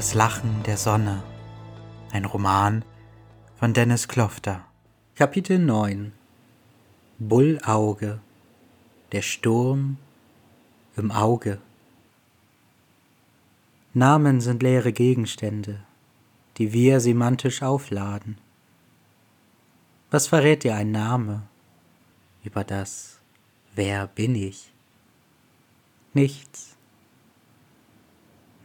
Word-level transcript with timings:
Das 0.00 0.14
Lachen 0.14 0.62
der 0.62 0.78
Sonne. 0.78 1.22
Ein 2.10 2.24
Roman 2.24 2.86
von 3.58 3.74
Dennis 3.74 4.08
Klofter. 4.08 4.64
Kapitel 5.14 5.58
9 5.58 6.12
Bullauge. 7.18 8.18
Der 9.12 9.20
Sturm 9.20 9.98
im 10.96 11.10
Auge. 11.10 11.60
Namen 13.92 14.40
sind 14.40 14.62
leere 14.62 14.94
Gegenstände, 14.94 15.82
die 16.56 16.72
wir 16.72 17.00
semantisch 17.00 17.62
aufladen. 17.62 18.38
Was 20.10 20.28
verrät 20.28 20.64
dir 20.64 20.76
ein 20.76 20.92
Name 20.92 21.42
über 22.42 22.64
das 22.64 23.20
Wer 23.74 24.06
bin 24.06 24.34
ich? 24.34 24.72
Nichts. 26.14 26.69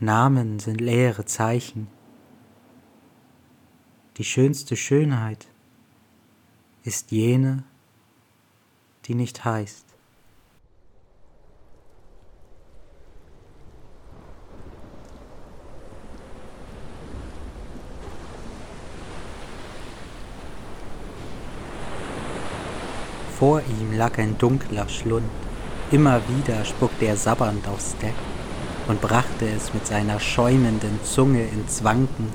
Namen 0.06 0.60
sind 0.60 0.80
leere 0.82 1.26
Zeichen. 1.26 1.88
Die 4.18 4.24
schönste 4.24 4.78
Schönheit 4.78 5.48
ist 6.84 7.12
jene, 7.12 7.64
die 9.06 9.16
nicht 9.16 9.44
heißt. 9.44 9.84
Vor 23.40 23.62
ihm 23.62 23.98
lag 23.98 24.18
ein 24.20 24.38
dunkler 24.38 24.88
Schlund. 24.88 25.30
Immer 25.92 26.22
wieder 26.30 26.64
spuckte 26.64 27.06
er 27.06 27.18
sabbernd 27.18 27.68
aufs 27.68 27.98
Deck 27.98 28.14
und 28.88 29.02
brachte 29.02 29.48
es 29.48 29.74
mit 29.74 29.88
seiner 29.88 30.20
schäumenden 30.20 31.00
Zunge 31.04 31.44
ins 31.44 31.84
Wanken. 31.84 32.32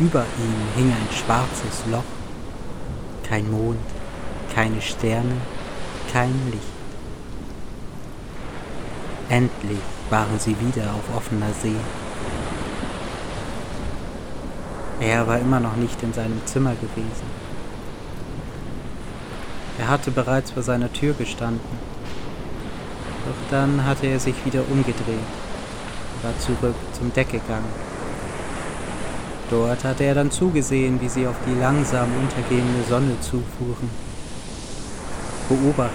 Über 0.00 0.24
ihm 0.38 0.76
hing 0.76 0.92
ein 0.92 1.08
schwarzes 1.14 1.84
Loch. 1.90 2.02
Kein 3.28 3.50
Mond, 3.50 3.78
keine 4.54 4.80
Sterne, 4.80 5.36
kein 6.12 6.34
Licht. 6.50 6.62
Endlich 9.28 9.78
waren 10.10 10.38
sie 10.38 10.56
wieder 10.60 10.92
auf 10.94 11.16
offener 11.16 11.52
See. 11.62 11.76
Er 15.00 15.26
war 15.26 15.38
immer 15.38 15.60
noch 15.60 15.76
nicht 15.76 16.02
in 16.02 16.12
seinem 16.12 16.40
Zimmer 16.46 16.74
gewesen. 16.74 17.44
Er 19.78 19.88
hatte 19.88 20.10
bereits 20.10 20.52
vor 20.52 20.62
seiner 20.62 20.92
Tür 20.92 21.14
gestanden. 21.14 21.93
Doch 23.24 23.50
dann 23.50 23.84
hatte 23.84 24.06
er 24.06 24.20
sich 24.20 24.34
wieder 24.44 24.62
umgedreht 24.70 24.98
und 25.08 26.24
war 26.24 26.38
zurück 26.38 26.74
zum 26.92 27.12
Deck 27.12 27.30
gegangen. 27.30 27.72
Dort 29.50 29.84
hatte 29.84 30.04
er 30.04 30.14
dann 30.14 30.30
zugesehen, 30.30 31.00
wie 31.00 31.08
sie 31.08 31.26
auf 31.26 31.36
die 31.46 31.58
langsam 31.58 32.08
untergehende 32.20 32.82
Sonne 32.88 33.20
zufuhren. 33.20 33.90
Beobachtet, 35.48 35.92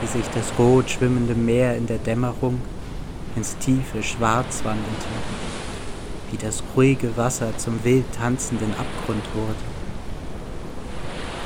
wie 0.00 0.06
sich 0.06 0.26
das 0.34 0.52
rot 0.58 0.90
schwimmende 0.90 1.34
Meer 1.34 1.76
in 1.76 1.86
der 1.86 1.98
Dämmerung 1.98 2.60
ins 3.36 3.56
tiefe 3.58 4.02
Schwarz 4.02 4.60
wandelte, 4.64 5.08
wie 6.30 6.36
das 6.36 6.62
ruhige 6.76 7.16
Wasser 7.16 7.56
zum 7.56 7.82
wild 7.82 8.04
tanzenden 8.16 8.72
Abgrund 8.72 9.24
wurde. 9.34 9.54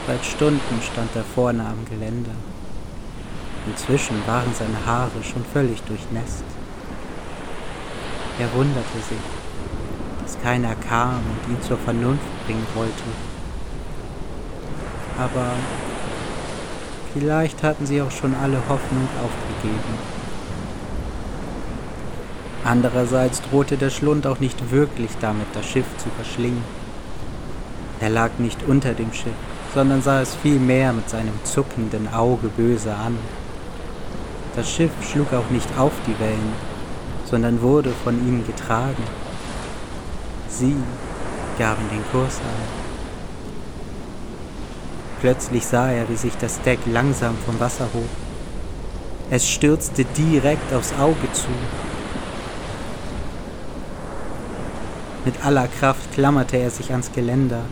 Seit 0.06 0.24
Stunden 0.24 0.82
stand 0.82 1.10
er 1.14 1.24
vorne 1.24 1.64
am 1.64 1.84
Geländer. 1.88 2.34
Inzwischen 3.70 4.16
waren 4.26 4.54
seine 4.54 4.86
Haare 4.86 5.22
schon 5.22 5.44
völlig 5.44 5.82
durchnässt. 5.82 6.44
Er 8.38 8.52
wunderte 8.54 8.98
sich, 9.08 9.18
dass 10.22 10.40
keiner 10.42 10.74
kam 10.88 11.16
und 11.16 11.52
ihn 11.52 11.62
zur 11.62 11.76
Vernunft 11.78 12.46
bringen 12.46 12.66
wollte. 12.74 13.02
Aber 15.18 15.52
vielleicht 17.12 17.62
hatten 17.62 17.84
sie 17.84 18.00
auch 18.00 18.10
schon 18.10 18.34
alle 18.34 18.58
Hoffnung 18.68 19.08
aufgegeben. 19.22 20.18
Andererseits 22.64 23.42
drohte 23.42 23.76
der 23.76 23.90
Schlund 23.90 24.26
auch 24.26 24.40
nicht 24.40 24.70
wirklich 24.70 25.10
damit, 25.20 25.46
das 25.52 25.66
Schiff 25.66 25.86
zu 25.98 26.08
verschlingen. 26.10 26.62
Er 28.00 28.10
lag 28.10 28.30
nicht 28.38 28.62
unter 28.66 28.94
dem 28.94 29.12
Schiff, 29.12 29.32
sondern 29.74 30.02
sah 30.02 30.20
es 30.22 30.36
vielmehr 30.36 30.92
mit 30.92 31.10
seinem 31.10 31.34
zuckenden 31.44 32.12
Auge 32.12 32.48
böse 32.48 32.94
an. 32.94 33.18
Das 34.58 34.68
Schiff 34.68 34.90
schlug 35.08 35.32
auch 35.32 35.48
nicht 35.50 35.68
auf 35.78 35.92
die 36.04 36.18
Wellen, 36.18 36.52
sondern 37.30 37.62
wurde 37.62 37.92
von 38.02 38.16
ihm 38.26 38.44
getragen. 38.44 39.04
Sie 40.48 40.74
gaben 41.60 41.88
den 41.92 42.02
Kurs 42.10 42.38
an. 42.38 42.66
Plötzlich 45.20 45.64
sah 45.64 45.92
er, 45.92 46.08
wie 46.08 46.16
sich 46.16 46.36
das 46.38 46.60
Deck 46.62 46.80
langsam 46.86 47.36
vom 47.46 47.60
Wasser 47.60 47.86
hob. 47.94 48.08
Es 49.30 49.48
stürzte 49.48 50.04
direkt 50.04 50.74
aufs 50.74 50.92
Auge 50.98 51.32
zu. 51.32 51.46
Mit 55.24 55.46
aller 55.46 55.68
Kraft 55.68 56.14
klammerte 56.14 56.56
er 56.56 56.70
sich 56.70 56.90
ans 56.90 57.12
Geländer 57.12 57.62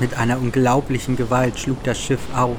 mit 0.00 0.16
einer 0.16 0.38
unglaublichen 0.38 1.16
Gewalt 1.16 1.58
schlug 1.58 1.82
das 1.82 1.98
Schiff 1.98 2.20
auf, 2.32 2.56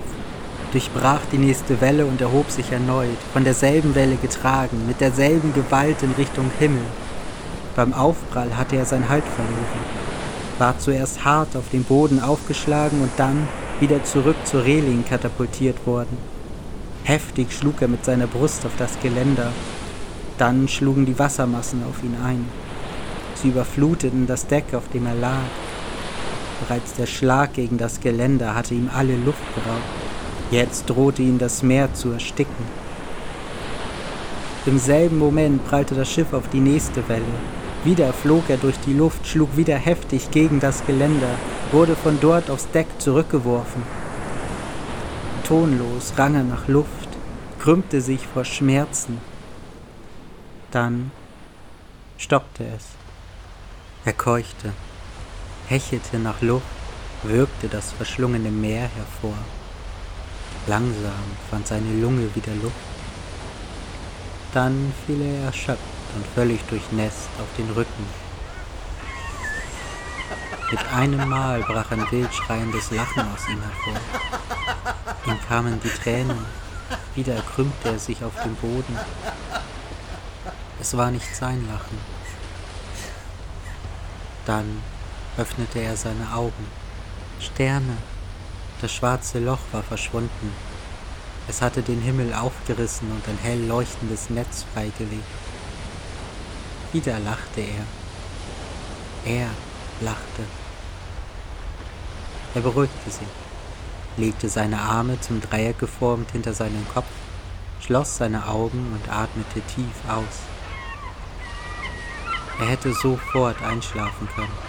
durchbrach 0.72 1.22
die 1.32 1.38
nächste 1.38 1.82
Welle 1.82 2.06
und 2.06 2.22
erhob 2.22 2.50
sich 2.50 2.72
erneut, 2.72 3.18
von 3.34 3.44
derselben 3.44 3.96
Welle 3.96 4.16
getragen, 4.16 4.86
mit 4.88 5.02
derselben 5.02 5.54
Gewalt 5.54 6.04
in 6.04 6.12
Richtung 6.12 6.52
Himmel. 6.60 6.84
Beim 7.76 7.94
Aufprall 7.94 8.58
hatte 8.58 8.76
er 8.76 8.86
sein 8.86 9.10
Halt 9.10 9.24
verloren, 9.24 9.86
war 10.58 10.78
zuerst 10.80 11.24
hart 11.26 11.56
auf 11.56 11.70
den 11.72 11.84
Boden 11.84 12.22
aufgeschlagen 12.22 13.02
und 13.02 13.12
dann 13.18 13.48
wieder 13.80 14.04
zurück 14.04 14.38
zur 14.44 14.64
Reling 14.64 15.06
katapultiert 15.06 15.86
worden. 15.88 16.18
Heftig 17.04 17.52
schlug 17.52 17.82
er 17.82 17.88
mit 17.88 18.06
seiner 18.06 18.28
Brust 18.28 18.66
auf 18.66 18.74
das 18.78 19.00
Geländer, 19.00 19.52
dann 20.38 20.68
schlugen 20.68 21.06
die 21.06 21.18
Wassermassen 21.18 21.84
auf 21.90 22.04
ihn 22.04 22.16
ein. 22.24 22.46
Sie 23.36 23.50
überfluteten 23.50 24.28
das 24.28 24.48
Deck, 24.48 24.74
auf 24.74 24.90
dem 24.90 25.06
er 25.06 25.16
lag, 25.16 25.48
Bereits 26.60 26.94
der 26.94 27.06
Schlag 27.06 27.54
gegen 27.54 27.78
das 27.78 28.02
Geländer 28.02 28.54
hatte 28.54 28.74
ihm 28.74 28.90
alle 28.94 29.16
Luft 29.16 29.44
geraubt. 29.56 29.99
Jetzt 30.52 30.90
drohte 30.90 31.22
ihn 31.22 31.38
das 31.38 31.64
Meer 31.64 31.94
zu 31.94 32.12
ersticken. 32.12 32.66
Im 34.66 34.78
selben 34.78 35.18
Moment 35.18 35.66
prallte 35.68 35.96
das 35.96 36.12
Schiff 36.12 36.34
auf 36.34 36.50
die 36.50 36.60
nächste 36.60 37.08
Welle. 37.08 37.24
Wieder 37.84 38.12
flog 38.14 38.50
er 38.50 38.58
durch 38.58 38.78
die 38.86 38.94
Luft, 38.94 39.26
schlug 39.26 39.56
wieder 39.56 39.78
heftig 39.78 40.32
gegen 40.32 40.60
das 40.60 40.86
Geländer, 40.86 41.36
wurde 41.72 41.96
von 41.96 42.20
dort 42.20 42.50
aufs 42.50 42.70
Deck 42.72 42.88
zurückgeworfen. 42.98 43.84
Tonlos 45.48 46.14
rang 46.18 46.36
er 46.36 46.44
nach 46.44 46.68
Luft, 46.68 47.10
krümmte 47.60 48.02
sich 48.02 48.28
vor 48.28 48.46
Schmerzen. 48.46 49.18
Dann 50.72 51.12
stoppte 52.18 52.66
es. 52.66 52.86
Er 54.06 54.14
keuchte 54.14 54.74
hechelte 55.70 56.18
nach 56.18 56.42
Luft, 56.42 56.66
würgte 57.24 57.68
das 57.68 57.92
verschlungene 57.92 58.50
Meer 58.50 58.90
hervor. 58.96 59.38
Langsam 60.70 61.26
fand 61.50 61.66
seine 61.66 61.92
Lunge 61.94 62.30
wieder 62.36 62.54
Luft. 62.62 62.76
Dann 64.54 64.94
fiel 65.04 65.20
er 65.20 65.46
erschöpft 65.46 65.82
und 66.16 66.24
völlig 66.36 66.62
durchnässt 66.66 67.28
auf 67.42 67.48
den 67.58 67.72
Rücken. 67.72 68.06
Mit 70.70 70.94
einem 70.94 71.28
Mal 71.28 71.64
brach 71.64 71.90
ein 71.90 72.06
wild 72.12 72.32
schreiendes 72.32 72.92
Lachen 72.92 73.22
aus 73.34 73.50
ihm 73.50 73.60
hervor. 73.64 74.00
Ihm 75.26 75.40
kamen 75.48 75.82
die 75.84 75.90
Tränen, 75.90 76.46
wieder 77.16 77.42
krümmte 77.42 77.90
er 77.90 77.98
sich 77.98 78.24
auf 78.24 78.40
dem 78.44 78.54
Boden. 78.54 78.96
Es 80.80 80.96
war 80.96 81.10
nicht 81.10 81.36
sein 81.36 81.68
Lachen. 81.68 81.98
Dann 84.46 84.84
öffnete 85.36 85.80
er 85.80 85.98
seine 85.98 86.32
Augen. 86.32 86.68
Sterne. 87.40 87.98
Das 88.82 88.94
schwarze 88.94 89.40
Loch 89.40 89.60
war 89.74 89.84
verschwunden. 89.84 90.54
Es 91.50 91.62
hatte 91.62 91.82
den 91.82 92.00
Himmel 92.00 92.34
aufgerissen 92.34 93.12
und 93.12 93.28
ein 93.28 93.38
hell 93.42 93.66
leuchtendes 93.66 94.30
Netz 94.30 94.66
freigelegt. 94.74 95.24
Wieder 96.94 97.20
lachte 97.20 97.60
er. 97.62 97.86
Er 99.26 99.50
lachte. 100.00 100.44
Er 102.56 102.62
beruhigte 102.62 103.12
sich, 103.12 103.28
legte 104.16 104.48
seine 104.48 104.80
Arme 104.80 105.20
zum 105.20 105.42
Dreieck 105.42 105.78
geformt 105.78 106.32
hinter 106.32 106.54
seinen 106.54 106.88
Kopf, 106.94 107.12
schloss 107.82 108.18
seine 108.18 108.48
Augen 108.48 108.94
und 108.94 109.12
atmete 109.12 109.62
tief 109.76 109.94
aus. 110.08 110.40
Er 112.60 112.68
hätte 112.68 112.94
sofort 112.94 113.62
einschlafen 113.62 114.28
können 114.36 114.69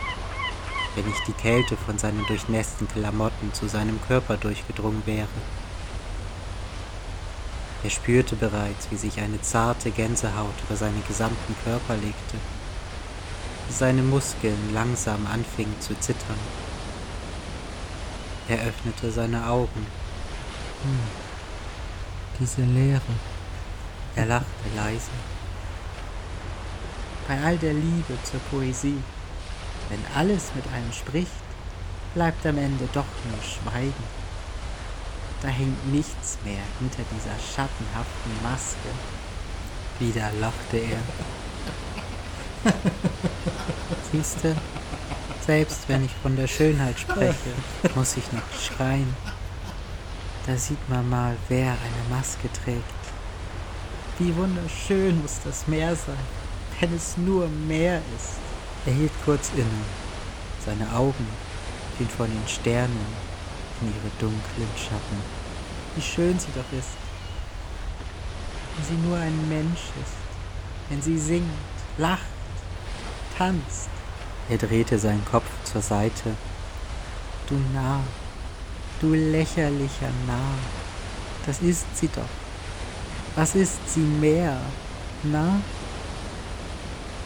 wenn 0.95 1.07
nicht 1.07 1.27
die 1.27 1.33
Kälte 1.33 1.77
von 1.77 1.99
seinen 1.99 2.27
durchnässten 2.27 2.89
Klamotten 2.89 3.53
zu 3.53 3.69
seinem 3.69 4.01
Körper 4.09 4.37
durchgedrungen 4.37 5.03
wäre. 5.07 5.29
Er 7.83 7.91
spürte 7.91 8.37
bereits, 8.37 8.91
wie 8.91 8.97
sich 8.97 9.21
eine 9.21 9.41
zarte 9.41 9.91
Gänsehaut 9.91 10.55
über 10.67 10.77
seinen 10.77 11.03
gesamten 11.09 11.57
Körper 11.65 11.95
legte. 11.97 12.37
seine 13.71 14.03
Muskeln 14.03 14.75
langsam 14.75 15.27
anfingen 15.27 15.81
zu 15.81 15.99
zittern. 16.01 16.39
Er 18.49 18.59
öffnete 18.59 19.11
seine 19.13 19.47
Augen. 19.47 19.87
Hm, 20.83 21.01
diese 22.41 22.63
Leere. 22.63 23.01
Er 24.17 24.27
lachte 24.27 24.47
leise. 24.77 25.11
Bei 27.29 27.41
all 27.45 27.57
der 27.59 27.75
Liebe 27.75 28.19
zur 28.25 28.41
Poesie, 28.51 28.99
wenn 29.91 30.03
alles 30.17 30.53
mit 30.55 30.65
einem 30.73 30.93
spricht, 30.93 31.31
bleibt 32.15 32.47
am 32.47 32.59
Ende 32.59 32.89
doch 32.93 33.05
nur 33.29 33.43
Schweigen. 33.43 34.05
Da 35.43 35.49
hängt 35.49 35.93
nichts 35.93 36.39
mehr 36.45 36.63
hinter 36.79 37.03
dieser 37.15 37.37
schattenhaften 37.39 38.43
Maske. 38.43 38.89
Wieder 39.99 40.31
lachte 40.41 40.79
er. 40.79 41.01
Siehste, 44.13 44.57
selbst 45.47 45.89
wenn 45.89 46.05
ich 46.05 46.13
von 46.23 46.37
der 46.37 46.47
Schönheit 46.47 46.99
spreche, 46.99 47.55
muss 47.95 48.17
ich 48.17 48.33
nicht 48.33 48.63
schreien. 48.63 49.17
Da 50.47 50.57
sieht 50.57 50.89
man 50.89 51.09
mal, 51.09 51.37
wer 51.49 51.71
eine 51.71 52.17
Maske 52.17 52.49
trägt. 52.65 52.85
Wie 54.19 54.35
wunderschön 54.37 55.21
muss 55.23 55.39
das 55.45 55.67
Meer 55.67 55.97
sein, 55.97 56.17
wenn 56.81 56.95
es 56.95 57.17
nur 57.17 57.49
Meer 57.49 58.03
ist. 58.17 58.50
Er 58.87 58.93
hielt 58.93 59.13
kurz 59.25 59.51
inne. 59.55 59.67
Seine 60.65 60.91
Augen 60.95 61.27
fielen 61.97 62.11
von 62.11 62.31
den 62.31 62.49
Sternen 62.49 63.07
in 63.83 63.89
ihre 63.89 64.11
dunklen 64.19 64.69
Schatten. 64.77 65.23
Wie 65.95 66.03
schön 66.03 66.39
sie 66.39 66.53
doch 66.55 66.79
ist. 66.79 66.97
Wenn 68.77 68.87
sie 68.87 69.07
nur 69.07 69.19
ein 69.19 69.49
Mensch 69.49 69.81
ist. 70.03 70.15
Wenn 70.89 71.03
sie 71.03 71.19
singt, 71.19 71.45
lacht, 71.99 72.25
tanzt. 73.37 73.91
Er 74.49 74.59
drehte 74.59 74.99
seinen 74.99 75.25
Kopf 75.25 75.47
zur 75.65 75.83
Seite. 75.83 76.35
Du 77.49 77.57
Narr, 77.75 78.03
du 79.01 79.13
lächerlicher 79.13 80.11
Narr, 80.27 80.59
das 81.47 81.61
ist 81.61 81.85
sie 81.95 82.09
doch. 82.09 82.23
Was 83.37 83.55
ist 83.55 83.79
sie 83.87 84.01
mehr? 84.01 84.61
Na? 85.23 85.61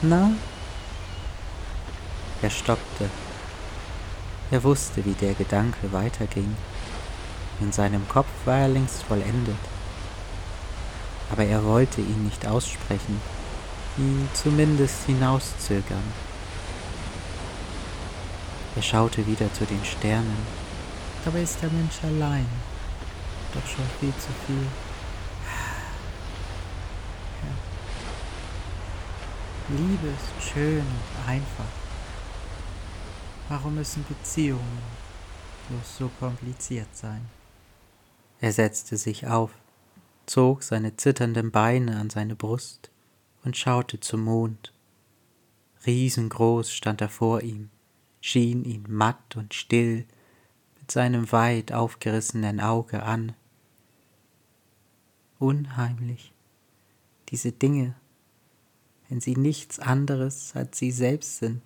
Na? 0.02 0.32
Er 2.44 2.50
stockte. 2.50 3.08
Er 4.50 4.62
wusste, 4.62 5.02
wie 5.06 5.14
der 5.14 5.32
Gedanke 5.32 5.90
weiterging. 5.94 6.54
In 7.62 7.72
seinem 7.72 8.06
Kopf 8.06 8.28
war 8.44 8.58
er 8.58 8.68
längst 8.68 9.02
vollendet. 9.04 9.56
Aber 11.32 11.42
er 11.42 11.64
wollte 11.64 12.02
ihn 12.02 12.24
nicht 12.24 12.46
aussprechen, 12.46 13.18
ihn 13.96 14.28
zumindest 14.34 15.06
hinauszögern. 15.06 16.04
Er 18.76 18.82
schaute 18.82 19.26
wieder 19.26 19.50
zu 19.54 19.64
den 19.64 19.82
Sternen. 19.82 20.46
Dabei 21.24 21.44
ist 21.44 21.62
der 21.62 21.70
Mensch 21.70 21.94
allein. 22.02 22.46
Doch 23.54 23.66
schon 23.66 23.86
viel 24.00 24.12
zu 24.18 24.28
viel. 24.46 24.66
Liebe 29.70 30.08
ist 30.08 30.52
schön 30.52 30.80
und 30.80 31.26
einfach. 31.26 31.83
Warum 33.48 33.74
müssen 33.74 34.04
Beziehungen 34.08 34.78
bloß 35.68 35.98
so 35.98 36.10
kompliziert 36.18 36.88
sein? 36.96 37.26
Er 38.40 38.52
setzte 38.52 38.96
sich 38.96 39.26
auf, 39.26 39.50
zog 40.24 40.62
seine 40.62 40.96
zitternden 40.96 41.50
Beine 41.50 41.98
an 41.98 42.08
seine 42.08 42.36
Brust 42.36 42.90
und 43.44 43.56
schaute 43.56 44.00
zum 44.00 44.24
Mond. 44.24 44.72
Riesengroß 45.86 46.72
stand 46.72 47.02
er 47.02 47.10
vor 47.10 47.42
ihm, 47.42 47.68
schien 48.22 48.64
ihn 48.64 48.86
matt 48.88 49.36
und 49.36 49.52
still 49.52 50.06
mit 50.80 50.90
seinem 50.90 51.30
weit 51.30 51.72
aufgerissenen 51.72 52.60
Auge 52.60 53.02
an. 53.02 53.34
Unheimlich, 55.38 56.32
diese 57.28 57.52
Dinge, 57.52 57.94
wenn 59.10 59.20
sie 59.20 59.36
nichts 59.36 59.78
anderes 59.78 60.56
als 60.56 60.78
sie 60.78 60.90
selbst 60.90 61.36
sind. 61.36 61.62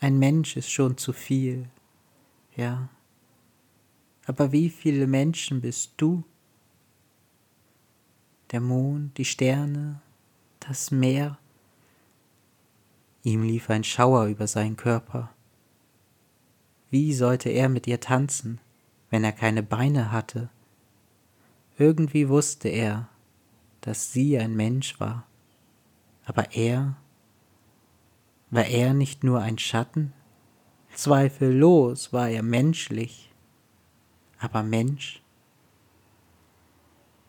Ein 0.00 0.18
Mensch 0.18 0.56
ist 0.56 0.70
schon 0.70 0.98
zu 0.98 1.12
viel, 1.12 1.68
ja. 2.54 2.88
Aber 4.26 4.52
wie 4.52 4.68
viele 4.68 5.06
Menschen 5.06 5.60
bist 5.60 5.92
du? 5.96 6.24
Der 8.50 8.60
Mond, 8.60 9.16
die 9.18 9.24
Sterne, 9.24 10.00
das 10.60 10.90
Meer. 10.90 11.38
Ihm 13.22 13.42
lief 13.42 13.70
ein 13.70 13.84
Schauer 13.84 14.26
über 14.26 14.46
seinen 14.46 14.76
Körper. 14.76 15.30
Wie 16.90 17.12
sollte 17.14 17.48
er 17.48 17.68
mit 17.68 17.86
ihr 17.86 18.00
tanzen, 18.00 18.60
wenn 19.10 19.24
er 19.24 19.32
keine 19.32 19.62
Beine 19.62 20.12
hatte? 20.12 20.48
Irgendwie 21.78 22.28
wusste 22.28 22.68
er, 22.68 23.08
dass 23.80 24.12
sie 24.12 24.38
ein 24.38 24.54
Mensch 24.54 24.98
war, 25.00 25.26
aber 26.24 26.52
er 26.52 26.96
war 28.50 28.66
er 28.66 28.94
nicht 28.94 29.24
nur 29.24 29.40
ein 29.40 29.58
Schatten? 29.58 30.12
Zweifellos 30.94 32.12
war 32.12 32.28
er 32.28 32.42
menschlich, 32.42 33.32
aber 34.38 34.62
Mensch 34.62 35.22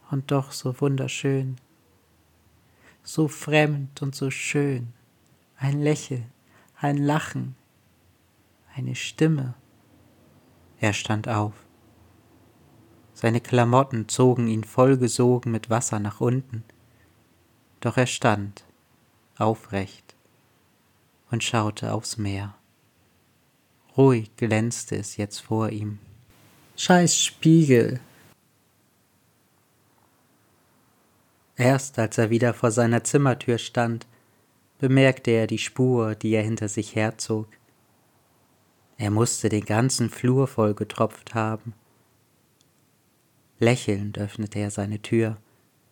und 0.09 0.31
doch 0.31 0.51
so 0.51 0.79
wunderschön, 0.79 1.57
so 3.03 3.27
fremd 3.27 4.01
und 4.01 4.15
so 4.15 4.31
schön, 4.31 4.93
ein 5.57 5.81
Lächeln, 5.81 6.31
ein 6.79 6.97
Lachen, 6.97 7.55
eine 8.73 8.95
Stimme. 8.95 9.55
Er 10.79 10.93
stand 10.93 11.27
auf. 11.27 11.53
Seine 13.13 13.41
Klamotten 13.41 14.07
zogen 14.07 14.47
ihn 14.47 14.63
vollgesogen 14.63 15.51
mit 15.51 15.69
Wasser 15.69 15.99
nach 15.99 16.21
unten, 16.21 16.63
doch 17.81 17.97
er 17.97 18.07
stand 18.07 18.63
aufrecht 19.37 20.06
und 21.31 21.43
schaute 21.43 21.93
aufs 21.93 22.17
Meer. 22.17 22.55
Ruhig 23.97 24.35
glänzte 24.37 24.95
es 24.95 25.17
jetzt 25.17 25.39
vor 25.39 25.69
ihm. 25.69 25.99
Scheiß 26.75 27.17
Spiegel! 27.17 27.99
Erst 31.55 31.97
als 31.97 32.19
er 32.19 32.29
wieder 32.29 32.53
vor 32.53 32.69
seiner 32.69 33.03
Zimmertür 33.03 33.57
stand, 33.57 34.05
bemerkte 34.77 35.31
er 35.31 35.47
die 35.47 35.57
Spur, 35.57 36.13
die 36.13 36.33
er 36.33 36.43
hinter 36.43 36.67
sich 36.67 36.95
herzog. 36.95 37.47
Er 38.97 39.09
musste 39.09 39.49
den 39.49 39.65
ganzen 39.65 40.11
Flur 40.11 40.47
voll 40.47 40.75
getropft 40.75 41.33
haben. 41.33 41.73
Lächelnd 43.59 44.19
öffnete 44.19 44.59
er 44.59 44.69
seine 44.69 45.01
Tür, 45.01 45.37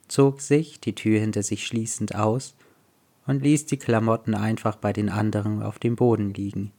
zog 0.07 0.41
sich, 0.41 0.79
die 0.79 0.93
Tür 0.93 1.19
hinter 1.19 1.41
sich 1.41 1.65
schließend, 1.65 2.13
aus 2.13 2.55
und 3.27 3.41
ließ 3.41 3.65
die 3.65 3.77
Klamotten 3.77 4.35
einfach 4.35 4.75
bei 4.75 4.93
den 4.93 5.09
anderen 5.09 5.61
auf 5.61 5.79
dem 5.79 5.95
Boden 5.95 6.33
liegen. 6.33 6.71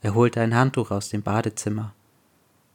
Er 0.00 0.14
holte 0.14 0.40
ein 0.40 0.54
Handtuch 0.54 0.90
aus 0.90 1.10
dem 1.10 1.22
Badezimmer 1.22 1.94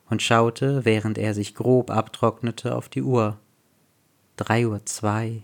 und 0.10 0.22
schaute, 0.22 0.86
während 0.86 1.18
er 1.18 1.34
sich 1.34 1.56
grob 1.56 1.90
abtrocknete, 1.90 2.76
auf 2.76 2.90
die 2.90 3.02
Uhr. 3.02 3.40
Drei 4.38 4.68
Uhr 4.68 4.86
zwei. 4.86 5.42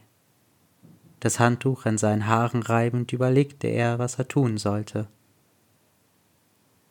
Das 1.20 1.40
Handtuch 1.40 1.86
an 1.86 1.98
seinen 1.98 2.28
Haaren 2.28 2.62
reibend 2.62 3.12
überlegte 3.14 3.68
er, 3.68 3.98
was 3.98 4.20
er 4.20 4.28
tun 4.28 4.58
sollte. 4.58 5.08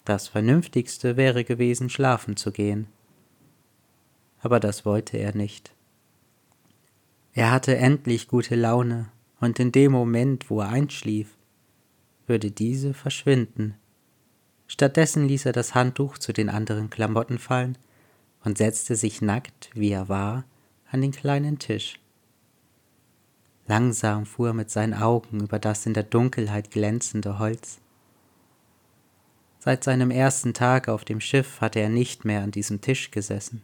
Das 0.04 0.26
Vernünftigste 0.28 1.16
wäre 1.16 1.44
gewesen, 1.44 1.88
schlafen 1.88 2.36
zu 2.36 2.50
gehen. 2.50 2.88
Aber 4.40 4.58
das 4.58 4.84
wollte 4.84 5.18
er 5.18 5.36
nicht. 5.36 5.72
Er 7.32 7.52
hatte 7.52 7.76
endlich 7.76 8.26
gute 8.26 8.56
Laune 8.56 9.10
und 9.40 9.58
in 9.58 9.72
dem 9.72 9.92
Moment, 9.92 10.50
wo 10.50 10.60
er 10.60 10.68
einschlief, 10.68 11.36
würde 12.26 12.50
diese 12.50 12.94
verschwinden. 12.94 13.74
Stattdessen 14.66 15.26
ließ 15.26 15.46
er 15.46 15.52
das 15.52 15.74
Handtuch 15.74 16.18
zu 16.18 16.32
den 16.32 16.48
anderen 16.48 16.90
Klamotten 16.90 17.38
fallen 17.38 17.76
und 18.44 18.58
setzte 18.58 18.94
sich 18.94 19.20
nackt, 19.20 19.70
wie 19.74 19.90
er 19.90 20.08
war, 20.08 20.44
an 20.90 21.00
den 21.00 21.10
kleinen 21.10 21.58
Tisch. 21.58 21.98
Langsam 23.66 24.26
fuhr 24.26 24.48
er 24.48 24.54
mit 24.54 24.70
seinen 24.70 24.94
Augen 24.94 25.40
über 25.40 25.58
das 25.58 25.86
in 25.86 25.94
der 25.94 26.02
Dunkelheit 26.02 26.70
glänzende 26.70 27.38
Holz. 27.38 27.80
Seit 29.58 29.84
seinem 29.84 30.10
ersten 30.10 30.54
Tag 30.54 30.88
auf 30.88 31.04
dem 31.04 31.20
Schiff 31.20 31.60
hatte 31.60 31.80
er 31.80 31.88
nicht 31.88 32.24
mehr 32.24 32.42
an 32.42 32.50
diesem 32.50 32.80
Tisch 32.80 33.10
gesessen. 33.10 33.62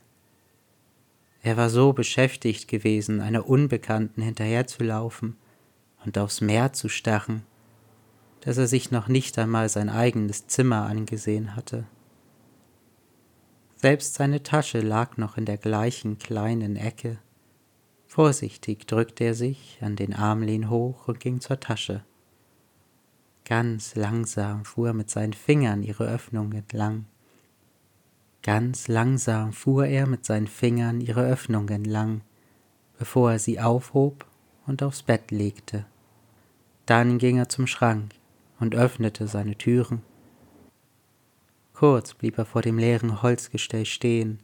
Er 1.42 1.56
war 1.56 1.70
so 1.70 1.92
beschäftigt 1.92 2.68
gewesen, 2.68 3.20
einer 3.20 3.48
Unbekannten 3.48 4.22
hinterherzulaufen 4.22 5.36
und 6.04 6.18
aufs 6.18 6.40
Meer 6.40 6.72
zu 6.72 6.88
starren, 6.88 7.42
dass 8.40 8.58
er 8.58 8.66
sich 8.66 8.90
noch 8.90 9.08
nicht 9.08 9.38
einmal 9.38 9.68
sein 9.68 9.88
eigenes 9.88 10.46
Zimmer 10.46 10.86
angesehen 10.86 11.56
hatte. 11.56 11.84
Selbst 13.76 14.14
seine 14.14 14.42
Tasche 14.42 14.80
lag 14.80 15.16
noch 15.16 15.36
in 15.36 15.44
der 15.44 15.58
gleichen 15.58 16.18
kleinen 16.18 16.76
Ecke. 16.76 17.18
Vorsichtig 18.06 18.86
drückte 18.86 19.24
er 19.24 19.34
sich 19.34 19.78
an 19.82 19.96
den 19.96 20.14
Armlehn 20.14 20.70
hoch 20.70 21.08
und 21.08 21.20
ging 21.20 21.40
zur 21.40 21.60
Tasche. 21.60 22.02
Ganz 23.44 23.94
langsam 23.94 24.64
fuhr 24.64 24.88
er 24.88 24.94
mit 24.94 25.10
seinen 25.10 25.34
Fingern 25.34 25.82
ihre 25.82 26.08
Öffnung 26.08 26.52
entlang. 26.52 27.04
Ganz 28.42 28.88
langsam 28.88 29.52
fuhr 29.52 29.86
er 29.86 30.06
mit 30.06 30.24
seinen 30.24 30.46
Fingern 30.46 31.00
ihre 31.00 31.24
Öffnung 31.26 31.68
entlang, 31.68 32.22
bevor 32.98 33.32
er 33.32 33.38
sie 33.38 33.60
aufhob 33.60 34.24
und 34.66 34.82
aufs 34.82 35.02
Bett 35.02 35.30
legte. 35.30 35.86
Dann 36.86 37.18
ging 37.18 37.38
er 37.38 37.48
zum 37.48 37.66
Schrank 37.66 38.14
und 38.60 38.74
öffnete 38.74 39.28
seine 39.28 39.56
Türen. 39.56 40.02
Kurz 41.74 42.14
blieb 42.14 42.38
er 42.38 42.46
vor 42.46 42.62
dem 42.62 42.78
leeren 42.78 43.22
Holzgestell 43.22 43.84
stehen 43.84 44.40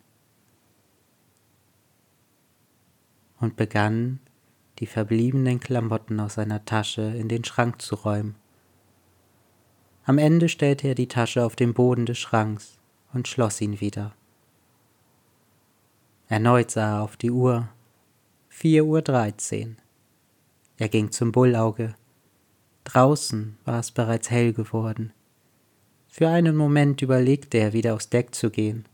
und 3.40 3.56
begann, 3.56 4.20
die 4.78 4.86
verbliebenen 4.86 5.60
Klamotten 5.60 6.20
aus 6.20 6.34
seiner 6.34 6.64
Tasche 6.64 7.02
in 7.02 7.28
den 7.28 7.44
Schrank 7.44 7.80
zu 7.80 7.94
räumen. 7.94 8.36
Am 10.04 10.18
Ende 10.18 10.48
stellte 10.48 10.88
er 10.88 10.94
die 10.94 11.08
Tasche 11.08 11.44
auf 11.44 11.54
den 11.54 11.74
Boden 11.74 12.06
des 12.06 12.18
Schranks 12.18 12.78
und 13.12 13.28
schloss 13.28 13.60
ihn 13.60 13.80
wieder. 13.80 14.14
Erneut 16.28 16.70
sah 16.70 16.96
er 16.96 17.02
auf 17.02 17.16
die 17.16 17.30
Uhr. 17.30 17.68
Vier 18.48 18.84
Uhr 18.84 19.02
dreizehn. 19.02 19.76
Er 20.82 20.88
ging 20.88 21.12
zum 21.12 21.30
Bullauge. 21.30 21.94
Draußen 22.82 23.56
war 23.64 23.78
es 23.78 23.92
bereits 23.92 24.32
hell 24.32 24.52
geworden. 24.52 25.12
Für 26.08 26.28
einen 26.28 26.56
Moment 26.56 27.02
überlegte 27.02 27.58
er, 27.58 27.72
wieder 27.72 27.94
aufs 27.94 28.10
Deck 28.10 28.34
zu 28.34 28.50
gehen. 28.50 28.84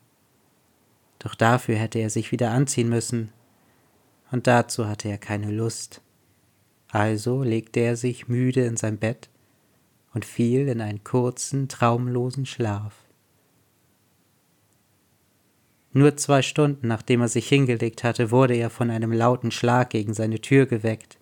Doch 1.18 1.34
dafür 1.34 1.76
hätte 1.76 1.98
er 1.98 2.10
sich 2.10 2.30
wieder 2.30 2.50
anziehen 2.50 2.90
müssen, 2.90 3.32
und 4.30 4.46
dazu 4.46 4.86
hatte 4.86 5.08
er 5.08 5.16
keine 5.16 5.50
Lust. 5.50 6.02
Also 6.90 7.42
legte 7.42 7.80
er 7.80 7.96
sich 7.96 8.28
müde 8.28 8.66
in 8.66 8.76
sein 8.76 8.98
Bett 8.98 9.30
und 10.12 10.26
fiel 10.26 10.68
in 10.68 10.82
einen 10.82 11.04
kurzen, 11.04 11.68
traumlosen 11.68 12.44
Schlaf. 12.44 12.96
Nur 15.94 16.18
zwei 16.18 16.42
Stunden 16.42 16.86
nachdem 16.86 17.22
er 17.22 17.28
sich 17.28 17.48
hingelegt 17.48 18.04
hatte, 18.04 18.30
wurde 18.30 18.56
er 18.56 18.68
von 18.68 18.90
einem 18.90 19.10
lauten 19.10 19.50
Schlag 19.50 19.88
gegen 19.88 20.12
seine 20.12 20.42
Tür 20.42 20.66
geweckt. 20.66 21.18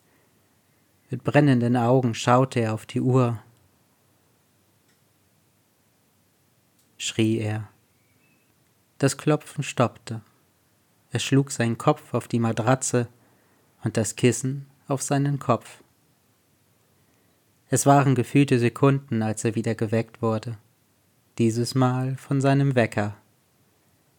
Mit 1.10 1.22
brennenden 1.24 1.76
Augen 1.76 2.14
schaute 2.14 2.60
er 2.60 2.74
auf 2.74 2.86
die 2.86 3.00
Uhr. 3.00 3.40
schrie 6.98 7.38
er. 7.38 7.68
Das 8.98 9.16
Klopfen 9.16 9.62
stoppte. 9.62 10.22
Er 11.10 11.20
schlug 11.20 11.50
seinen 11.50 11.78
Kopf 11.78 12.14
auf 12.14 12.28
die 12.28 12.40
Matratze 12.40 13.08
und 13.84 13.96
das 13.96 14.16
Kissen 14.16 14.66
auf 14.88 15.02
seinen 15.02 15.38
Kopf. 15.38 15.82
Es 17.68 17.86
waren 17.86 18.14
gefühlte 18.14 18.58
Sekunden, 18.58 19.22
als 19.22 19.44
er 19.44 19.54
wieder 19.54 19.74
geweckt 19.74 20.22
wurde, 20.22 20.56
dieses 21.38 21.74
Mal 21.74 22.16
von 22.16 22.40
seinem 22.40 22.74
Wecker. 22.74 23.16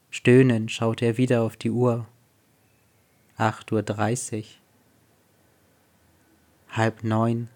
Stöhnend 0.10 0.72
schaute 0.72 1.06
er 1.06 1.18
wieder 1.18 1.42
auf 1.44 1.58
die 1.58 1.72
Uhr. 1.72 2.06
Acht 3.38 3.72
Uhr 3.72 3.84
dreißig. 3.84 4.62
Halb 6.70 7.04
neun. 7.04 7.50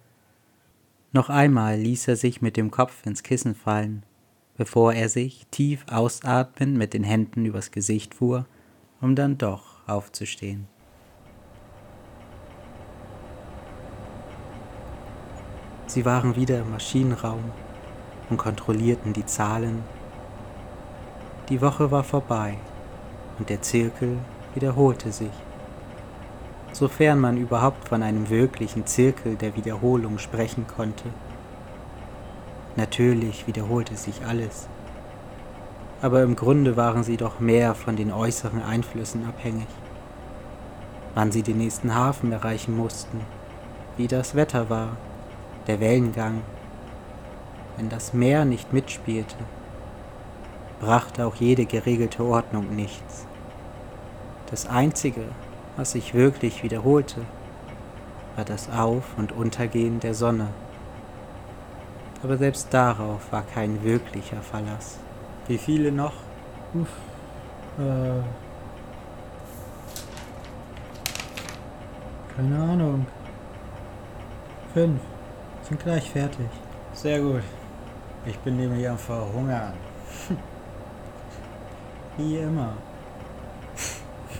Noch 1.11 1.29
einmal 1.29 1.77
ließ 1.77 2.07
er 2.07 2.15
sich 2.15 2.41
mit 2.41 2.57
dem 2.57 2.71
Kopf 2.71 3.05
ins 3.05 3.23
Kissen 3.23 3.55
fallen, 3.55 4.03
bevor 4.57 4.93
er 4.93 5.09
sich 5.09 5.45
tief 5.51 5.85
ausatmend 5.89 6.77
mit 6.77 6.93
den 6.93 7.03
Händen 7.03 7.45
übers 7.45 7.71
Gesicht 7.71 8.15
fuhr 8.15 8.45
um 9.01 9.15
dann 9.15 9.37
doch 9.37 9.87
aufzustehen. 9.87 10.67
Sie 15.87 16.05
waren 16.05 16.35
wieder 16.35 16.59
im 16.59 16.71
Maschinenraum 16.71 17.43
und 18.29 18.37
kontrollierten 18.37 19.11
die 19.11 19.25
Zahlen. 19.25 19.83
Die 21.49 21.59
Woche 21.61 21.91
war 21.91 22.03
vorbei 22.03 22.57
und 23.39 23.49
der 23.49 23.61
Zirkel 23.61 24.17
wiederholte 24.53 25.11
sich. 25.11 25.31
Sofern 26.81 27.19
man 27.19 27.37
überhaupt 27.37 27.87
von 27.87 28.03
einem 28.03 28.29
wirklichen 28.29 28.85
Zirkel 28.85 29.35
der 29.35 29.55
Wiederholung 29.55 30.17
sprechen 30.17 30.65
konnte. 30.67 31.05
Natürlich 32.75 33.47
wiederholte 33.47 33.95
sich 33.95 34.25
alles 34.27 34.67
aber 36.01 36.23
im 36.23 36.35
Grunde 36.35 36.77
waren 36.77 37.03
sie 37.03 37.17
doch 37.17 37.39
mehr 37.39 37.75
von 37.75 37.95
den 37.95 38.11
äußeren 38.11 38.63
Einflüssen 38.63 39.25
abhängig. 39.27 39.67
Wann 41.13 41.31
sie 41.31 41.43
den 41.43 41.59
nächsten 41.59 41.93
Hafen 41.93 42.31
erreichen 42.31 42.75
mussten, 42.75 43.21
wie 43.97 44.07
das 44.07 44.33
Wetter 44.33 44.69
war, 44.69 44.97
der 45.67 45.79
Wellengang. 45.79 46.41
Wenn 47.77 47.89
das 47.89 48.13
Meer 48.13 48.45
nicht 48.45 48.73
mitspielte, 48.73 49.35
brachte 50.79 51.25
auch 51.25 51.35
jede 51.35 51.65
geregelte 51.65 52.23
Ordnung 52.23 52.75
nichts. 52.75 53.27
Das 54.49 54.65
Einzige, 54.65 55.21
was 55.77 55.91
sich 55.91 56.13
wirklich 56.13 56.63
wiederholte, 56.63 57.21
war 58.35 58.45
das 58.45 58.69
Auf- 58.69 59.17
und 59.17 59.31
Untergehen 59.31 59.99
der 59.99 60.13
Sonne. 60.13 60.49
Aber 62.23 62.37
selbst 62.37 62.73
darauf 62.73 63.31
war 63.31 63.43
kein 63.43 63.83
wirklicher 63.83 64.41
Verlass. 64.41 64.99
Wie 65.47 65.57
viele 65.57 65.91
noch? 65.91 66.13
Uff. 66.73 66.89
Äh. 67.79 68.21
Keine 72.35 72.59
Ahnung. 72.59 73.05
Fünf. 74.73 75.01
Sind 75.63 75.79
gleich 75.81 76.09
fertig. 76.09 76.47
Sehr 76.93 77.19
gut. 77.21 77.43
Ich 78.25 78.37
bin 78.39 78.57
nämlich 78.57 78.87
am 78.87 78.97
Verhungern. 78.97 79.73
Wie 82.17 82.37
immer. 82.37 82.73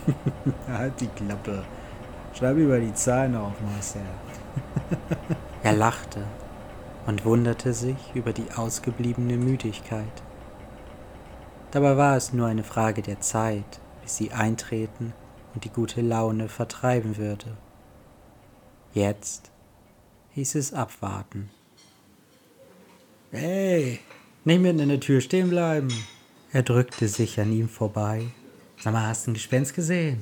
halt 0.68 1.00
die 1.00 1.08
Klappe. 1.08 1.64
Schreib 2.34 2.56
über 2.56 2.78
die 2.78 2.94
Zahlen 2.94 3.36
auf, 3.36 3.54
Marcel. 3.60 4.02
er 5.62 5.72
lachte 5.72 6.22
und 7.06 7.24
wunderte 7.24 7.72
sich 7.72 7.96
über 8.14 8.32
die 8.32 8.52
ausgebliebene 8.54 9.36
Müdigkeit. 9.36 10.22
Dabei 11.70 11.96
war 11.96 12.16
es 12.16 12.32
nur 12.32 12.46
eine 12.46 12.64
Frage 12.64 13.02
der 13.02 13.20
Zeit, 13.20 13.80
bis 14.02 14.16
sie 14.16 14.32
eintreten 14.32 15.12
und 15.54 15.64
die 15.64 15.70
gute 15.70 16.00
Laune 16.00 16.48
vertreiben 16.48 17.16
würde. 17.16 17.56
Jetzt 18.94 19.50
hieß 20.32 20.54
es 20.56 20.72
abwarten. 20.72 21.50
Hey, 23.30 24.00
nicht 24.44 24.60
mitten 24.60 24.80
in 24.80 24.88
der 24.90 25.00
Tür 25.00 25.20
stehen 25.20 25.48
bleiben. 25.48 25.88
Er 26.52 26.62
drückte 26.62 27.08
sich 27.08 27.40
an 27.40 27.50
ihm 27.52 27.68
vorbei. 27.68 28.26
Sag 28.82 28.92
mal, 28.94 29.06
hast 29.06 29.26
du 29.26 29.30
ein 29.30 29.34
Gespenst 29.34 29.74
gesehen? 29.74 30.20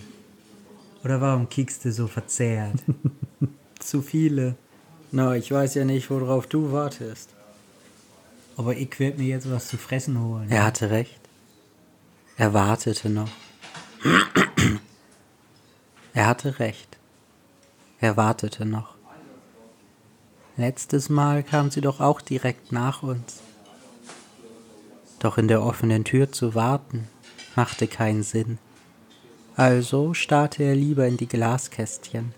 Oder 1.02 1.18
warum 1.18 1.48
kiekst 1.48 1.82
du 1.86 1.92
so 1.92 2.06
verzerrt? 2.06 2.76
Zu 3.78 4.02
viele. 4.02 4.54
Na, 5.12 5.34
ich 5.34 5.50
weiß 5.50 5.76
ja 5.76 5.86
nicht, 5.86 6.10
worauf 6.10 6.46
du 6.46 6.70
wartest. 6.70 7.30
Aber 8.58 8.76
ich 8.76 9.00
werde 9.00 9.16
mir 9.16 9.28
jetzt 9.28 9.50
was 9.50 9.68
zu 9.68 9.78
fressen 9.78 10.20
holen. 10.20 10.50
Er 10.50 10.64
hatte 10.64 10.90
recht. 10.90 11.20
Er 12.36 12.52
wartete 12.52 13.08
noch. 13.08 13.30
Er 16.12 16.26
hatte 16.26 16.58
recht. 16.58 16.98
Er 18.00 18.16
wartete 18.16 18.66
noch. 18.66 18.96
Letztes 20.56 21.08
Mal 21.08 21.44
kam 21.44 21.70
sie 21.70 21.80
doch 21.80 22.00
auch 22.00 22.20
direkt 22.20 22.72
nach 22.72 23.04
uns. 23.04 23.40
Doch 25.20 25.38
in 25.38 25.46
der 25.46 25.62
offenen 25.62 26.04
Tür 26.04 26.32
zu 26.32 26.56
warten, 26.56 27.08
machte 27.56 27.86
keinen 27.86 28.22
Sinn. 28.22 28.58
Also 29.56 30.14
starrte 30.14 30.62
er 30.62 30.74
lieber 30.74 31.06
in 31.06 31.16
die 31.16 31.26
Glaskästchen. 31.26 32.34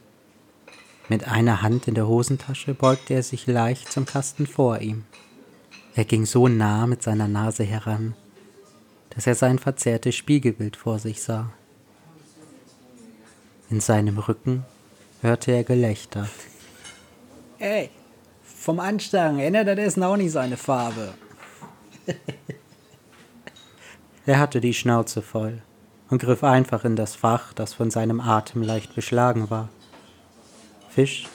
Mit 1.09 1.29
einer 1.29 1.63
Hand 1.63 1.89
in 1.89 1.95
der 1.95 2.09
Hosentasche 2.09 2.75
beugte 2.75 3.15
er 3.15 3.23
sich 3.23 3.47
leicht 3.47 3.93
zum 3.93 4.07
Kasten 4.07 4.47
vor 4.47 4.81
ihm. 4.81 5.05
Er 5.95 6.05
ging 6.05 6.25
so 6.25 6.49
nah 6.49 6.87
mit 6.87 7.03
seiner 7.03 7.29
Nase 7.29 7.65
heran, 7.65 8.15
dass 9.11 9.27
er 9.27 9.35
sein 9.35 9.59
verzerrtes 9.59 10.15
Spiegelbild 10.15 10.77
vor 10.77 10.99
sich 10.99 11.23
sah. 11.23 11.53
In 13.69 13.81
seinem 13.81 14.19
Rücken 14.19 14.65
hörte 15.21 15.53
er 15.53 15.65
Gelächter. 15.65 16.29
Ey, 17.59 17.91
vom 18.43 18.81
Anstang 18.81 19.39
ändert 19.39 19.69
er 19.69 19.77
das 19.77 19.99
auch 19.99 20.17
nicht 20.17 20.33
seine 20.33 20.57
Farbe. 20.57 21.15
er 24.27 24.39
hatte 24.39 24.61
die 24.61 24.75
Schnauze 24.75 25.23
voll 25.23 25.63
und 26.11 26.21
griff 26.21 26.45
einfach 26.45 26.85
in 26.85 26.97
das 26.97 27.15
Fach, 27.15 27.53
das 27.53 27.75
von 27.75 27.91
seinem 27.91 28.21
Atem 28.21 28.63
leicht 28.63 28.95
beschlagen 28.95 29.51
war. 29.51 29.69
Fisch? 30.91 31.29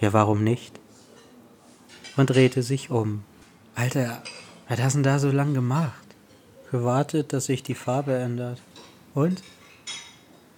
Ja, 0.00 0.12
warum 0.12 0.42
nicht? 0.42 0.78
Und 2.16 2.30
drehte 2.30 2.62
sich 2.62 2.90
um. 2.90 3.24
Alter, 3.74 4.22
was 4.68 4.80
hast 4.80 4.94
du 4.94 4.98
denn 4.98 5.02
da 5.04 5.18
so 5.18 5.30
lang 5.30 5.54
gemacht? 5.54 6.02
gewartet, 6.72 7.32
dass 7.32 7.46
sich 7.46 7.62
die 7.62 7.74
Farbe 7.74 8.14
ändert. 8.14 8.60
Und? 9.14 9.42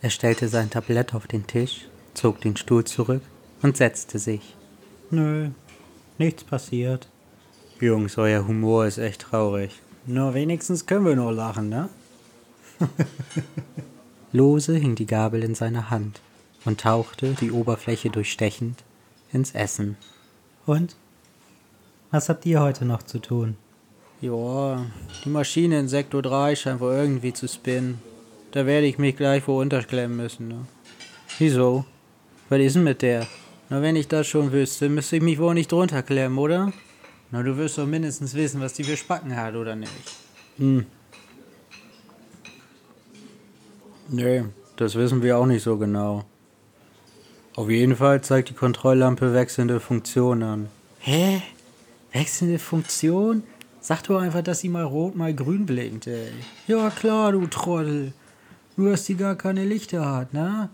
Er 0.00 0.10
stellte 0.10 0.48
sein 0.48 0.70
Tablett 0.70 1.12
auf 1.12 1.26
den 1.26 1.46
Tisch, 1.46 1.88
zog 2.14 2.40
den 2.40 2.56
Stuhl 2.56 2.84
zurück 2.84 3.22
und 3.62 3.76
setzte 3.76 4.18
sich. 4.18 4.54
Nö, 5.10 5.50
Nichts 6.16 6.44
passiert. 6.44 7.08
Jungs, 7.80 8.16
euer 8.18 8.46
Humor 8.46 8.86
ist 8.86 8.98
echt 8.98 9.22
traurig. 9.22 9.72
Nur 10.06 10.34
wenigstens 10.34 10.86
können 10.86 11.06
wir 11.06 11.16
noch 11.16 11.32
lachen, 11.32 11.68
ne? 11.68 11.88
Lose 14.32 14.76
hing 14.76 14.94
die 14.94 15.06
Gabel 15.06 15.42
in 15.42 15.54
seiner 15.54 15.90
Hand 15.90 16.20
und 16.64 16.80
tauchte, 16.80 17.34
die 17.40 17.52
Oberfläche 17.52 18.10
durchstechend, 18.10 18.82
ins 19.32 19.52
Essen. 19.52 19.96
Und? 20.66 20.96
Was 22.10 22.28
habt 22.28 22.44
ihr 22.46 22.60
heute 22.60 22.84
noch 22.84 23.02
zu 23.02 23.18
tun? 23.18 23.56
Ja, 24.20 24.84
die 25.24 25.28
Maschine 25.28 25.80
in 25.80 25.88
Sektor 25.88 26.22
3 26.22 26.56
scheint 26.56 26.80
wohl 26.80 26.92
irgendwie 26.92 27.32
zu 27.32 27.48
spinnen. 27.48 28.00
Da 28.52 28.66
werde 28.66 28.86
ich 28.86 28.98
mich 28.98 29.16
gleich 29.16 29.46
wohl 29.48 29.62
unterklemmen 29.62 30.16
müssen. 30.16 30.48
Ne? 30.48 30.66
Wieso? 31.38 31.84
Was 32.48 32.60
ist 32.60 32.76
denn 32.76 32.84
mit 32.84 33.02
der? 33.02 33.26
Na, 33.68 33.82
wenn 33.82 33.96
ich 33.96 34.08
das 34.08 34.26
schon 34.26 34.52
wüsste, 34.52 34.88
müsste 34.88 35.16
ich 35.16 35.22
mich 35.22 35.38
wohl 35.38 35.54
nicht 35.54 35.72
drunter 35.72 36.02
klemmen, 36.02 36.38
oder? 36.38 36.72
Na, 37.34 37.42
du 37.42 37.56
wirst 37.56 37.78
doch 37.78 37.86
mindestens 37.86 38.32
wissen, 38.34 38.60
was 38.60 38.74
die 38.74 38.84
für 38.84 38.96
Spacken 38.96 39.36
hat, 39.36 39.56
oder 39.56 39.74
nicht? 39.74 39.90
Hm. 40.56 40.86
Nee, 44.08 44.44
das 44.76 44.94
wissen 44.94 45.20
wir 45.20 45.36
auch 45.36 45.46
nicht 45.46 45.64
so 45.64 45.76
genau. 45.76 46.26
Auf 47.56 47.68
jeden 47.68 47.96
Fall 47.96 48.20
zeigt 48.20 48.50
die 48.50 48.54
Kontrolllampe 48.54 49.34
wechselnde 49.34 49.80
Funktion 49.80 50.44
an. 50.44 50.68
Hä? 51.00 51.42
Wechselnde 52.12 52.60
Funktion? 52.60 53.42
Sag 53.80 54.04
doch 54.04 54.20
einfach, 54.20 54.42
dass 54.42 54.60
sie 54.60 54.68
mal 54.68 54.84
rot, 54.84 55.16
mal 55.16 55.34
grün 55.34 55.66
blinkt, 55.66 56.06
ey. 56.06 56.30
Ja 56.68 56.88
klar, 56.90 57.32
du 57.32 57.48
Trottel. 57.48 58.12
Nur, 58.76 58.92
dass 58.92 59.06
die 59.06 59.16
gar 59.16 59.34
keine 59.34 59.64
Lichter 59.64 60.08
hat, 60.08 60.32
ne? 60.32 60.68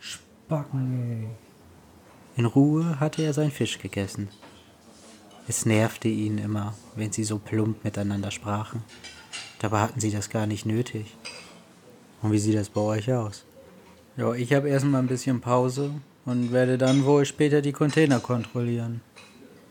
Spacken, 0.00 1.26
ey. 1.26 2.38
In 2.38 2.46
Ruhe 2.46 2.98
hatte 3.00 3.20
er 3.22 3.34
seinen 3.34 3.50
Fisch 3.50 3.78
gegessen. 3.78 4.30
Es 5.46 5.66
nervte 5.66 6.08
ihn 6.08 6.38
immer, 6.38 6.74
wenn 6.96 7.12
sie 7.12 7.24
so 7.24 7.38
plump 7.38 7.84
miteinander 7.84 8.30
sprachen. 8.30 8.82
Dabei 9.58 9.80
hatten 9.80 10.00
sie 10.00 10.10
das 10.10 10.30
gar 10.30 10.46
nicht 10.46 10.64
nötig. 10.64 11.16
Und 12.22 12.32
wie 12.32 12.38
sieht 12.38 12.56
das 12.56 12.70
bei 12.70 12.80
euch 12.80 13.12
aus? 13.12 13.44
Ja, 14.16 14.32
ich 14.32 14.52
habe 14.54 14.68
erstmal 14.68 15.02
ein 15.02 15.08
bisschen 15.08 15.40
Pause 15.40 15.90
und 16.24 16.52
werde 16.52 16.78
dann 16.78 17.04
wohl 17.04 17.26
später 17.26 17.60
die 17.60 17.72
Container 17.72 18.20
kontrollieren. 18.20 19.02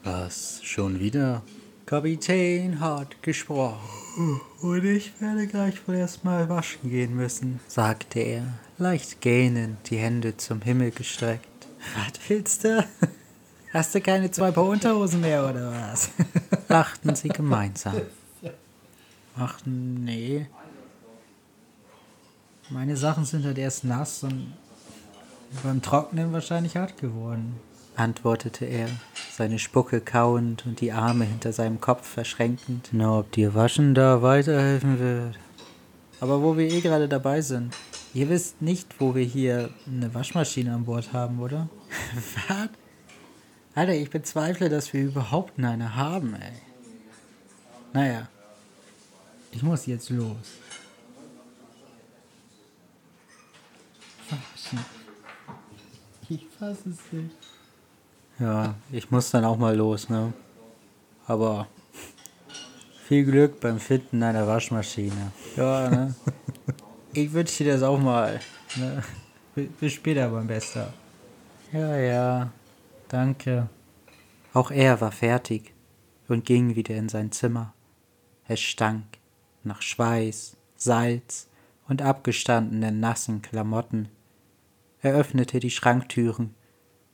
Was? 0.04 0.60
Schon 0.64 1.00
wieder? 1.00 1.42
Kapitän 1.86 2.80
hat 2.80 3.24
gesprochen. 3.24 4.40
Und 4.62 4.86
ich 4.86 5.12
werde 5.20 5.48
gleich 5.48 5.88
wohl 5.88 5.96
erstmal 5.96 6.48
waschen 6.50 6.90
gehen 6.90 7.16
müssen, 7.16 7.60
sagte 7.68 8.20
er, 8.20 8.44
leicht 8.78 9.22
gähnend, 9.22 9.78
die 9.90 9.98
Hände 9.98 10.38
zum 10.38 10.62
Himmel 10.62 10.92
gestreckt. 10.92 11.68
Was 11.96 12.30
willst 12.30 12.64
du? 12.64 12.86
Hast 13.74 13.96
du 13.96 14.02
keine 14.02 14.30
zwei 14.30 14.52
Paar 14.52 14.66
Unterhosen 14.66 15.22
mehr 15.22 15.50
oder 15.50 15.72
was? 15.72 16.12
Lachten 16.70 17.16
sie 17.16 17.30
gemeinsam. 17.30 17.96
Ach 19.36 19.58
nee. 19.66 20.46
Meine 22.70 22.96
Sachen 22.96 23.26
sind 23.26 23.44
halt 23.46 23.58
erst 23.58 23.84
nass 23.84 24.22
und 24.22 24.54
beim 25.64 25.82
Trocknen 25.82 26.32
wahrscheinlich 26.34 26.78
hart 26.78 27.00
geworden, 27.00 27.60
antwortete 27.96 28.66
er, 28.66 28.90
seine 29.36 29.58
Spucke 29.58 30.02
kauend 30.02 30.68
und 30.68 30.80
die 30.80 30.92
Arme 30.92 31.26
hinter 31.26 31.52
seinem 31.52 31.82
Kopf 31.82 32.08
verschränkend. 32.08 32.90
Na, 32.92 33.20
ob 33.20 33.32
dir 33.32 33.56
Waschen 33.56 33.96
da 33.96 34.22
weiterhelfen 34.22 35.00
wird. 35.00 35.40
Aber 36.20 36.44
wo 36.44 36.58
wir 36.58 36.72
eh 36.72 36.82
gerade 36.82 37.08
dabei 37.08 37.42
sind, 37.42 37.76
ihr 38.14 38.30
wisst 38.30 38.62
nicht, 38.62 39.00
wo 39.00 39.16
wir 39.16 39.26
hier 39.26 39.72
eine 39.88 40.14
Waschmaschine 40.14 40.74
an 40.76 40.86
Bord 40.86 41.12
haben, 41.12 41.40
oder? 41.40 41.70
Was? 42.48 42.70
Alter, 43.76 43.94
ich 43.94 44.10
bezweifle, 44.10 44.70
dass 44.70 44.94
wir 44.94 45.04
überhaupt 45.04 45.58
eine 45.58 45.96
haben, 45.96 46.36
ey. 46.36 46.52
Naja, 47.92 48.28
ich 49.52 49.64
muss 49.64 49.86
jetzt 49.86 50.10
los. 50.10 50.60
Ich 56.30 56.48
fasse 56.58 56.90
es 56.90 57.00
nicht. 57.12 57.36
Ja, 58.40 58.76
ich 58.92 59.12
muss 59.12 59.30
dann 59.30 59.46
auch 59.46 59.58
mal 59.58 59.76
los, 59.76 60.10
ne? 60.10 60.34
Aber 61.28 61.68
viel 63.06 63.26
Glück 63.26 63.60
beim 63.60 63.80
Finden 63.80 64.24
einer 64.24 64.48
Waschmaschine. 64.48 65.32
Ja, 65.56 65.90
ne? 65.90 66.16
ich 67.14 67.32
wünsche 67.32 67.64
dir 67.64 67.74
das 67.74 67.84
auch 67.84 68.00
mal. 68.00 68.40
Ne? 68.76 69.04
Bis 69.80 69.94
später, 69.94 70.30
mein 70.30 70.48
Bester. 70.48 70.94
Ja, 71.72 71.96
ja, 71.98 72.52
danke. 73.14 73.70
Auch 74.54 74.72
er 74.72 75.00
war 75.00 75.12
fertig 75.12 75.74
und 76.28 76.46
ging 76.46 76.76
wieder 76.76 76.96
in 76.96 77.10
sein 77.10 77.32
Zimmer. 77.32 77.74
Es 78.48 78.60
stank 78.60 79.06
nach 79.64 79.82
Schweiß, 79.82 80.58
Salz 80.76 81.50
und 81.88 82.02
abgestandenen 82.02 83.00
nassen 83.00 83.42
Klamotten. 83.42 84.10
Er 85.02 85.14
öffnete 85.14 85.60
die 85.60 85.70
Schranktüren 85.70 86.56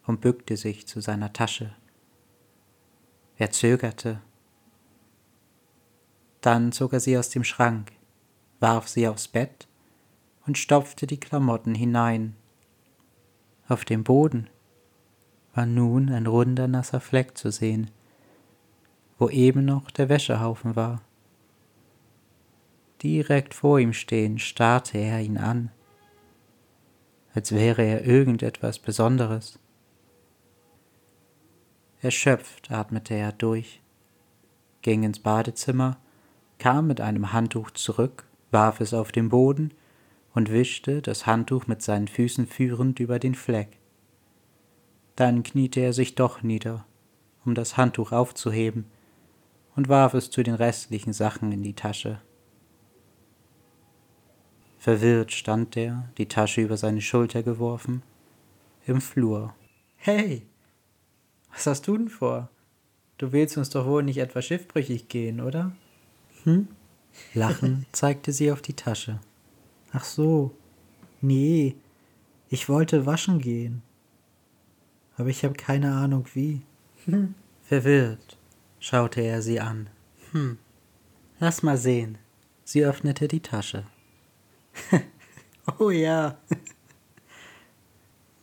und 0.06 0.22
bückte 0.22 0.58
sich 0.58 0.88
zu 0.88 1.02
seiner 1.02 1.34
Tasche. 1.34 1.76
Er 3.38 3.52
zögerte. 3.52 4.22
Dann 6.42 6.72
zog 6.72 6.94
er 6.94 7.00
sie 7.00 7.18
aus 7.18 7.30
dem 7.30 7.44
Schrank, 7.44 7.92
warf 8.60 8.88
sie 8.88 9.08
aufs 9.08 9.28
Bett 9.28 9.68
und 10.46 10.58
stopfte 10.58 11.08
die 11.08 11.20
Klamotten 11.20 11.76
hinein. 11.76 12.36
Auf 13.68 13.86
dem 13.86 14.04
Boden 14.04 14.50
war 15.60 15.66
nun 15.66 16.10
ein 16.10 16.26
runder 16.26 16.70
nasser 16.70 17.02
Fleck 17.02 17.38
zu 17.38 17.52
sehen, 17.52 17.92
wo 19.18 19.28
eben 19.28 19.66
noch 19.66 19.92
der 19.92 20.08
Wäschehaufen 20.08 20.78
war. 20.78 21.02
Direkt 23.04 23.54
vor 23.54 23.78
ihm 23.78 23.92
stehend 23.92 24.40
starrte 24.40 24.98
er 24.98 25.20
ihn 25.20 25.38
an, 25.38 25.70
als 27.34 27.52
wäre 27.52 27.82
er 27.84 28.06
irgendetwas 28.06 28.80
Besonderes. 28.80 29.60
Erschöpft 32.02 32.72
atmete 32.72 33.16
er 33.16 33.34
durch, 33.34 33.82
ging 34.82 35.04
ins 35.04 35.20
Badezimmer, 35.20 35.98
kam 36.58 36.88
mit 36.88 37.02
einem 37.02 37.34
Handtuch 37.34 37.72
zurück, 37.72 38.26
warf 38.50 38.80
es 38.80 38.94
auf 38.94 39.12
den 39.12 39.28
Boden 39.28 39.74
und 40.34 40.52
wischte 40.52 41.02
das 41.02 41.26
Handtuch 41.26 41.68
mit 41.68 41.82
seinen 41.82 42.08
Füßen 42.08 42.48
führend 42.48 43.02
über 43.02 43.20
den 43.20 43.36
Fleck. 43.36 43.79
Dann 45.20 45.44
kniete 45.44 45.82
er 45.82 45.92
sich 45.92 46.16
doch 46.16 46.44
nieder, 46.44 46.86
um 47.44 47.54
das 47.54 47.76
Handtuch 47.76 48.14
aufzuheben, 48.14 48.86
und 49.76 49.90
warf 49.90 50.14
es 50.14 50.30
zu 50.30 50.44
den 50.44 50.54
restlichen 50.54 51.12
Sachen 51.12 51.52
in 51.52 51.62
die 51.62 51.74
Tasche. 51.74 52.22
Verwirrt 54.78 55.34
stand 55.34 55.76
er, 55.76 56.08
die 56.18 56.30
Tasche 56.30 56.62
über 56.62 56.78
seine 56.78 57.02
Schulter 57.02 57.44
geworfen, 57.44 58.02
im 58.86 59.02
Flur. 59.02 59.54
Hey, 59.98 60.44
was 61.52 61.68
hast 61.68 61.86
du 61.90 61.98
denn 61.98 62.08
vor? 62.08 62.50
Du 63.18 63.34
willst 63.34 63.58
uns 63.58 63.70
doch 63.70 63.86
wohl 63.86 64.04
nicht 64.04 64.20
etwa 64.20 64.42
schiffbrüchig 64.42 65.10
gehen, 65.10 65.42
oder? 65.42 65.74
Hm? 66.46 66.70
Lachen 67.34 67.86
zeigte 67.92 68.32
sie 68.32 68.54
auf 68.54 68.62
die 68.62 68.78
Tasche. 68.78 69.20
Ach 69.92 70.06
so. 70.06 70.56
Nee, 71.20 71.76
ich 72.48 72.70
wollte 72.70 73.06
waschen 73.06 73.40
gehen. 73.40 73.82
Aber 75.20 75.28
ich 75.28 75.44
habe 75.44 75.54
keine 75.54 75.92
Ahnung 75.92 76.26
wie. 76.34 76.62
Hm. 77.04 77.36
Verwirrt 77.62 78.38
schaute 78.80 79.20
er 79.20 79.42
sie 79.42 79.60
an. 79.60 79.90
Hm. 80.32 80.58
Lass 81.40 81.62
mal 81.62 81.78
sehen. 81.78 82.18
Sie 82.64 82.86
öffnete 82.86 83.28
die 83.28 83.42
Tasche. 83.42 83.86
oh 85.80 85.90
ja. 85.90 86.38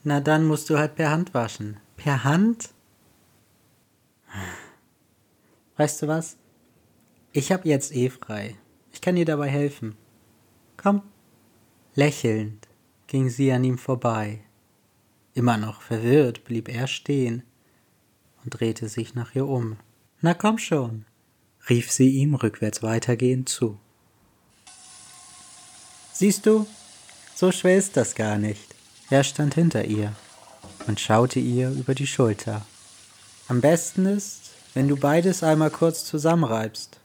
Na 0.03 0.19
dann 0.19 0.45
musst 0.45 0.69
du 0.69 0.77
halt 0.77 0.93
per 0.93 1.09
Hand 1.09 1.33
waschen. 1.33 1.77
Per 1.95 2.23
Hand? 2.23 2.69
Weißt 5.77 6.03
du 6.03 6.07
was? 6.07 6.37
Ich 7.31 7.51
hab 7.51 7.65
jetzt 7.65 7.91
eh 7.95 8.11
frei. 8.11 8.55
Ich 8.91 9.01
kann 9.01 9.15
dir 9.15 9.25
dabei 9.25 9.49
helfen. 9.49 9.97
Komm. 10.77 11.01
Lächelnd 11.95 12.67
ging 13.07 13.29
sie 13.29 13.51
an 13.51 13.63
ihm 13.63 13.79
vorbei. 13.79 14.41
Immer 15.37 15.57
noch 15.57 15.83
verwirrt 15.83 16.45
blieb 16.45 16.67
er 16.67 16.87
stehen 16.87 17.43
und 18.43 18.59
drehte 18.59 18.89
sich 18.89 19.13
nach 19.13 19.35
ihr 19.35 19.45
um. 19.45 19.77
Na 20.19 20.33
komm 20.33 20.57
schon, 20.57 21.05
rief 21.69 21.91
sie 21.91 22.09
ihm 22.09 22.33
rückwärts 22.33 22.81
weitergehend 22.81 23.47
zu. 23.47 23.77
Siehst 26.11 26.47
du, 26.47 26.65
so 27.35 27.51
schwer 27.51 27.77
ist 27.77 27.97
das 27.97 28.15
gar 28.15 28.39
nicht. 28.39 28.73
Er 29.11 29.23
stand 29.23 29.53
hinter 29.53 29.85
ihr 29.85 30.11
und 30.87 30.99
schaute 30.99 31.39
ihr 31.39 31.69
über 31.69 31.93
die 31.93 32.07
Schulter. 32.07 32.65
Am 33.47 33.61
besten 33.61 34.07
ist, 34.07 34.49
wenn 34.73 34.87
du 34.87 34.97
beides 34.97 35.43
einmal 35.43 35.69
kurz 35.69 36.03
zusammenreibst. 36.03 36.99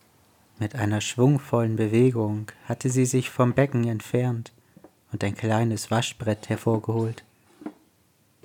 Mit 0.59 0.75
einer 0.75 1.03
schwungvollen 1.03 1.77
Bewegung 1.77 2.47
hatte 2.65 2.89
sie 2.89 3.05
sich 3.05 3.29
vom 3.29 3.53
Becken 3.53 3.87
entfernt 3.87 4.53
und 5.13 5.23
ein 5.23 5.37
kleines 5.37 5.91
Waschbrett 5.91 6.49
hervorgeholt. 6.49 7.25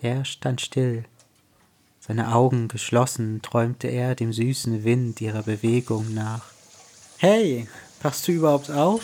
Er 0.02 0.26
stand 0.26 0.62
still, 0.62 1.06
Seine 2.08 2.34
Augen 2.34 2.70
geschlossen 2.70 3.42
träumte 3.42 3.88
er 3.88 4.16
dem 4.16 4.32
süßen 4.32 4.86
Wind 4.86 5.20
ihrer 5.20 5.44
Bewegung 5.44 6.14
nach. 6.14 6.46
Hey, 7.18 7.68
passt 8.00 8.26
du 8.28 8.32
überhaupt 8.32 8.72
auf? 8.72 9.02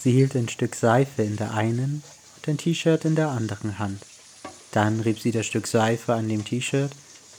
Sie 0.00 0.12
hielt 0.12 0.34
ein 0.34 0.48
Stück 0.48 0.74
Seife 0.74 1.22
in 1.22 1.36
der 1.36 1.52
einen 1.52 2.02
und 2.36 2.48
ein 2.48 2.56
T-Shirt 2.56 3.04
in 3.04 3.16
der 3.16 3.28
anderen 3.28 3.78
Hand. 3.78 4.02
Dann 4.70 5.00
rieb 5.00 5.20
sie 5.20 5.30
das 5.30 5.44
Stück 5.44 5.66
Seife 5.66 6.14
an 6.14 6.26
dem 6.26 6.42
T-Shirt, 6.42 6.92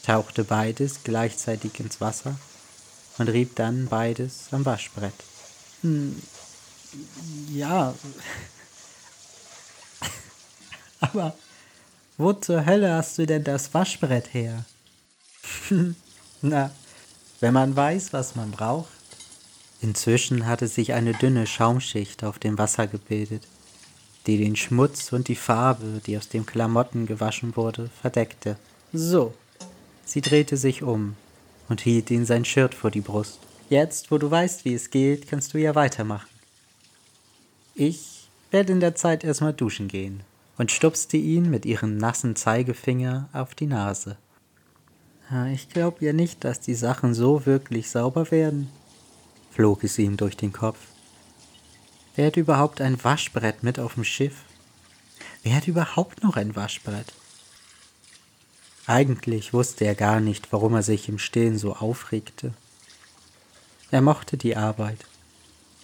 tauchte 0.06 0.44
beides 0.44 1.04
gleichzeitig 1.04 1.80
ins 1.80 2.00
Wasser 2.00 2.38
und 3.18 3.30
rieb 3.30 3.56
dann 3.56 3.88
beides 3.88 4.50
am 4.52 4.64
Waschbrett. 4.64 5.16
Hm, 5.82 6.22
ja. 7.52 7.96
Aber 11.00 11.36
wo 12.18 12.34
zur 12.34 12.66
Hölle 12.66 12.94
hast 12.94 13.18
du 13.18 13.26
denn 13.26 13.44
das 13.44 13.74
Waschbrett 13.74 14.34
her? 14.34 14.66
Na, 16.42 16.72
wenn 17.40 17.54
man 17.54 17.76
weiß, 17.76 18.14
was 18.14 18.36
man 18.36 18.52
braucht. 18.52 18.90
Inzwischen 19.82 20.46
hatte 20.46 20.68
sich 20.68 20.94
eine 20.94 21.14
dünne 21.14 21.46
Schaumschicht 21.46 22.24
auf 22.24 22.40
dem 22.40 22.58
Wasser 22.58 22.88
gebildet, 22.88 23.44
die 24.28 24.38
den 24.38 24.56
Schmutz 24.56 25.12
und 25.12 25.28
die 25.28 25.36
Farbe, 25.36 26.02
die 26.06 26.18
aus 26.18 26.30
dem 26.30 26.46
Klamotten 26.46 27.06
gewaschen 27.06 27.56
wurde, 27.58 27.90
verdeckte. 28.02 28.58
So. 28.94 29.34
Sie 30.06 30.22
drehte 30.22 30.56
sich 30.56 30.84
um 30.84 31.16
und 31.68 31.82
hielt 31.82 32.12
ihm 32.12 32.26
sein 32.26 32.46
Shirt 32.46 32.74
vor 32.76 32.92
die 32.92 33.02
Brust. 33.02 33.40
Jetzt, 33.70 34.12
wo 34.12 34.18
du 34.18 34.30
weißt, 34.30 34.66
wie 34.66 34.74
es 34.74 34.90
geht, 34.90 35.28
kannst 35.28 35.54
du 35.54 35.58
ja 35.58 35.76
weitermachen. 35.76 36.30
Ich 37.76 38.30
werde 38.52 38.72
in 38.72 38.80
der 38.80 38.96
Zeit 38.96 39.24
erstmal 39.24 39.54
duschen 39.54 39.88
gehen 39.88 40.24
und 40.58 40.72
stupste 40.72 41.18
ihn 41.18 41.50
mit 41.50 41.66
ihrem 41.66 41.98
nassen 41.98 42.36
Zeigefinger 42.36 43.30
auf 43.34 43.56
die 43.56 43.68
Nase. 43.68 44.18
Ich 45.54 45.70
glaube 45.70 46.06
ja 46.06 46.14
nicht, 46.14 46.44
dass 46.44 46.60
die 46.60 46.76
Sachen 46.76 47.14
so 47.14 47.46
wirklich 47.46 47.90
sauber 47.90 48.30
werden, 48.30 48.70
flog 49.52 49.84
es 49.84 49.98
ihm 49.98 50.18
durch 50.18 50.38
den 50.38 50.54
Kopf. 50.54 50.80
Wer 52.16 52.28
hat 52.28 52.38
überhaupt 52.38 52.82
ein 52.82 53.04
Waschbrett 53.04 53.64
mit 53.64 53.80
auf 53.80 53.96
dem 53.96 54.04
Schiff? 54.04 54.44
Wer 55.42 55.56
hat 55.56 55.68
überhaupt 55.68 56.22
noch 56.22 56.36
ein 56.36 56.56
Waschbrett? 56.56 57.12
Eigentlich 58.86 59.54
wusste 59.54 59.86
er 59.86 59.96
gar 59.96 60.20
nicht, 60.20 60.52
warum 60.52 60.76
er 60.76 60.84
sich 60.84 61.10
im 61.10 61.18
Stillen 61.18 61.58
so 61.58 61.74
aufregte. 61.76 62.54
Er 63.90 64.02
mochte 64.02 64.38
die 64.38 64.56
Arbeit. 64.56 65.06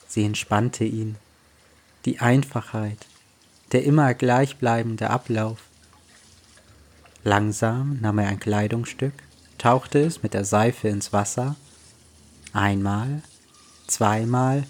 Sie 0.08 0.25
entspannte 0.25 0.84
ihn. 0.84 1.15
Die 2.05 2.19
Einfachheit, 2.19 3.05
der 3.71 3.84
immer 3.84 4.13
gleichbleibende 4.13 5.10
Ablauf. 5.10 5.60
Langsam 7.23 7.99
nahm 8.01 8.19
er 8.19 8.29
ein 8.29 8.39
Kleidungsstück, 8.39 9.13
tauchte 9.58 9.99
es 9.99 10.23
mit 10.23 10.34
der 10.34 10.45
Seife 10.45 10.88
ins 10.88 11.13
Wasser, 11.13 11.55
einmal, 12.53 13.21
zweimal 13.88 14.63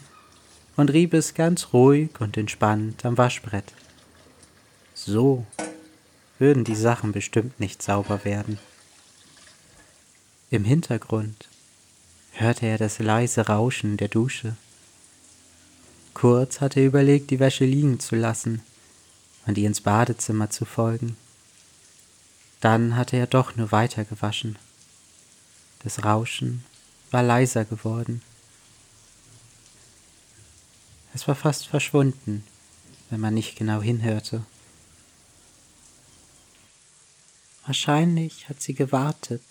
und 0.76 0.92
rieb 0.92 1.14
es 1.14 1.34
ganz 1.34 1.74
ruhig 1.74 2.10
und 2.20 2.38
entspannt 2.38 3.06
am 3.06 3.18
Waschbrett. 3.18 3.74
So 4.94 5.46
würden 6.40 6.64
die 6.64 6.76
Sachen 6.76 7.12
bestimmt 7.12 7.60
nicht 7.60 7.82
sauber 7.82 8.26
werden. 8.26 8.60
Im 10.50 10.66
Hintergrund 10.66 11.48
hörte 12.32 12.66
er 12.66 12.78
das 12.78 13.00
leise 13.00 13.48
Rauschen 13.48 13.98
der 13.98 14.08
Dusche. 14.08 14.56
Kurz 16.14 16.60
hatte 16.60 16.80
er 16.80 16.88
überlegt, 16.88 17.30
die 17.30 17.40
Wäsche 17.40 17.66
liegen 17.66 18.00
zu 18.00 18.16
lassen 18.16 18.62
und 19.50 19.58
ihr 19.58 19.66
ins 19.66 19.82
Badezimmer 19.82 20.52
zu 20.52 20.64
folgen. 20.64 21.18
Dann 22.62 22.96
hatte 22.96 23.18
er 23.18 23.26
doch 23.26 23.56
nur 23.56 23.72
weiter 23.72 24.06
gewaschen. 24.06 24.60
Das 25.80 26.06
Rauschen 26.06 26.64
war 27.10 27.24
leiser 27.24 27.66
geworden. 27.66 28.22
Es 31.16 31.28
war 31.28 31.34
fast 31.34 31.66
verschwunden, 31.66 32.46
wenn 33.10 33.20
man 33.20 33.34
nicht 33.34 33.58
genau 33.58 33.82
hinhörte. 33.82 34.46
Wahrscheinlich 37.66 38.50
hat 38.50 38.62
sie 38.62 38.76
gewartet, 38.76 39.42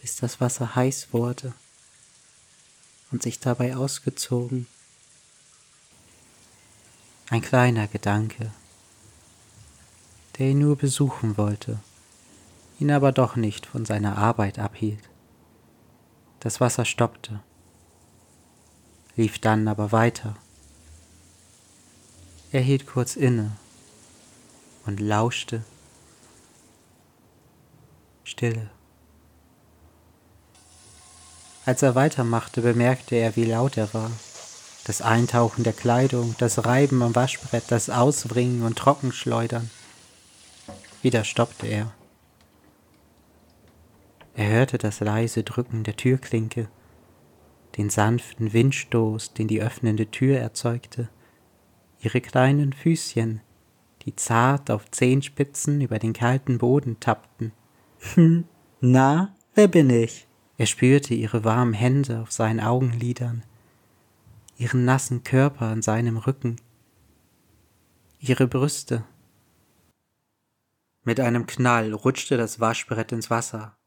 bis 0.00 0.16
das 0.16 0.40
Wasser 0.40 0.74
heiß 0.74 1.08
wurde 1.12 1.52
und 3.10 3.22
sich 3.22 3.38
dabei 3.38 3.76
ausgezogen. 3.76 4.66
Ein 7.32 7.42
kleiner 7.42 7.86
Gedanke, 7.86 8.50
der 10.36 10.48
ihn 10.48 10.58
nur 10.58 10.74
besuchen 10.74 11.36
wollte, 11.36 11.78
ihn 12.80 12.90
aber 12.90 13.12
doch 13.12 13.36
nicht 13.36 13.66
von 13.66 13.84
seiner 13.84 14.18
Arbeit 14.18 14.58
abhielt. 14.58 15.08
Das 16.40 16.60
Wasser 16.60 16.84
stoppte, 16.84 17.38
lief 19.14 19.38
dann 19.38 19.68
aber 19.68 19.92
weiter. 19.92 20.34
Er 22.50 22.62
hielt 22.62 22.88
kurz 22.88 23.14
inne 23.14 23.56
und 24.84 24.98
lauschte 24.98 25.62
Stille. 28.24 28.70
Als 31.64 31.82
er 31.82 31.94
weitermachte, 31.94 32.60
bemerkte 32.60 33.14
er, 33.14 33.36
wie 33.36 33.44
laut 33.44 33.76
er 33.76 33.94
war. 33.94 34.10
Das 34.90 35.02
Eintauchen 35.02 35.62
der 35.62 35.72
Kleidung, 35.72 36.34
das 36.38 36.66
Reiben 36.66 37.00
am 37.04 37.14
Waschbrett, 37.14 37.62
das 37.68 37.90
Ausbringen 37.90 38.64
und 38.64 38.76
Trockenschleudern. 38.76 39.70
Wieder 41.00 41.22
stoppte 41.22 41.68
er. 41.68 41.92
Er 44.34 44.48
hörte 44.48 44.78
das 44.78 44.98
leise 44.98 45.44
Drücken 45.44 45.84
der 45.84 45.94
Türklinke, 45.94 46.68
den 47.76 47.88
sanften 47.88 48.52
Windstoß, 48.52 49.32
den 49.32 49.46
die 49.46 49.62
öffnende 49.62 50.10
Tür 50.10 50.40
erzeugte, 50.40 51.08
ihre 52.00 52.20
kleinen 52.20 52.72
Füßchen, 52.72 53.42
die 54.02 54.16
zart 54.16 54.72
auf 54.72 54.90
Zehenspitzen 54.90 55.80
über 55.82 56.00
den 56.00 56.14
kalten 56.14 56.58
Boden 56.58 56.98
tappten. 56.98 57.52
Hm, 58.14 58.42
na, 58.80 59.36
wer 59.54 59.68
bin 59.68 59.88
ich? 59.88 60.26
Er 60.58 60.66
spürte 60.66 61.14
ihre 61.14 61.44
warmen 61.44 61.74
Hände 61.74 62.18
auf 62.18 62.32
seinen 62.32 62.58
Augenlidern, 62.58 63.44
ihren 64.60 64.84
nassen 64.84 65.24
Körper 65.24 65.68
an 65.68 65.80
seinem 65.80 66.18
Rücken, 66.18 66.56
ihre 68.18 68.46
Brüste. 68.46 69.06
Mit 71.02 71.18
einem 71.18 71.46
Knall 71.46 71.94
rutschte 71.94 72.36
das 72.36 72.60
Waschbrett 72.60 73.10
ins 73.10 73.30
Wasser 73.30 73.78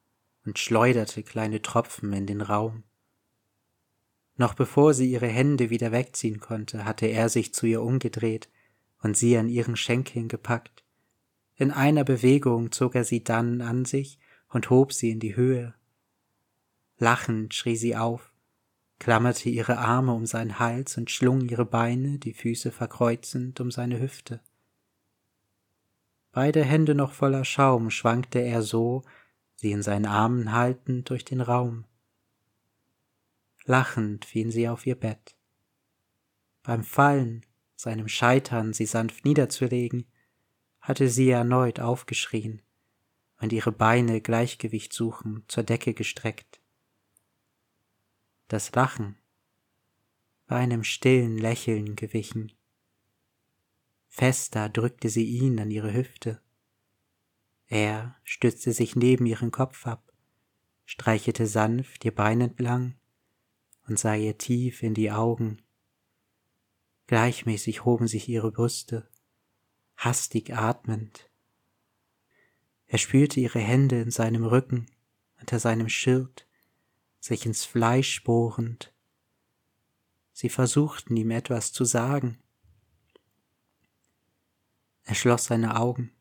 und 0.45 0.57
schleuderte 0.57 1.21
kleine 1.21 1.61
Tropfen 1.61 2.11
in 2.11 2.25
den 2.25 2.41
Raum. 2.41 2.81
Noch 4.35 4.55
bevor 4.55 4.95
sie 4.95 5.11
ihre 5.11 5.27
Hände 5.27 5.69
wieder 5.69 5.91
wegziehen 5.91 6.39
konnte, 6.39 6.85
hatte 6.85 7.05
er 7.05 7.29
sich 7.29 7.53
zu 7.53 7.67
ihr 7.67 7.83
umgedreht 7.83 8.49
und 9.03 9.15
sie 9.15 9.37
an 9.37 9.49
ihren 9.49 9.75
Schenkeln 9.75 10.27
gepackt. 10.27 10.83
In 11.53 11.69
einer 11.69 12.03
Bewegung 12.03 12.71
zog 12.71 12.95
er 12.95 13.03
sie 13.03 13.23
dann 13.23 13.61
an 13.61 13.85
sich 13.85 14.17
und 14.49 14.71
hob 14.71 14.91
sie 14.91 15.11
in 15.11 15.19
die 15.19 15.35
Höhe. 15.35 15.75
Lachend 16.97 17.53
schrie 17.53 17.75
sie 17.75 17.95
auf, 17.95 18.32
klammerte 19.03 19.49
ihre 19.49 19.79
Arme 19.79 20.13
um 20.13 20.25
seinen 20.25 20.59
Hals 20.59 20.95
und 20.97 21.11
schlung 21.11 21.41
ihre 21.41 21.65
Beine, 21.65 22.19
die 22.19 22.33
Füße 22.33 22.71
verkreuzend, 22.71 23.59
um 23.59 23.69
seine 23.69 23.99
Hüfte. 23.99 24.39
Beide 26.31 26.63
Hände 26.63 26.95
noch 26.95 27.11
voller 27.11 27.43
Schaum 27.43 27.89
schwankte 27.89 28.39
er 28.39 28.61
so, 28.61 29.03
sie 29.55 29.73
in 29.73 29.81
seinen 29.81 30.05
Armen 30.05 30.53
haltend, 30.53 31.09
durch 31.09 31.25
den 31.25 31.41
Raum. 31.41 31.83
Lachend 33.65 34.23
fielen 34.23 34.51
sie 34.51 34.69
auf 34.69 34.87
ihr 34.87 34.95
Bett. 34.95 35.35
Beim 36.63 36.85
Fallen, 36.85 37.45
seinem 37.75 38.07
Scheitern, 38.07 38.71
sie 38.71 38.85
sanft 38.85 39.25
niederzulegen, 39.25 40.05
hatte 40.79 41.09
sie 41.09 41.29
erneut 41.29 41.81
aufgeschrien 41.81 42.61
und 43.41 43.51
ihre 43.51 43.73
Beine 43.73 44.21
Gleichgewicht 44.21 44.93
suchen 44.93 45.43
zur 45.49 45.63
Decke 45.63 45.93
gestreckt. 45.93 46.62
Das 48.47 48.73
Lachen 48.73 49.17
war 50.47 50.57
einem 50.57 50.83
stillen 50.83 51.37
Lächeln 51.37 51.95
gewichen. 51.95 52.51
Fester 54.07 54.69
drückte 54.69 55.09
sie 55.09 55.25
ihn 55.25 55.59
an 55.59 55.71
ihre 55.71 55.93
Hüfte. 55.93 56.41
Er 57.67 58.15
stützte 58.23 58.73
sich 58.73 58.95
neben 58.95 59.25
ihren 59.25 59.49
Kopf 59.49 59.87
ab, 59.87 60.13
streichelte 60.85 61.47
sanft 61.47 62.05
ihr 62.05 62.13
Bein 62.13 62.41
entlang 62.41 62.95
und 63.87 63.97
sah 63.97 64.13
ihr 64.13 64.37
tief 64.37 64.83
in 64.83 64.93
die 64.93 65.11
Augen. 65.11 65.61
Gleichmäßig 67.07 67.85
hoben 67.85 68.07
sich 68.07 68.29
ihre 68.29 68.51
Brüste, 68.51 69.09
hastig 69.95 70.53
atmend. 70.53 71.29
Er 72.85 72.99
spürte 72.99 73.39
ihre 73.39 73.59
Hände 73.59 74.01
in 74.01 74.11
seinem 74.11 74.45
Rücken, 74.45 74.85
unter 75.39 75.59
seinem 75.59 75.89
Schild, 75.89 76.47
sich 77.23 77.45
ins 77.45 77.63
Fleisch 77.63 78.21
bohrend. 78.25 78.93
Sie 80.33 80.49
versuchten 80.49 81.15
ihm 81.15 81.31
etwas 81.31 81.71
zu 81.71 81.85
sagen. 81.85 82.37
Er 85.05 85.15
schloss 85.15 85.45
seine 85.45 85.79
Augen, 85.79 86.11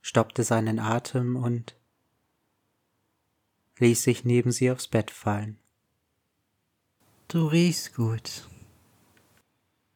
stoppte 0.00 0.42
seinen 0.42 0.80
Atem 0.80 1.36
und 1.36 1.76
ließ 3.78 4.02
sich 4.02 4.24
neben 4.24 4.50
sie 4.50 4.68
aufs 4.68 4.88
Bett 4.88 5.12
fallen. 5.12 5.60
Du 7.28 7.46
riechst 7.46 7.94
gut. 7.94 8.48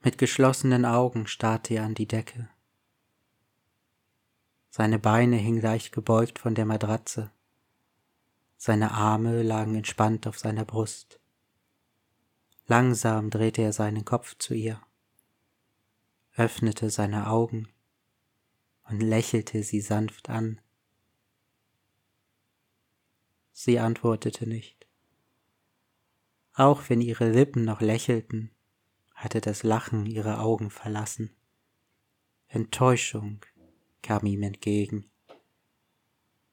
Mit 0.01 0.17
geschlossenen 0.17 0.85
Augen 0.85 1.27
starrte 1.27 1.75
er 1.75 1.85
an 1.85 1.95
die 1.95 2.07
Decke. 2.07 2.49
Seine 4.69 5.01
Beine 5.01 5.37
hingen 5.39 5.61
leicht 5.61 5.91
gebeugt 5.91 6.39
von 6.39 6.55
der 6.55 6.67
Matratze. 6.67 7.33
Seine 8.63 8.91
Arme 8.91 9.43
lagen 9.43 9.75
entspannt 9.75 10.27
auf 10.27 10.39
seiner 10.39 10.67
Brust. 10.67 11.19
Langsam 12.67 13.31
drehte 13.31 13.63
er 13.63 13.73
seinen 13.73 14.05
Kopf 14.05 14.37
zu 14.37 14.53
ihr, 14.53 14.83
öffnete 16.35 16.91
seine 16.91 17.29
Augen 17.29 17.71
und 18.87 19.01
lächelte 19.01 19.63
sie 19.63 19.81
sanft 19.81 20.29
an. 20.29 20.61
Sie 23.55 23.79
antwortete 23.79 24.47
nicht. 24.47 24.87
Auch 26.53 26.91
wenn 26.91 27.01
ihre 27.01 27.31
Lippen 27.31 27.65
noch 27.65 27.81
lächelten, 27.81 28.51
hatte 29.15 29.41
das 29.41 29.63
Lachen 29.63 30.05
ihre 30.05 30.39
Augen 30.39 30.69
verlassen. 30.69 31.35
Enttäuschung 32.47 33.41
kam 34.03 34.27
ihm 34.27 34.43
entgegen. 34.43 35.11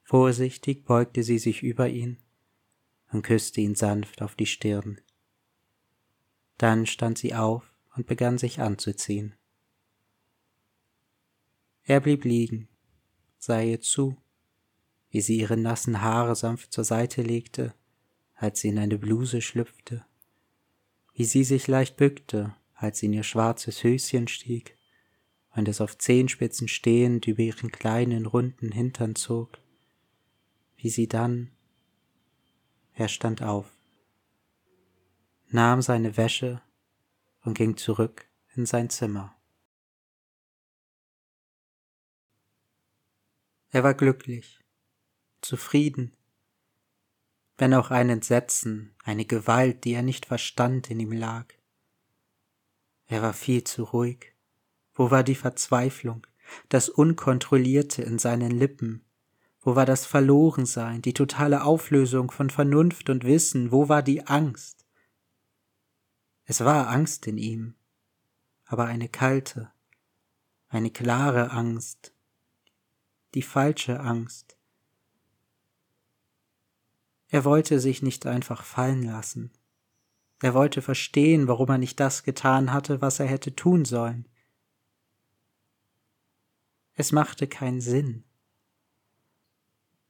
Vorsichtig 0.09 0.85
beugte 0.85 1.21
sie 1.21 1.37
sich 1.37 1.63
über 1.63 1.89
ihn 1.89 2.17
und 3.11 3.23
küsste 3.23 3.59
ihn 3.59 3.75
sanft 3.75 4.21
auf 4.21 4.35
die 4.35 4.45
Stirn. 4.45 5.01
Dann 6.57 6.85
stand 6.85 7.17
sie 7.17 7.35
auf 7.35 7.75
und 7.93 8.07
begann 8.07 8.37
sich 8.37 8.61
anzuziehen. 8.61 9.35
Er 11.83 11.99
blieb 11.99 12.23
liegen, 12.23 12.69
sah 13.37 13.59
ihr 13.59 13.81
zu, 13.81 14.15
wie 15.09 15.19
sie 15.19 15.39
ihre 15.41 15.57
nassen 15.57 16.01
Haare 16.01 16.37
sanft 16.37 16.71
zur 16.71 16.85
Seite 16.85 17.21
legte, 17.21 17.73
als 18.33 18.61
sie 18.61 18.69
in 18.69 18.79
eine 18.79 18.97
Bluse 18.97 19.41
schlüpfte, 19.41 20.05
wie 21.15 21.25
sie 21.25 21.43
sich 21.43 21.67
leicht 21.67 21.97
bückte, 21.97 22.55
als 22.75 22.99
sie 22.99 23.07
in 23.07 23.13
ihr 23.13 23.23
schwarzes 23.23 23.83
Höschen 23.83 24.29
stieg 24.29 24.77
und 25.53 25.67
es 25.67 25.81
auf 25.81 25.97
Zehenspitzen 25.97 26.69
stehend 26.69 27.27
über 27.27 27.41
ihren 27.41 27.71
kleinen 27.73 28.25
runden 28.25 28.71
Hintern 28.71 29.17
zog, 29.17 29.59
wie 30.77 30.89
sie 30.89 31.07
dann 31.07 31.51
er 32.93 33.09
stand 33.09 33.43
auf 33.43 33.77
nahm 35.49 35.81
seine 35.81 36.17
Wäsche 36.17 36.61
und 37.41 37.53
ging 37.53 37.77
zurück 37.77 38.25
in 38.55 38.65
sein 38.65 38.89
Zimmer. 38.89 39.35
Er 43.69 43.83
war 43.83 43.93
glücklich, 43.93 44.59
zufrieden, 45.41 46.15
wenn 47.57 47.73
auch 47.73 47.91
ein 47.91 48.09
Entsetzen, 48.09 48.95
eine 49.03 49.25
Gewalt, 49.25 49.83
die 49.83 49.93
er 49.93 50.03
nicht 50.03 50.25
verstand, 50.25 50.89
in 50.89 50.99
ihm 50.99 51.11
lag. 51.11 51.53
Er 53.05 53.21
war 53.21 53.33
viel 53.33 53.63
zu 53.63 53.83
ruhig. 53.83 54.33
Wo 54.93 55.11
war 55.11 55.23
die 55.23 55.35
Verzweiflung, 55.35 56.25
das 56.69 56.89
Unkontrollierte 56.89 58.01
in 58.01 58.19
seinen 58.19 58.51
Lippen? 58.51 59.06
Wo 59.67 59.75
war 59.75 59.85
das 59.85 60.05
Verlorensein, 60.05 61.01
die 61.01 61.11
totale 61.11 61.65
Auflösung 61.65 62.31
von 62.31 62.49
Vernunft 62.49 63.09
und 63.09 63.25
Wissen? 63.25 63.69
Wo 63.69 63.89
war 63.89 64.01
die 64.01 64.25
Angst? 64.25 64.85
Es 66.45 66.63
war 66.63 66.87
Angst 66.87 67.27
in 67.27 67.37
ihm, 67.37 67.75
aber 68.63 68.85
eine 68.85 69.09
kalte, 69.09 69.69
eine 70.69 70.89
klare 70.89 71.51
Angst, 71.51 72.13
die 73.33 73.41
falsche 73.41 73.99
Angst. 73.99 74.57
Er 77.27 77.43
wollte 77.43 77.81
sich 77.81 78.01
nicht 78.01 78.25
einfach 78.25 78.63
fallen 78.63 79.03
lassen. 79.03 79.51
Er 80.41 80.53
wollte 80.53 80.81
verstehen, 80.81 81.49
warum 81.49 81.67
er 81.71 81.77
nicht 81.77 81.99
das 81.99 82.23
getan 82.23 82.71
hatte, 82.71 83.01
was 83.01 83.19
er 83.19 83.27
hätte 83.27 83.53
tun 83.53 83.83
sollen. 83.83 84.29
Es 86.93 87.11
machte 87.11 87.47
keinen 87.47 87.81
Sinn. 87.81 88.23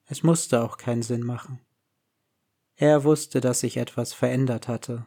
Es 0.07 0.23
musste 0.23 0.63
auch 0.63 0.77
keinen 0.77 1.03
Sinn 1.03 1.23
machen. 1.23 1.59
Er 2.75 3.03
wusste, 3.03 3.41
dass 3.41 3.59
sich 3.59 3.77
etwas 3.77 4.13
verändert 4.13 4.67
hatte, 4.67 5.05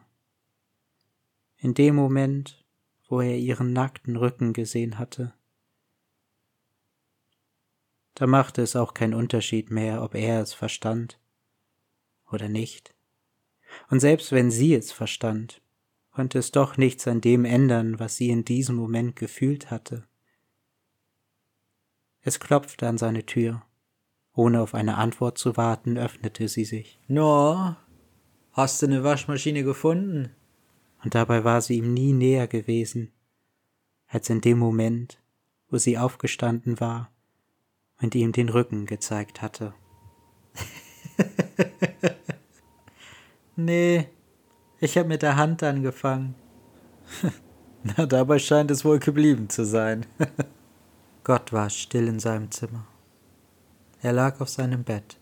in 1.57 1.73
dem 1.73 1.95
Moment, 1.95 2.65
wo 3.07 3.21
er 3.21 3.37
ihren 3.37 3.73
nackten 3.73 4.15
Rücken 4.15 4.53
gesehen 4.53 4.99
hatte. 4.99 5.33
Da 8.13 8.27
machte 8.27 8.61
es 8.61 8.75
auch 8.75 8.93
keinen 8.93 9.13
Unterschied 9.13 9.71
mehr, 9.71 10.03
ob 10.03 10.15
er 10.15 10.41
es 10.41 10.53
verstand 10.53 11.19
oder 12.31 12.49
nicht. 12.49 12.93
Und 13.89 13.99
selbst 13.99 14.31
wenn 14.31 14.51
sie 14.51 14.75
es 14.75 14.91
verstand, 14.91 15.61
konnte 16.11 16.39
es 16.39 16.51
doch 16.51 16.77
nichts 16.77 17.07
an 17.07 17.21
dem 17.21 17.45
ändern, 17.45 17.99
was 17.99 18.17
sie 18.17 18.29
in 18.29 18.45
diesem 18.45 18.75
Moment 18.75 19.15
gefühlt 19.15 19.71
hatte. 19.71 20.07
Es 22.21 22.39
klopfte 22.39 22.87
an 22.87 22.97
seine 22.97 23.25
Tür. 23.25 23.65
Ohne 24.41 24.61
auf 24.61 24.73
eine 24.73 24.97
Antwort 24.97 25.37
zu 25.37 25.57
warten, 25.57 25.97
öffnete 25.97 26.47
sie 26.47 26.65
sich. 26.65 26.99
No, 27.07 27.75
hast 28.51 28.81
du 28.81 28.87
eine 28.87 29.03
Waschmaschine 29.03 29.63
gefunden? 29.63 30.31
und 31.03 31.15
dabei 31.15 31.43
war 31.43 31.61
sie 31.61 31.77
ihm 31.77 31.93
nie 31.93 32.13
näher 32.13 32.47
gewesen, 32.47 33.11
als 34.07 34.29
in 34.29 34.41
dem 34.41 34.59
Moment, 34.59 35.19
wo 35.69 35.77
sie 35.77 35.97
aufgestanden 35.97 36.79
war 36.79 37.11
und 38.01 38.15
ihm 38.15 38.31
den 38.31 38.49
Rücken 38.49 38.85
gezeigt 38.85 39.41
hatte. 39.41 39.73
nee, 43.55 44.07
ich 44.79 44.97
habe 44.97 45.07
mit 45.07 45.21
der 45.21 45.37
Hand 45.37 45.63
angefangen. 45.63 46.35
Na, 47.83 48.05
dabei 48.05 48.37
scheint 48.37 48.69
es 48.69 48.85
wohl 48.85 48.99
geblieben 48.99 49.49
zu 49.49 49.65
sein. 49.65 50.05
Gott 51.23 51.51
war 51.51 51.69
still 51.69 52.07
in 52.07 52.19
seinem 52.19 52.51
Zimmer. 52.51 52.87
Er 54.01 54.13
lag 54.13 54.41
auf 54.41 54.49
seinem 54.49 54.83
Bett 54.83 55.17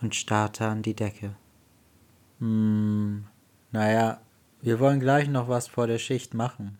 und 0.00 0.14
starrte 0.14 0.66
an 0.66 0.82
die 0.82 0.94
Decke. 0.94 1.34
Hm, 2.38 3.26
naja, 3.72 4.20
wir 4.62 4.78
wollen 4.78 5.00
gleich 5.00 5.28
noch 5.28 5.48
was 5.48 5.66
vor 5.66 5.88
der 5.88 5.98
Schicht 5.98 6.32
machen. 6.32 6.78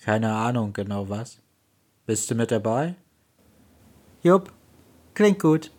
Keine 0.00 0.32
Ahnung 0.32 0.72
genau 0.72 1.08
was. 1.08 1.40
Bist 2.06 2.30
du 2.30 2.34
mit 2.34 2.50
dabei? 2.50 2.94
Jupp, 4.22 4.52
klingt 5.14 5.40
gut. 5.40 5.72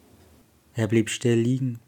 Er 0.73 0.87
blieb 0.87 1.09
still 1.09 1.39
liegen. 1.39 1.79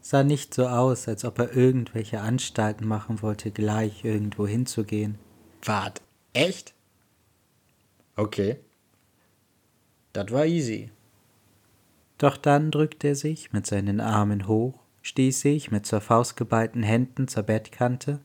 Sah 0.00 0.24
nicht 0.24 0.54
so 0.54 0.66
aus, 0.66 1.06
als 1.06 1.24
ob 1.24 1.38
er 1.38 1.54
irgendwelche 1.54 2.20
Anstalten 2.20 2.86
machen 2.88 3.22
wollte, 3.22 3.50
gleich 3.50 4.04
irgendwo 4.04 4.46
hinzugehen. 4.46 5.18
Wart, 5.64 6.02
echt? 6.32 6.74
Okay. 8.16 8.58
Das 10.12 10.30
war 10.30 10.44
easy. 10.44 10.90
Doch 12.22 12.36
dann 12.36 12.70
drückte 12.70 13.08
er 13.08 13.14
sich 13.16 13.52
mit 13.52 13.66
seinen 13.66 14.00
Armen 14.00 14.46
hoch 14.46 14.82
stieß 15.02 15.40
sich 15.40 15.70
mit 15.70 15.84
zur 15.84 16.00
Faust 16.00 16.36
geballten 16.36 16.82
Händen 16.82 17.28
zur 17.28 17.42
Bettkante, 17.42 18.20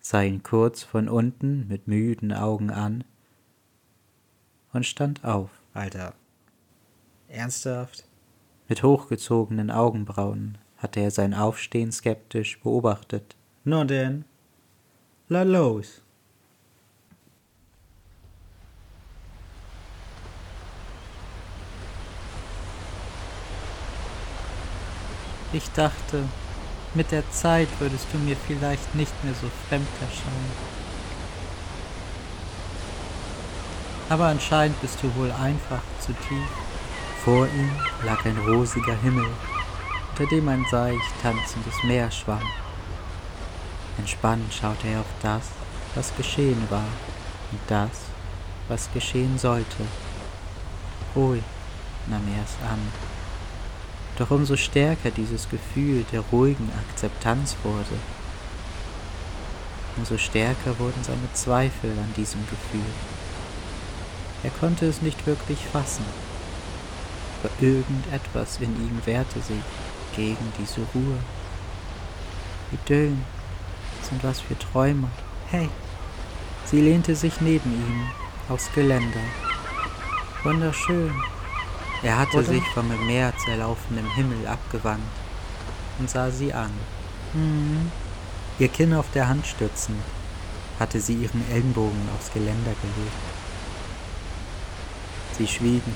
sah 0.00 0.22
ihn 0.22 0.42
kurz 0.42 0.82
von 0.82 1.08
unten 1.08 1.66
mit 1.68 1.88
müden 1.88 2.32
Augen 2.32 2.70
an 2.70 3.04
und 4.72 4.86
stand 4.86 5.24
auf. 5.24 5.50
Alter. 5.74 6.14
Ernsthaft? 7.28 8.04
Mit 8.68 8.82
hochgezogenen 8.82 9.70
Augenbrauen 9.70 10.58
hatte 10.76 11.00
er 11.00 11.10
sein 11.10 11.34
Aufstehen 11.34 11.92
skeptisch 11.92 12.60
beobachtet. 12.60 13.36
Na 13.64 13.84
denn, 13.84 14.24
la 15.28 15.42
los. 15.42 16.02
Ich 25.54 25.70
dachte, 25.72 26.24
mit 26.94 27.10
der 27.10 27.30
Zeit 27.30 27.68
würdest 27.78 28.06
du 28.12 28.18
mir 28.18 28.36
vielleicht 28.36 28.94
nicht 28.94 29.12
mehr 29.22 29.34
so 29.34 29.48
fremd 29.68 29.86
erscheinen. 30.00 30.52
Aber 34.08 34.26
anscheinend 34.26 34.80
bist 34.80 34.98
du 35.02 35.14
wohl 35.16 35.30
einfach 35.32 35.82
zu 36.00 36.12
tief. 36.12 36.48
Vor 37.24 37.46
ihm 37.46 37.70
lag 38.04 38.24
ein 38.24 38.38
rosiger 38.38 38.96
Himmel, 39.02 39.26
unter 40.10 40.26
dem 40.26 40.48
ein 40.48 40.64
seicht 40.70 41.00
tanzendes 41.22 41.82
Meer 41.84 42.10
schwamm. 42.10 42.42
Entspannt 43.98 44.52
schaute 44.52 44.88
er 44.88 45.00
auf 45.00 45.06
das, 45.22 45.44
was 45.94 46.16
geschehen 46.16 46.66
war, 46.70 46.84
und 47.52 47.60
das, 47.68 47.90
was 48.68 48.88
geschehen 48.92 49.38
sollte. 49.38 49.84
Ruhig 51.14 51.42
nahm 52.06 52.26
er 52.36 52.42
es 52.42 52.70
an. 52.70 53.11
Doch 54.18 54.30
umso 54.30 54.56
stärker 54.56 55.10
dieses 55.10 55.48
Gefühl 55.48 56.04
der 56.12 56.20
ruhigen 56.32 56.70
Akzeptanz 56.88 57.56
wurde, 57.62 57.98
umso 59.96 60.18
stärker 60.18 60.78
wurden 60.78 61.02
seine 61.02 61.32
Zweifel 61.32 61.90
an 61.92 62.12
diesem 62.16 62.40
Gefühl. 62.42 62.92
Er 64.42 64.50
konnte 64.50 64.86
es 64.86 65.02
nicht 65.02 65.26
wirklich 65.26 65.58
fassen, 65.58 66.04
aber 67.42 67.52
irgendetwas 67.60 68.58
in 68.60 68.74
ihm 68.76 69.00
wehrte 69.04 69.40
sich, 69.40 69.62
gegen 70.14 70.52
diese 70.58 70.80
Ruhe. 70.94 71.18
Idyllen 72.72 73.24
sind 74.02 74.22
was 74.24 74.40
für 74.40 74.58
Träumer. 74.58 75.10
Hey, 75.46 75.68
sie 76.64 76.80
lehnte 76.80 77.14
sich 77.14 77.40
neben 77.40 77.70
ihm 77.70 78.10
aufs 78.48 78.70
Geländer. 78.72 79.20
Wunderschön. 80.42 81.12
Er 82.02 82.18
hatte 82.18 82.38
Oder? 82.38 82.46
sich 82.46 82.64
vom 82.74 82.90
im 82.90 83.06
Meer 83.06 83.32
zerlaufenden 83.44 84.08
Himmel 84.14 84.46
abgewandt 84.46 85.02
und 85.98 86.10
sah 86.10 86.30
sie 86.30 86.52
an. 86.52 86.72
Mhm. 87.32 87.90
Ihr 88.58 88.68
Kinn 88.68 88.92
auf 88.92 89.06
der 89.14 89.28
Hand 89.28 89.46
stützend, 89.46 90.02
hatte 90.78 91.00
sie 91.00 91.14
ihren 91.14 91.48
Ellenbogen 91.50 92.08
aufs 92.16 92.32
Geländer 92.32 92.72
gelegt. 92.82 93.12
Sie 95.38 95.46
schwiegen. 95.46 95.94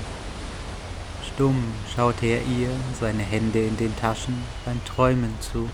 Stumm 1.25 1.61
schaute 1.95 2.25
er 2.25 2.41
ihr, 2.41 2.69
seine 2.99 3.23
Hände 3.23 3.59
in 3.59 3.77
den 3.77 3.95
Taschen, 3.95 4.41
beim 4.65 4.83
Träumen 4.85 5.35
zu. 5.39 5.69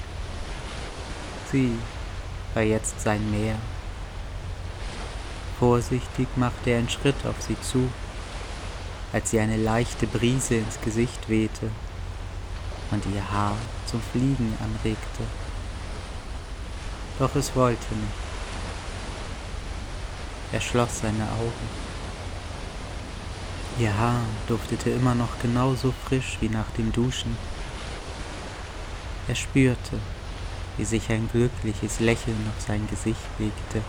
Sie 1.52 1.78
war 2.54 2.64
jetzt 2.64 3.00
sein 3.00 3.32
Meer. 3.32 3.56
Vorsichtig 5.60 6.28
machte 6.36 6.72
er 6.72 6.80
einen 6.80 6.90
Schritt 6.90 7.26
auf 7.26 7.42
sie 7.42 7.60
zu, 7.62 7.90
als 9.14 9.30
sie 9.30 9.40
eine 9.40 9.58
leichte 9.58 10.08
Brise 10.08 10.56
ins 10.56 10.82
Gesicht 10.82 11.30
wehte 11.30 11.70
und 12.92 13.06
ihr 13.14 13.32
Haar 13.32 13.56
zum 13.86 14.02
Fliegen 14.02 14.58
anregte. 14.60 15.24
Doch 17.20 17.36
es 17.36 17.56
wollte 17.56 17.94
nicht. 17.94 18.14
Er 20.52 20.62
schloss 20.62 21.00
seine 21.00 21.24
Augen. 21.24 21.84
Ihr 23.80 23.98
Haar 23.98 24.22
duftete 24.48 24.90
immer 24.90 25.16
noch 25.16 25.40
genauso 25.42 25.94
frisch 26.06 26.38
wie 26.42 26.50
nach 26.50 26.70
dem 26.78 26.92
Duschen. 26.92 27.38
Er 29.28 29.36
spürte, 29.36 30.00
wie 30.78 30.86
sich 30.86 31.10
ein 31.10 31.30
glückliches 31.32 32.00
Lächeln 32.00 32.50
auf 32.50 32.66
sein 32.66 32.88
Gesicht 32.90 33.18
legte, 33.40 33.82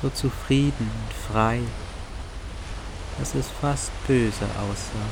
so 0.00 0.10
zufrieden 0.10 0.90
und 0.90 1.32
frei, 1.32 1.60
dass 3.18 3.34
es 3.34 3.46
fast 3.60 3.90
böse 4.06 4.44
aussah. 4.44 5.10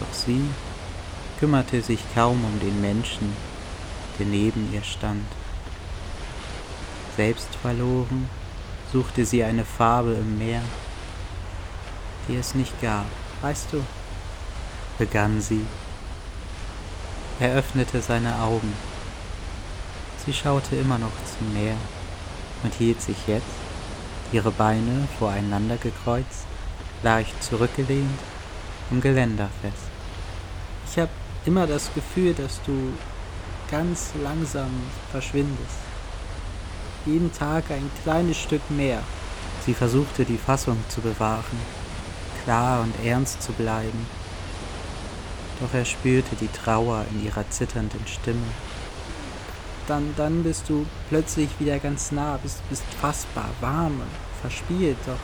Doch 0.00 0.12
sie 0.12 0.42
kümmerte 1.38 1.82
sich 1.82 2.00
kaum 2.14 2.44
um 2.44 2.60
den 2.60 2.80
Menschen, 2.80 3.34
der 4.18 4.26
neben 4.26 4.72
ihr 4.72 4.82
stand. 4.82 5.26
Selbstverloren 7.16 8.28
suchte 8.92 9.26
sie 9.26 9.44
eine 9.44 9.64
Farbe 9.64 10.12
im 10.12 10.38
Meer, 10.38 10.62
die 12.28 12.36
es 12.36 12.54
nicht 12.54 12.80
gab. 12.80 13.06
Weißt 13.40 13.72
du, 13.72 13.82
begann 14.98 15.40
sie. 15.40 15.66
Er 17.40 17.54
öffnete 17.54 18.00
seine 18.00 18.40
Augen. 18.40 18.72
Sie 20.24 20.32
schaute 20.32 20.76
immer 20.76 20.98
noch 20.98 21.10
zum 21.38 21.52
Meer 21.52 21.76
und 22.62 22.72
hielt 22.74 23.02
sich 23.02 23.16
jetzt, 23.26 23.61
ihre 24.32 24.50
Beine 24.50 25.06
voreinander 25.18 25.76
gekreuzt, 25.76 26.46
leicht 27.02 27.42
zurückgelehnt, 27.42 28.18
im 28.90 29.00
Geländer 29.00 29.48
fest. 29.60 29.90
Ich 30.90 30.98
habe 30.98 31.10
immer 31.44 31.66
das 31.66 31.92
Gefühl, 31.94 32.34
dass 32.34 32.60
du 32.62 32.92
ganz 33.70 34.12
langsam 34.22 34.70
verschwindest. 35.10 35.78
Jeden 37.06 37.32
Tag 37.32 37.70
ein 37.70 37.90
kleines 38.02 38.38
Stück 38.38 38.70
mehr. 38.70 39.02
Sie 39.64 39.74
versuchte 39.74 40.24
die 40.24 40.38
Fassung 40.38 40.78
zu 40.88 41.00
bewahren, 41.00 41.58
klar 42.44 42.82
und 42.82 42.94
ernst 43.04 43.42
zu 43.42 43.52
bleiben. 43.52 44.06
Doch 45.60 45.72
er 45.74 45.84
spürte 45.84 46.36
die 46.36 46.48
Trauer 46.48 47.04
in 47.10 47.24
ihrer 47.24 47.48
zitternden 47.50 48.06
Stimme. 48.06 48.46
Dann, 49.88 50.14
dann 50.16 50.42
bist 50.42 50.68
du 50.68 50.86
plötzlich 51.08 51.48
wieder 51.58 51.78
ganz 51.78 52.12
nah, 52.12 52.36
bist, 52.36 52.66
bist 52.68 52.84
fassbar, 53.00 53.50
warm 53.60 54.00
und 54.00 54.40
verspielt, 54.40 54.96
doch 55.06 55.18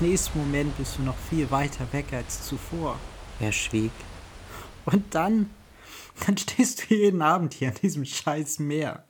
im 0.00 0.08
nächsten 0.08 0.38
Moment 0.38 0.76
bist 0.76 0.98
du 0.98 1.02
noch 1.02 1.16
viel 1.16 1.50
weiter 1.50 1.86
weg 1.92 2.12
als 2.12 2.46
zuvor. 2.46 2.98
Er 3.40 3.52
schwieg. 3.52 3.92
Und 4.84 5.14
dann, 5.14 5.50
dann 6.26 6.36
stehst 6.36 6.82
du 6.82 6.94
jeden 6.94 7.22
Abend 7.22 7.54
hier 7.54 7.68
an 7.68 7.74
diesem 7.82 8.04
scheiß 8.04 8.58
Meer. 8.58 9.04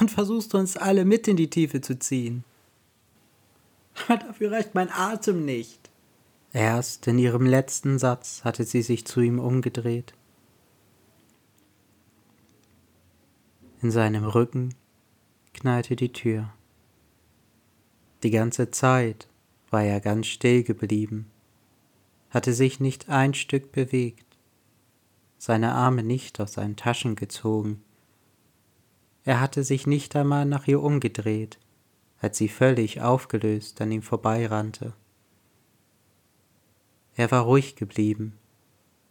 Und 0.00 0.10
versuchst 0.10 0.54
uns 0.54 0.76
alle 0.76 1.04
mit 1.04 1.28
in 1.28 1.36
die 1.36 1.50
Tiefe 1.50 1.80
zu 1.80 1.98
ziehen. 1.98 2.42
Aber 4.06 4.16
dafür 4.16 4.50
reicht 4.50 4.74
mein 4.74 4.90
Atem 4.90 5.44
nicht. 5.44 5.78
Erst 6.52 7.06
in 7.06 7.18
ihrem 7.18 7.46
letzten 7.46 7.98
Satz 7.98 8.42
hatte 8.44 8.64
sie 8.64 8.82
sich 8.82 9.06
zu 9.06 9.20
ihm 9.20 9.38
umgedreht. 9.38 10.14
In 13.84 13.92
seinem 13.92 14.24
Rücken 14.24 14.74
knallte 15.52 15.94
die 15.94 16.12
Tür. 16.12 16.52
Die 18.24 18.30
ganze 18.30 18.72
Zeit 18.72 19.28
war 19.70 19.84
er 19.84 20.00
ganz 20.00 20.26
still 20.26 20.64
geblieben 20.64 21.30
hatte 22.34 22.52
sich 22.52 22.80
nicht 22.80 23.08
ein 23.10 23.32
Stück 23.32 23.70
bewegt, 23.70 24.36
seine 25.38 25.72
Arme 25.72 26.02
nicht 26.02 26.40
aus 26.40 26.54
seinen 26.54 26.74
Taschen 26.74 27.14
gezogen. 27.14 27.84
Er 29.24 29.40
hatte 29.40 29.62
sich 29.62 29.86
nicht 29.86 30.16
einmal 30.16 30.44
nach 30.44 30.66
ihr 30.66 30.82
umgedreht, 30.82 31.60
als 32.18 32.36
sie 32.36 32.48
völlig 32.48 33.02
aufgelöst 33.02 33.80
an 33.80 33.92
ihm 33.92 34.02
vorbeirannte. 34.02 34.94
Er 37.14 37.30
war 37.30 37.42
ruhig 37.42 37.76
geblieben 37.76 38.36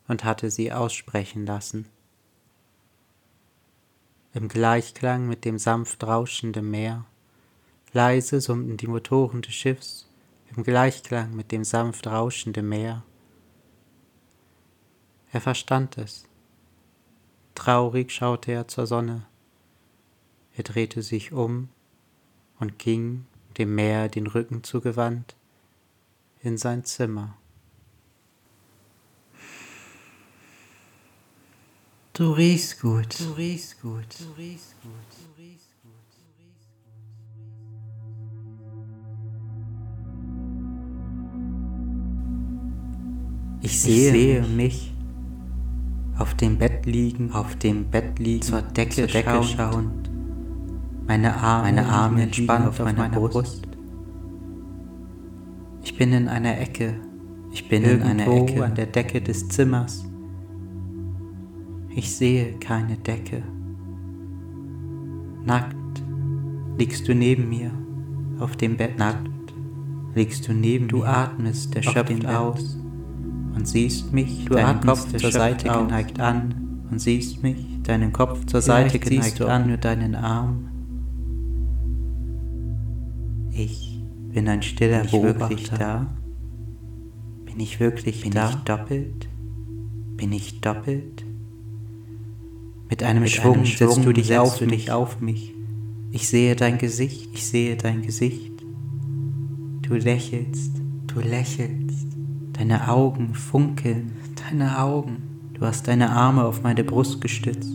und 0.10 0.26
hatte 0.26 0.52
sie 0.52 0.74
aussprechen 0.74 1.46
lassen. 1.46 1.88
Im 4.34 4.48
Gleichklang 4.48 5.28
mit 5.28 5.46
dem 5.46 5.60
sanft 5.60 6.04
rauschenden 6.04 6.70
Meer, 6.70 7.06
leise 7.94 8.42
summten 8.42 8.78
die 8.78 8.88
Motoren 8.88 9.42
des 9.42 9.54
Schiffs, 9.54 10.10
im 10.56 10.64
Gleichklang 10.64 11.36
mit 11.36 11.52
dem 11.52 11.64
sanft 11.64 12.08
rauschenden 12.08 12.68
Meer, 12.68 13.04
er 15.34 15.42
verstand 15.42 15.98
es. 15.98 16.26
Traurig 17.56 18.12
schaute 18.12 18.52
er 18.52 18.68
zur 18.68 18.86
Sonne. 18.86 19.26
Er 20.56 20.64
drehte 20.64 21.02
sich 21.02 21.32
um 21.32 21.70
und 22.60 22.78
ging, 22.78 23.26
dem 23.58 23.74
Meer 23.74 24.10
den 24.10 24.28
Rücken 24.28 24.64
zugewandt, 24.64 25.36
in 26.44 26.60
sein 26.60 26.86
Zimmer. 26.86 27.36
Du 32.16 32.32
riechst 32.32 32.80
gut. 32.80 33.20
Du 33.20 33.32
riechst 33.34 33.82
gut. 33.82 34.06
Du 34.20 34.40
riechst 34.40 34.76
gut. 34.84 34.92
Du 35.18 35.42
riechst 35.42 35.74
gut. 35.82 35.92
Ich 43.64 43.82
sehe, 43.82 44.06
ich 44.06 44.12
sehe 44.12 44.44
mich 44.44 44.94
auf 46.20 46.36
dem 46.36 46.60
Bett 46.60 46.86
liegen, 46.86 47.32
auf 47.34 47.56
dem 47.56 47.86
Bett 47.86 48.20
liegen, 48.20 48.44
zur 48.44 48.62
Decke, 48.62 48.94
zur 48.94 49.08
Decke 49.08 49.32
schauend, 49.32 49.50
schauend, 49.50 50.10
meine 51.08 51.36
Arme, 51.36 51.64
meine 51.64 51.88
Arme 51.88 52.22
entspannt 52.22 52.68
auf 52.68 52.78
meiner 52.78 53.10
Brust. 53.10 53.34
Brust. 53.34 53.68
Ich 55.84 55.98
bin 55.98 56.14
in 56.14 56.28
einer 56.28 56.60
Ecke, 56.60 56.94
ich 57.52 57.68
bin 57.68 57.84
Irgendwo 57.84 58.06
in 58.06 58.22
einer 58.22 58.28
Ecke 58.28 58.64
an 58.64 58.76
der 58.76 58.86
Decke 58.86 59.20
des 59.20 59.50
Zimmers. 59.50 60.06
Ich 61.96 62.16
sehe 62.16 62.54
keine 62.60 62.98
Decke. 62.98 63.44
Nackt 65.46 65.76
liegst 66.78 67.08
du 67.08 67.14
neben 67.14 67.50
mir 67.50 67.72
auf 68.40 68.56
dem 68.56 68.78
Bett. 68.78 68.98
Nackt 68.98 69.30
liegst 70.16 70.48
du 70.48 70.54
neben 70.54 70.88
du 70.88 70.98
mir. 70.98 71.04
Du 71.04 71.08
atmest, 71.08 71.76
der 71.76 71.84
schöpft 71.84 72.26
aus 72.26 72.78
und 73.56 73.68
siehst 73.68 74.12
mich, 74.12 74.46
du 74.46 74.56
deinen 74.56 74.82
Kopf 74.82 75.16
zur 75.16 75.32
Seite 75.32 75.74
auf. 75.76 75.88
geneigt 75.88 76.20
an 76.20 76.86
und 76.90 77.00
siehst 77.00 77.44
mich, 77.44 77.82
deinen 77.84 78.12
Kopf 78.12 78.46
zur 78.46 78.62
Seite 78.62 79.00
geneigt 79.00 79.40
du 79.40 79.48
an, 79.48 79.68
nur 79.68 79.78
deinen 79.78 80.16
Arm. 80.16 80.70
Ich 83.52 84.02
bin 84.34 84.48
ein 84.48 84.64
stiller 84.64 85.00
bin 85.00 85.06
ich 85.06 85.12
Beobachter. 85.12 85.50
Wirklich 85.50 85.70
da? 85.70 86.08
Bin 87.46 87.60
ich 87.60 87.80
wirklich 87.80 88.22
bin 88.22 88.32
da? 88.32 88.48
Bin 88.48 88.58
ich 88.58 88.64
doppelt? 88.64 89.30
Bin 90.18 90.32
ich 90.32 90.62
doppelt? 90.62 91.23
Mit 92.90 93.04
einem 93.04 93.24
Mit 93.24 93.32
Schwung, 93.32 93.56
einem 93.56 93.66
Schwung 93.66 93.90
setzt 93.90 94.06
du 94.06 94.14
dich, 94.14 94.38
auf, 94.38 94.60
du 94.60 94.68
dich 94.68 94.92
auf 94.92 95.20
mich. 95.20 95.54
Ich 96.12 96.28
sehe 96.28 96.56
dein 96.56 96.78
Gesicht, 96.78 97.30
ich 97.34 97.46
sehe 97.46 97.76
dein 97.76 98.02
Gesicht. 98.02 98.52
Du 99.82 99.96
lächelst, 99.96 100.72
du 101.08 101.20
lächelst. 101.20 102.08
Deine 102.54 102.88
Augen 102.90 103.34
funkeln, 103.34 104.12
deine 104.50 104.80
Augen. 104.80 105.24
Du 105.54 105.62
hast 105.62 105.88
deine 105.88 106.12
Arme 106.12 106.46
auf 106.46 106.62
meine 106.62 106.84
Brust 106.84 107.20
gestützt. 107.22 107.74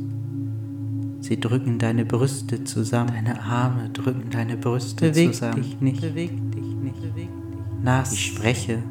Sie 1.21 1.39
drücken 1.39 1.79
deine 1.79 2.05
Brüste 2.05 2.65
zusammen. 2.65 3.11
Deine 3.13 3.43
Arme 3.43 3.91
drücken 3.91 4.31
deine 4.31 4.57
Brüste 4.57 5.11
Beweg 5.11 5.35
zusammen. 5.35 5.55
Beweg 5.57 5.71
dich 5.71 5.81
nicht. 5.81 6.01
Beweg 6.01 6.53
dich 6.53 6.65
nicht. 6.65 7.03
Beweg. 7.03 7.29
Nass. 7.83 8.12
Ich 8.12 8.26
spreche, 8.26 8.83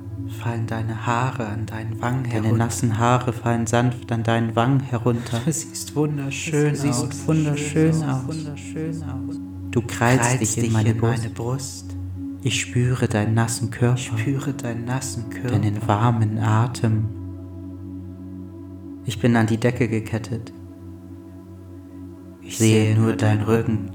fallen 0.42 0.68
deine 0.68 1.06
Haare 1.06 1.48
an 1.48 1.66
deinen 1.66 2.02
Wangen 2.02 2.26
herunter. 2.26 2.50
Deine 2.50 2.58
nassen 2.58 2.98
Haare 2.98 3.34
fallen 3.34 3.68
sanft 3.68 4.12
an 4.12 4.24
deinen 4.24 4.56
Wangen 4.56 4.80
herunter. 4.82 5.42
Du 5.46 5.52
siehst 5.52 5.96
wunderschön 5.96 6.74
du 6.74 6.76
siehst 6.76 7.04
aus. 7.04 7.28
Wunderschön 7.28 8.04
aus. 8.04 8.28
Wunderschön 8.28 9.04
aus. 9.04 9.36
Du 9.72 9.82
kreist 9.82 10.42
dich 10.42 10.58
in 10.58 10.72
meine, 10.72 10.90
in 10.92 11.00
meine 11.00 11.30
Brust. 11.30 11.96
Ich 12.44 12.62
spüre 12.62 13.08
deinen 13.08 13.34
nassen 13.34 13.72
Körper. 13.72 13.96
Ich 13.96 14.08
spüre 14.08 14.54
deinen 14.54 14.86
nassen 14.86 15.30
Körper. 15.30 15.50
Deinen 15.50 15.88
warmen 15.88 16.40
Atem. 16.40 17.06
Ich 19.06 19.20
bin 19.20 19.36
an 19.36 19.48
die 19.48 19.58
Decke 19.58 19.88
gekettet. 19.88 20.54
Ich 22.42 22.58
sehe 22.58 22.98
nur 22.98 23.14
deinen 23.14 23.44
Rücken. 23.44 23.92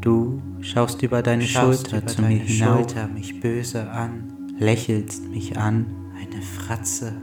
Du 0.00 0.40
schaust 0.62 1.02
über 1.02 1.22
deine 1.22 1.44
schaust 1.44 1.90
Schulter 1.90 1.98
über 1.98 2.06
zu 2.06 2.22
deine 2.22 2.34
mir 2.34 2.40
hinauf, 2.40 2.78
Schulter 2.78 3.08
mich 3.08 3.40
böse 3.40 3.90
an, 3.90 4.32
lächelst 4.58 5.28
mich 5.28 5.58
an, 5.58 5.86
eine 6.16 6.42
Fratze. 6.42 7.20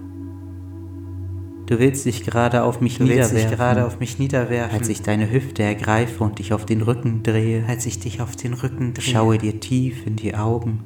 Du 1.66 1.78
willst 1.78 2.06
dich 2.06 2.24
gerade 2.24 2.64
auf 2.64 2.82
mich 2.82 2.98
du 2.98 3.04
niederwerfen, 3.04 3.52
gerade 3.52 3.86
auf 3.86 4.00
mich 4.00 4.18
niederwerfen, 4.18 4.78
als 4.78 4.90
ich 4.90 5.02
deine 5.04 5.32
Hüfte 5.32 5.64
ergreife 5.64 6.24
und 6.24 6.40
dich 6.40 6.52
auf 6.52 6.66
den 6.66 6.82
Rücken 6.82 7.22
drehe, 7.22 7.64
als 7.68 7.86
ich 7.86 8.00
dich 8.00 8.22
auf 8.22 8.36
den 8.36 8.54
Rücken 8.54 8.94
drehe, 8.94 9.04
schaue 9.04 9.38
dir 9.38 9.60
tief 9.60 10.06
in 10.06 10.16
die 10.16 10.36
Augen, 10.36 10.84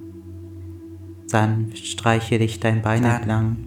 sanft 1.25 1.77
streiche 1.77 2.37
dich 2.37 2.59
dein 2.59 2.81
Bein 2.81 3.03
Dann 3.03 3.15
entlang, 3.15 3.57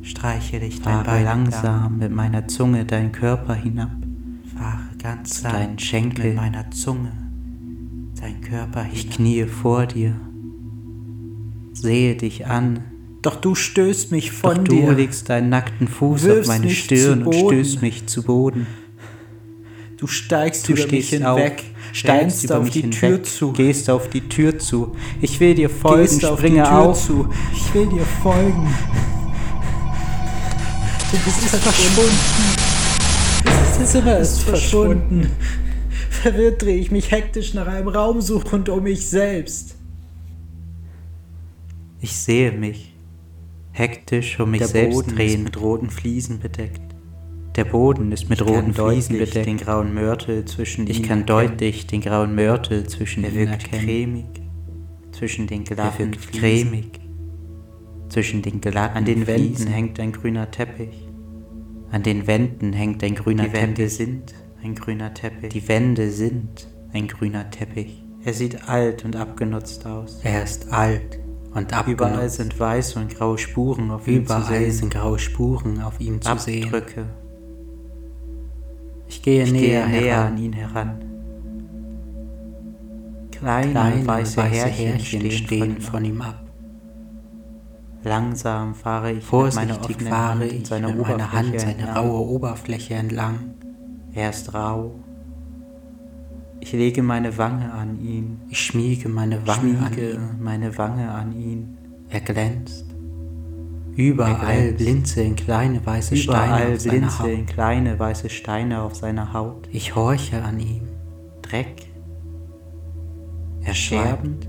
streiche 0.00 0.60
dich 0.60 0.80
dein 0.80 1.04
Bein 1.04 1.24
langsam 1.24 1.74
entlang. 1.74 1.98
mit 1.98 2.12
meiner 2.12 2.48
Zunge 2.48 2.86
deinen 2.86 3.12
Körper 3.12 3.54
hinab, 3.54 3.90
fahre 4.56 4.80
ganz 4.98 5.42
zu 5.42 5.42
deinen 5.42 5.78
Schenkel 5.78 6.28
mit 6.28 6.36
meiner 6.36 6.70
Zunge 6.70 7.21
dein 8.22 8.40
Körper 8.40 8.86
Ich 8.92 9.10
kniee 9.10 9.46
vor 9.46 9.86
dir, 9.86 10.14
sehe 11.72 12.14
dich 12.14 12.46
an. 12.46 12.84
Doch 13.20 13.36
du 13.36 13.54
stößt 13.54 14.12
mich 14.12 14.30
von 14.30 14.64
Doch 14.64 14.64
dir. 14.64 14.86
du 14.86 14.92
legst 14.92 15.28
deinen 15.28 15.48
nackten 15.48 15.88
Fuß 15.88 16.28
auf 16.28 16.46
meine 16.46 16.70
Stirn 16.70 17.24
und 17.24 17.34
stößt 17.34 17.82
mich 17.82 18.06
zu 18.06 18.22
Boden. 18.22 18.66
Du 19.96 20.06
steigst 20.06 20.68
du 20.68 20.72
über 20.72 20.86
mich 20.86 21.10
hinweg, 21.10 21.64
steigst 21.92 22.50
auf 22.52 22.70
die 22.70 22.82
hinweg, 22.82 22.98
Tür 22.98 23.22
zu, 23.24 23.52
gehst 23.52 23.90
auf 23.90 24.08
die 24.08 24.28
Tür 24.28 24.58
zu. 24.58 24.96
Ich 25.20 25.38
will 25.40 25.54
dir 25.54 25.70
folgen, 25.70 26.02
gehst 26.02 26.22
springe 26.22 26.68
auf, 26.68 26.90
auf. 26.90 27.06
Zu. 27.06 27.28
Ich 27.52 27.74
will 27.74 27.86
dir 27.86 28.04
folgen. 28.22 28.68
Du 31.10 31.18
bist 31.24 31.40
verschwunden. 31.40 32.18
Das 33.78 33.92
Zimmer 33.92 34.18
ist 34.18 34.42
verschwunden. 34.42 35.30
Verwirrt 36.22 36.62
drehe 36.62 36.76
ich 36.76 36.92
mich 36.92 37.10
hektisch 37.10 37.52
nach 37.52 37.66
einem 37.66 37.88
Raum 37.88 38.20
suchend 38.20 38.68
um 38.68 38.84
mich 38.84 39.08
selbst. 39.08 39.74
Ich 42.00 42.14
sehe 42.14 42.52
mich, 42.52 42.94
hektisch 43.72 44.38
um 44.38 44.52
mich 44.52 44.60
Der 44.60 44.68
selbst 44.68 44.94
Boden 44.94 45.16
drehen. 45.16 45.42
mit 45.42 45.60
roten 45.60 45.90
Fliesen 45.90 46.38
bedeckt. 46.38 46.80
Der 47.56 47.64
Boden 47.64 48.12
ist 48.12 48.28
mit 48.30 48.40
ich 48.40 48.46
roten 48.46 48.72
Fliesen 48.72 49.18
bedeckt. 49.18 49.46
den 49.46 49.56
grauen 49.56 49.94
Mörtel 49.94 50.44
zwischen 50.44 50.86
Ich 50.86 51.02
kann 51.02 51.26
deutlich 51.26 51.88
den 51.88 52.00
grauen 52.00 52.36
Mörtel 52.36 52.86
zwischen 52.86 53.24
er 53.24 53.30
ihnen 53.30 53.38
wirkt 53.40 53.64
erkennen. 53.64 53.84
cremig, 53.84 54.42
zwischen 55.10 55.48
den 55.48 55.64
glatten 55.64 56.02
er 56.02 56.06
wirkt 56.12 56.32
cremig, 56.32 57.00
zwischen 58.10 58.42
den 58.42 58.60
glatten 58.60 58.96
An 58.96 59.04
den 59.04 59.26
Wänden 59.26 59.54
Fliesen. 59.56 59.72
hängt 59.72 59.98
ein 59.98 60.12
grüner 60.12 60.48
Teppich. 60.52 61.08
An 61.90 62.04
den 62.04 62.28
Wänden 62.28 62.72
hängt 62.72 63.02
ein 63.02 63.16
grüner 63.16 63.48
Die 63.48 63.52
Wände 63.54 63.74
Teppich. 63.88 63.94
sind 63.96 64.34
ein 64.62 64.74
grüner 64.74 65.12
Teppich. 65.14 65.50
Die 65.50 65.68
Wände 65.68 66.10
sind 66.10 66.68
ein 66.92 67.08
grüner 67.08 67.50
Teppich. 67.50 68.04
Er 68.24 68.34
sieht 68.34 68.68
alt 68.68 69.04
und 69.04 69.16
abgenutzt 69.16 69.84
aus. 69.86 70.20
Er 70.22 70.44
ist 70.44 70.72
alt 70.72 71.18
und 71.54 71.72
abgenutzt. 71.72 71.88
Überall 71.88 72.28
sind 72.28 72.58
weiße 72.58 72.98
und 72.98 73.14
graue 73.14 73.38
Spuren 73.38 73.90
auf 73.90 74.06
ihm 74.06 74.26
zu 74.26 74.34
Überall 74.34 74.44
sehen. 74.44 74.72
sind 74.72 74.92
graue 74.92 75.18
Spuren 75.18 75.82
auf 75.82 76.00
ihm 76.00 76.20
zu 76.20 76.38
sehen. 76.38 76.64
Abdrücke. 76.64 77.06
Ich 79.08 79.22
gehe 79.22 79.42
Ich 79.42 79.52
näher, 79.52 79.86
gehe 79.86 80.00
näher 80.00 80.24
an 80.24 80.38
ihn 80.38 80.52
heran. 80.52 80.98
Kleine, 83.32 83.72
Kleine 83.72 84.06
weiße, 84.06 84.42
Härchen, 84.42 84.92
Härchen 84.92 85.30
stehen 85.32 85.80
von 85.80 86.04
ihm 86.04 86.22
ab. 86.22 86.38
Langsam 88.04 88.74
fahre 88.74 89.12
ich 89.12 89.24
Vorsichtig 89.24 89.98
mit 90.00 90.10
meiner 90.10 90.16
fahre 90.16 90.40
Hand 90.40 90.52
ich 90.52 90.66
seiner 90.66 90.88
mit 90.88 91.06
meiner 91.06 91.32
Hand 91.32 91.60
seine 91.60 91.94
raue 91.94 92.26
Oberfläche 92.28 92.94
entlang. 92.94 93.54
Er 94.14 94.30
ist 94.30 94.52
rau. 94.54 94.92
Ich 96.60 96.72
lege 96.72 97.02
meine 97.02 97.36
Wange 97.38 97.72
an 97.72 98.00
ihn. 98.00 98.40
Ich 98.48 98.60
schmiege 98.66 99.08
meine 99.08 99.44
Wange 99.46 99.78
an 99.78 99.92
Schmiege 99.92 100.12
ihn. 100.12 100.28
meine 100.40 100.78
Wange 100.78 101.10
an 101.10 101.32
ihn. 101.32 101.76
Er 102.08 102.20
glänzt. 102.20 102.86
Überall 103.96 104.66
Er 104.68 104.72
blinzeln 104.72 105.36
kleine 105.36 105.84
weiße 105.84 106.16
Steine 106.16 106.46
Überall 106.46 106.74
auf 106.74 106.80
seiner 106.80 107.18
Haut. 107.18 107.46
kleine 107.48 107.98
weiße 107.98 108.30
Steine 108.30 108.82
auf 108.82 108.94
seiner 108.94 109.32
Haut. 109.32 109.68
Ich 109.72 109.94
horche 109.94 110.42
an 110.42 110.60
ihm. 110.60 110.88
Dreck, 111.42 111.88
Er 113.64 113.74
schweigt. 113.74 114.48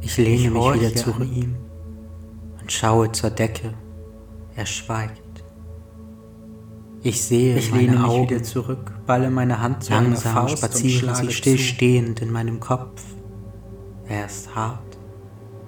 Ich 0.00 0.16
lehne 0.16 0.34
Ich 0.44 0.50
mich 0.50 0.74
wieder 0.74 0.88
an 0.88 0.96
zu 0.96 1.22
ihm 1.22 1.56
und 2.60 2.70
schaue 2.72 3.10
zur 3.12 3.30
Decke. 3.30 3.74
Er 4.56 4.66
schweigt. 4.66 5.22
Ich 7.06 7.22
sehe 7.22 7.58
Ich 7.58 7.70
meine 7.70 7.82
lehne 7.82 7.98
mich 7.98 8.06
Augen. 8.08 8.30
wieder 8.30 8.42
zurück, 8.42 8.92
balle 9.06 9.30
meine 9.30 9.60
Hand 9.60 9.84
zu 9.84 9.92
einer 9.92 10.08
Langsam 10.08 10.32
Faust 10.34 10.52
und 10.54 10.58
spazieren 10.58 11.14
sie 11.14 11.30
stillstehend 11.32 12.22
in 12.22 12.32
meinem 12.32 12.60
Kopf. 12.60 13.02
Er 14.08 14.24
ist 14.26 14.54
hart. 14.54 14.80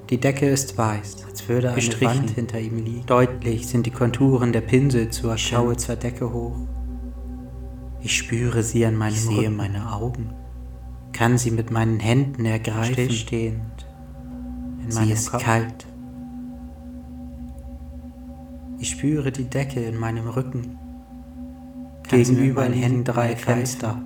Die 0.08 0.18
Decke 0.18 0.48
ist 0.48 0.78
weiß, 0.78 1.24
Als 1.28 1.46
würde 1.48 1.68
eine 1.68 1.74
bestrichen. 1.76 2.20
Wand 2.20 2.30
hinter 2.30 2.58
ihm 2.58 2.82
liegen. 2.82 3.04
Deutlich 3.06 3.66
sind 3.66 3.84
die 3.84 3.90
Konturen 3.90 4.52
der 4.52 4.62
Pinsel 4.62 5.10
zu 5.10 5.26
Ich 5.26 5.30
erkennen. 5.32 5.38
schaue 5.38 5.76
zur 5.76 5.96
Decke 5.96 6.32
hoch. 6.32 6.56
Ich 8.00 8.16
spüre 8.16 8.62
sie 8.62 8.86
an 8.86 8.96
meinem 8.96 9.12
Ich 9.14 9.20
sehe 9.22 9.38
Rücken. 9.48 9.56
meine 9.56 9.92
Augen. 9.92 10.30
Kann 11.12 11.36
sie 11.38 11.50
mit 11.50 11.70
meinen 11.70 12.00
Händen 12.00 12.46
ergreifen. 12.46 12.92
Stillstehend. 12.94 13.86
In 14.84 14.90
Sie 14.90 15.10
ist 15.12 15.30
Kopf. 15.32 15.42
kalt. 15.44 15.86
Ich 18.78 18.90
spüre 18.90 19.32
die 19.32 19.44
Decke 19.50 19.80
in 19.84 19.98
meinem 19.98 20.28
Rücken. 20.28 20.78
Gegenüber 22.08 22.64
hängen 22.64 23.04
drei. 23.04 23.36
Fenster, 23.36 24.00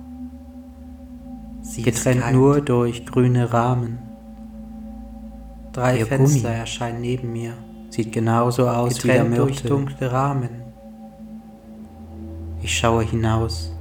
getrennt 1.83 2.33
nur 2.33 2.61
durch 2.61 3.05
grüne 3.05 3.51
Rahmen. 3.53 3.99
Drei 5.73 5.99
Ihr 5.99 6.05
Fenster 6.05 6.49
Gummi. 6.49 6.59
erscheinen 6.59 7.01
neben 7.01 7.31
mir. 7.31 7.53
Sieht 7.89 8.11
genauso 8.11 8.67
aus 8.67 9.03
wie 9.03 9.07
der 9.07 9.23
Getrennt 9.23 9.37
durch 9.37 9.63
dunkle 9.63 10.11
Rahmen. 10.11 10.49
Ich 12.61 12.77
schaue 12.77 13.03
hinaus. 13.03 13.75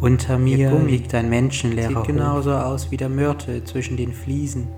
Unter 0.00 0.38
mir 0.38 0.72
liegt 0.80 1.14
ein 1.14 1.28
menschenleerer 1.28 1.88
Sieht 1.88 1.98
Hof. 1.98 2.06
genauso 2.06 2.52
aus 2.52 2.90
wie 2.90 2.96
der 2.96 3.10
Mörtel 3.10 3.64
zwischen 3.64 3.96
den 3.96 4.12
Fliesen. 4.12 4.68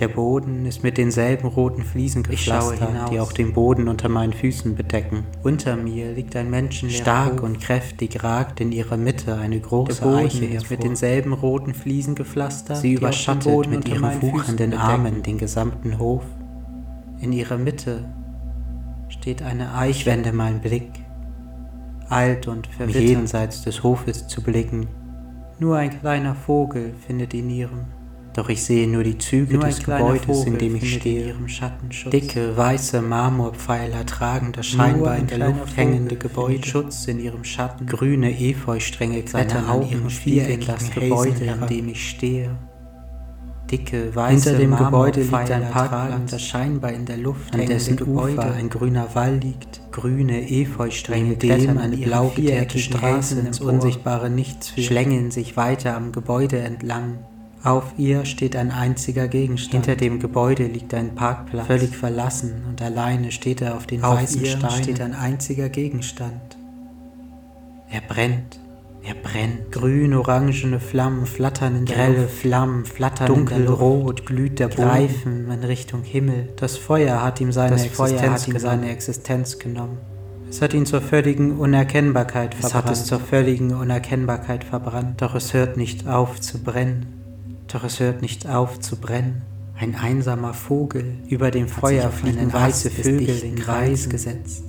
Der 0.00 0.08
Boden 0.08 0.64
ist 0.64 0.82
mit 0.82 0.96
denselben 0.96 1.46
roten 1.46 1.84
Fliesen 1.84 2.22
gepflastert, 2.22 3.10
die 3.10 3.20
auch 3.20 3.32
den 3.32 3.52
Boden 3.52 3.86
unter 3.86 4.08
meinen 4.08 4.32
Füßen 4.32 4.74
bedecken. 4.74 5.24
Unter 5.42 5.76
mir 5.76 6.12
liegt 6.12 6.34
ein 6.36 6.48
menschenleerer 6.48 7.02
Stark 7.02 7.32
Hof. 7.34 7.42
und 7.42 7.60
kräftig 7.60 8.24
ragt 8.24 8.62
in 8.62 8.72
ihrer 8.72 8.96
Mitte 8.96 9.36
eine 9.36 9.60
große 9.60 10.02
Eiche 10.06 10.46
ist 10.46 10.70
mit 10.70 10.70
hervor. 10.70 10.76
denselben 10.78 11.32
roten 11.34 11.74
Fliesen 11.74 12.14
gepflastert. 12.14 12.78
Sie 12.78 12.94
überschattet 12.94 13.68
mit 13.68 13.86
ihren 13.86 14.22
wuchernden. 14.22 14.72
Armen 14.72 15.22
den 15.22 15.36
gesamten 15.36 15.98
Hof. 15.98 16.24
In 17.20 17.32
ihrer 17.32 17.58
Mitte 17.58 18.06
steht 19.10 19.42
eine 19.42 19.74
Eiche. 19.74 20.00
Ich 20.00 20.06
wende 20.06 20.32
meinen 20.32 20.60
Blick, 20.60 20.90
alt 22.08 22.48
und 22.48 22.68
um 22.68 22.72
verwittert. 22.72 23.02
jenseits 23.02 23.62
des 23.62 23.82
Hofes 23.82 24.26
zu 24.28 24.42
blicken, 24.42 24.86
Nur 25.58 25.76
ein 25.76 25.90
kleiner 25.90 26.34
Vogel 26.34 26.94
findet 27.06 27.34
in 27.34 27.50
ihrem, 27.50 27.84
doch 28.34 28.48
ich 28.48 28.62
sehe 28.62 28.86
nur 28.86 29.02
die 29.02 29.18
Züge 29.18 29.54
nur 29.54 29.64
des 29.64 29.82
Gebäudes, 29.82 30.44
in 30.44 30.58
dem 30.58 30.76
ich 30.76 30.94
stehe. 30.94 31.28
ihrem. 31.28 31.46
Dicke, 32.12 32.56
weiße 32.56 33.02
Marmorpfeiler 33.02 34.06
tragen 34.06 34.52
das 34.52 34.66
scheinbar 34.66 35.12
ein 35.12 35.22
in 35.22 35.26
der 35.26 35.48
Luft 35.48 35.76
hängende 35.76 36.16
Gebäude. 36.16 36.66
Schutz 36.66 37.06
in 37.08 37.18
ihrem 37.20 37.44
Schatten. 37.44 37.86
Grüne 37.86 38.30
Efeustränge 38.38 39.22
klettern 39.22 39.64
an 39.64 39.82
spielen 39.88 40.10
viereckigen 40.10 40.66
das 40.66 40.90
Gebäude, 40.90 41.44
in 41.44 41.66
dem 41.66 41.88
ich 41.88 42.10
stehe. 42.10 42.56
Dicke, 43.70 44.14
weiße 44.14 44.50
Hinter 44.50 44.58
dem 44.58 44.76
Gebäude 44.76 45.20
liegt 45.20 45.50
ein 45.50 45.70
Parkplatz, 45.70 46.30
das 46.32 46.42
scheinbar 46.42 46.92
in 46.92 47.06
der 47.06 47.16
Luft 47.16 47.54
an 47.54 47.66
dessen 47.66 47.96
Gebäude. 47.96 48.34
Ufer 48.34 48.54
ein 48.54 48.68
grüner 48.68 49.14
Wall 49.14 49.36
liegt. 49.36 49.80
Grüne 49.92 50.50
Efeustränge 50.50 51.36
klettern 51.36 51.78
eine 51.78 51.96
blau 51.96 52.32
geteerte 52.34 52.78
Straße 52.78 53.38
ins 53.38 53.60
unsichtbare 53.60 54.30
Nichts 54.30 54.70
führt, 54.70 54.86
schlängeln 54.86 55.30
sich 55.30 55.56
weiter 55.56 55.96
am 55.96 56.10
Gebäude 56.12 56.58
entlang. 56.58 57.18
Auf 57.62 57.92
ihr 57.98 58.24
steht 58.24 58.56
ein 58.56 58.70
einziger 58.70 59.28
Gegenstand. 59.28 59.84
Hinter 59.86 59.96
dem 60.00 60.18
Gebäude 60.18 60.66
liegt 60.66 60.94
ein 60.94 61.14
Parkplatz. 61.14 61.66
Völlig 61.66 61.94
verlassen 61.94 62.62
und 62.68 62.80
alleine 62.80 63.30
steht 63.32 63.60
er 63.60 63.76
auf 63.76 63.86
den 63.86 64.02
Auf 64.02 64.18
weißen 64.18 64.40
ihr 64.42 64.50
Steinen. 64.56 64.82
steht 64.82 65.00
ein 65.00 65.14
einziger 65.14 65.68
Gegenstand. 65.68 66.56
Er 67.90 68.00
brennt. 68.00 68.58
Er 69.02 69.14
brennt. 69.14 69.72
Grün-orangene 69.72 70.80
Flammen 70.80 71.26
flattern 71.26 71.76
in 71.76 71.84
grelle 71.86 72.28
Flammen 72.28 72.84
flattern 72.84 73.26
dunkelrot 73.26 74.26
glüht 74.26 74.58
der 74.58 74.68
Greifen 74.68 75.50
in 75.50 75.64
Richtung 75.64 76.02
Himmel. 76.02 76.48
Das 76.56 76.76
Feuer 76.76 77.22
hat 77.22 77.40
ihm 77.40 77.52
seine, 77.52 77.72
Das 77.72 77.84
Existenz, 77.84 78.10
Feuer 78.20 78.30
hat 78.30 78.40
ihm 78.48 78.54
genommen. 78.54 78.60
seine 78.80 78.90
Existenz 78.90 79.58
genommen. 79.58 79.98
Es 80.48 80.60
hat 80.62 80.74
ihn 80.74 80.84
zur 80.86 81.00
völligen 81.00 81.58
Unerkennbarkeit 81.58 82.54
verbrannt. 82.54 82.64
Es 82.64 82.74
hat 82.74 82.90
es 82.90 83.04
zur 83.04 83.20
völligen 83.20 83.72
Unerkennbarkeit 83.74 84.64
verbrannt. 84.64 85.20
Doch 85.22 85.34
es 85.34 85.54
hört 85.54 85.76
nicht 85.76 86.06
auf 86.08 86.40
zu 86.40 86.58
brennen. 86.62 87.19
Doch 87.72 87.84
es 87.84 88.00
hört 88.00 88.22
nicht 88.22 88.48
auf 88.48 88.80
zu 88.80 88.96
brennen. 88.96 89.42
Ein 89.78 89.94
einsamer 89.94 90.52
Vogel 90.52 91.18
über 91.28 91.50
dem 91.50 91.68
Feuer 91.68 92.10
fliegen 92.10 92.52
weiße 92.52 92.90
Vögel 92.90 93.38
in 93.38 93.54
Kreis 93.54 94.08
gesetzt. 94.08 94.64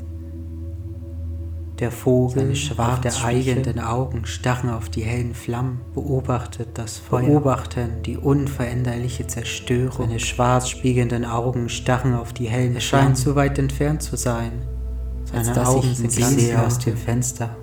Der 1.79 1.91
Vogel, 1.91 2.53
auf 2.77 3.01
der 3.01 3.25
eigenen 3.25 3.79
Augen 3.79 4.27
starren 4.27 4.69
auf 4.69 4.89
die 4.89 5.01
hellen 5.01 5.33
Flammen, 5.33 5.81
beobachtet 5.95 6.69
das 6.75 6.99
Feuer, 6.99 7.25
beobachten 7.25 8.03
die 8.05 8.17
unveränderliche 8.17 9.25
Zerstörung. 9.25 10.07
Seine 10.07 10.19
schwarz 10.19 10.69
spiegelnden 10.69 11.25
Augen 11.25 11.69
starren 11.69 12.13
auf 12.13 12.33
die 12.33 12.47
hellen 12.47 12.75
Er 12.75 12.81
scheint 12.81 13.17
zu 13.17 13.35
weit 13.35 13.57
entfernt 13.57 14.03
zu 14.03 14.15
sein. 14.15 14.51
Seine 15.25 15.67
Augen 15.67 15.95
sind 15.95 16.15
ganz 16.15 16.53
aus 16.53 16.77
dem 16.77 16.95
Fenster. 16.95 17.57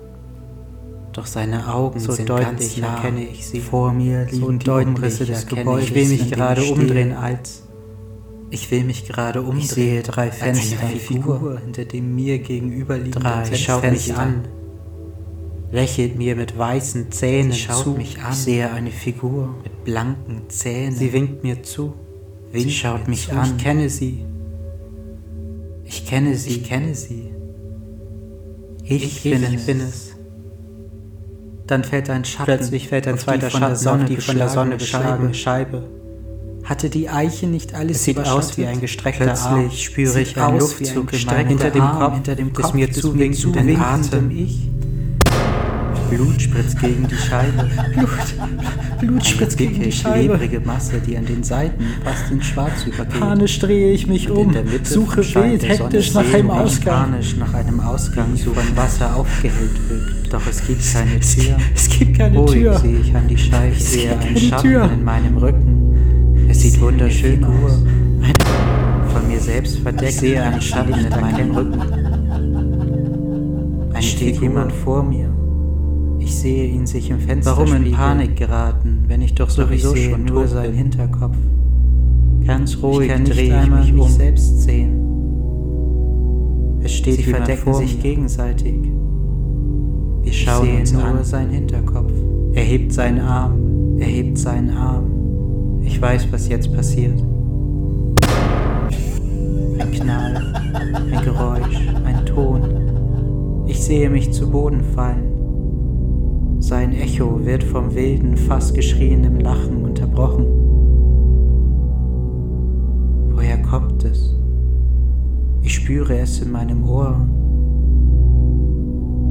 Doch 1.19 1.25
seine 1.25 1.67
Augen 1.67 1.99
so 1.99 2.13
sind 2.13 2.29
deutlich 2.29 2.47
ganz 2.47 2.77
nah. 2.77 2.95
erkenne 2.95 3.25
ich 3.25 3.45
sie. 3.45 3.59
Vor 3.59 3.91
mir 3.91 4.23
liegen 4.23 4.39
so 4.39 4.51
die 4.53 4.69
Umrisse 4.69 5.25
des 5.25 5.47
Gebäudes. 5.47 5.89
Ich 5.89 5.93
will 5.93 6.07
mich 6.07 6.31
gerade 6.31 6.63
umdrehen 6.63 7.11
als 7.11 7.63
ich 8.51 8.71
will 8.71 8.85
mich 8.85 9.05
gerade 9.05 9.41
umdrehen. 9.41 9.59
Ich 9.59 9.67
sehe 9.69 10.01
drei 10.01 10.31
Fenster. 10.31 10.79
Eine 10.79 10.95
Figur 10.95 11.59
hinter 11.59 11.83
dem 11.83 12.15
mir 12.15 12.39
gegenüberliegenden 12.39 13.21
drei 13.21 13.53
schaut 13.53 13.83
mich 13.91 14.15
an. 14.15 14.45
Lächelt 15.73 16.17
mir 16.17 16.37
mit 16.37 16.57
weißen 16.57 17.11
Zähnen 17.11 17.51
Sie 17.51 17.59
schaut 17.59 17.83
zu. 17.83 17.89
mich 17.95 18.17
an. 18.21 18.31
Ich 18.31 18.37
sehe 18.37 18.71
eine 18.71 18.89
Figur 18.89 19.55
mit 19.61 19.83
blanken 19.83 20.43
Zähnen. 20.47 20.95
Sie 20.95 21.11
winkt 21.11 21.43
mir 21.43 21.63
zu. 21.63 21.95
Winkt 22.53 22.69
sie 22.69 22.73
schaut 22.73 23.09
mich 23.09 23.27
zu. 23.27 23.33
an. 23.33 23.57
Ich 23.57 23.61
kenne 23.61 23.89
sie. 23.89 24.23
Ich 25.83 26.05
kenne 26.05 26.35
sie. 26.37 26.49
Ich 26.49 26.63
kenne 26.63 26.95
sie. 26.95 27.33
Ich, 28.85 29.03
ich 29.03 29.23
bin, 29.23 29.43
es. 29.43 29.65
bin 29.65 29.81
es. 29.81 30.08
Dann 31.69 31.83
fällt 31.83 32.09
ein 32.09 32.25
Schatten. 32.25 32.45
Plötzlich 32.45 32.87
fällt 32.87 33.07
ein 33.07 33.19
zweiter 33.19 33.51
Schatten 33.51 33.75
Sonne, 33.75 34.03
auf 34.03 34.09
die 34.09 34.17
von 34.17 34.37
der 34.37 34.49
Sonne 34.49 34.77
beschlagene 34.77 35.35
Scheibe. 35.35 35.83
Hatte 36.63 36.89
die 36.89 37.09
Eiche 37.09 37.45
nicht 37.45 37.75
alles 37.75 37.97
es 37.97 38.03
sieht 38.05 38.17
aus 38.17 38.57
wie 38.57 38.65
ein 38.65 38.81
gestreckter 38.81 39.25
Plötzlich 39.25 39.45
Arm. 39.45 39.71
spüre 39.71 40.19
ich 40.19 40.35
einen 40.35 40.59
Luftzug 40.59 41.11
hinter 41.11 41.69
dem 41.69 41.83
Kopf, 41.83 42.13
hinter 42.15 42.35
dem 42.35 42.53
Kopf 42.53 42.65
des 42.65 42.73
mir 42.73 42.91
zuwinkenden 42.91 43.79
Atem. 43.79 44.31
Ich. 44.31 44.67
Blut 46.09 46.41
spritzt 46.41 46.79
gegen 46.79 47.07
die 47.07 47.15
Scheibe. 47.15 47.69
Blut, 47.95 48.09
Blut 48.99 49.25
spritzt 49.25 49.59
dicke, 49.59 49.71
gegen 49.73 49.83
die 49.83 49.91
Scheibe. 49.91 50.37
klebrige 50.37 50.59
Masse, 50.59 50.99
die 51.05 51.17
an 51.17 51.25
den 51.25 51.43
Seiten 51.43 51.83
fast 52.03 52.31
in 52.31 52.41
Schwarz 52.41 52.85
übergeht. 52.85 53.19
Panisch 53.19 53.59
drehe 53.59 53.91
ich 53.93 54.07
mich 54.07 54.29
um, 54.29 54.47
in 54.47 54.53
der 54.53 54.63
Mitte 54.63 54.85
suche 54.85 55.23
wild, 55.35 55.67
hektisch 55.67 56.13
nach 56.13 56.33
einem 56.33 56.47
ich 56.47 56.51
Ausgang. 56.51 57.11
Panisch 57.11 57.35
nach 57.37 57.53
einem 57.53 57.79
Ausgang, 57.79 58.35
so 58.35 58.53
von 58.53 58.77
Wasser 58.77 59.15
aufgehellt 59.15 59.89
wirkt. 59.89 60.33
Doch 60.33 60.41
es 60.49 60.65
gibt 60.65 60.81
keine 60.93 61.19
Tür. 61.19 61.57
Es 61.75 61.89
gibt 61.89 62.17
keine 62.17 62.37
Ruhig 62.37 62.51
Tür. 62.51 62.77
sehe 62.79 62.99
ich 62.99 63.15
an 63.15 63.27
die 63.27 63.37
Scheibe, 63.37 63.75
Es 63.75 63.91
sehe 63.93 64.17
einen 64.17 64.37
Schatten 64.37 64.63
Tür. 64.63 64.89
in 64.91 65.03
meinem 65.03 65.37
Rücken. 65.37 66.47
Es 66.49 66.61
sieht 66.61 66.73
eine 66.75 66.83
wunderschön 66.83 67.43
aus. 67.43 67.83
Von 69.13 69.27
mir 69.27 69.39
selbst 69.39 69.79
verdeckt, 69.79 70.11
ich 70.11 70.19
sehe 70.19 70.41
einen 70.43 70.61
Schatten 70.61 70.93
in 70.93 71.09
meinem 71.09 71.51
Rücken. 71.51 71.81
Eine 73.93 74.01
Steht 74.03 74.39
jemand 74.41 74.71
vor 74.71 75.03
mir? 75.03 75.29
Ich 76.29 76.35
sehe 76.35 76.65
ihn 76.67 76.85
sich 76.85 77.09
im 77.09 77.19
Fenster 77.19 77.57
Warum 77.57 77.73
in. 77.83 77.91
Panik 77.91 78.35
geraten, 78.35 79.03
wenn 79.07 79.23
ich 79.23 79.33
doch 79.33 79.47
ich 79.47 79.53
sowieso 79.55 79.93
sehe 79.93 80.11
schon 80.11 80.25
nur 80.25 80.47
seinen? 80.47 80.75
Hinterkopf. 80.75 81.35
Ganz 82.45 82.77
ruhig 82.83 83.07
Ich 83.07 83.13
kann 83.13 83.23
nicht 83.23 83.35
drehe 83.35 83.63
ich 83.63 83.69
mich 83.71 83.93
mich 83.93 84.01
um. 84.03 84.09
selbst 84.09 84.61
sehen. 84.61 84.99
Es 86.83 86.91
steht 86.93 87.15
Sie 87.15 87.23
verdecken 87.23 87.73
sich 87.73 87.95
mir. 87.95 88.03
gegenseitig. 88.03 88.75
Wir 90.21 90.31
Ich 90.31 90.43
schauen 90.43 90.65
sehe 90.67 90.79
uns 90.81 90.93
nur 90.93 91.03
an. 91.03 91.23
seinen 91.23 91.49
Hinterkopf. 91.49 92.11
Er 92.53 92.63
hebt 92.63 92.93
seinen 92.93 93.21
Arm, 93.21 93.97
er 93.97 94.05
hebt 94.07 94.37
seinen 94.37 94.69
Arm. 94.69 95.79
Ich 95.81 95.99
weiß, 95.99 96.27
was 96.31 96.47
jetzt 96.47 96.71
passiert. 96.75 97.19
Ein 99.79 99.91
Knall, 99.91 100.53
ein 101.11 101.21
Geräusch, 101.25 101.87
ein 102.05 102.23
Ton. 102.27 102.61
Ich 103.65 103.81
sehe 103.83 104.11
mich 104.11 104.31
zu 104.31 104.47
Boden 104.51 104.81
fallen. 104.93 105.23
Sein 106.69 106.93
Echo 106.93 107.43
wird 107.43 107.63
vom 107.63 107.95
wilden, 107.95 108.37
fast 108.37 108.75
geschrieenen 108.75 109.39
Lachen 109.39 109.83
unterbrochen. 109.85 110.45
Woher 113.31 113.59
kommt 113.63 114.03
es? 114.03 114.35
Ich 115.63 115.73
spüre 115.73 116.19
es 116.19 116.39
in 116.43 116.51
meinem 116.51 116.87
Ohr. 116.87 117.27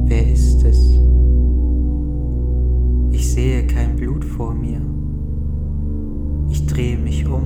Wer 0.03 0.29
ist 0.33 0.65
es? 0.65 0.99
Ich 3.11 3.31
sehe 3.31 3.65
kein 3.67 3.95
Blut 3.95 4.25
vor 4.25 4.53
mir. 4.53 4.81
Ich 6.49 6.65
drehe 6.65 6.97
mich 6.97 7.25
um. 7.25 7.45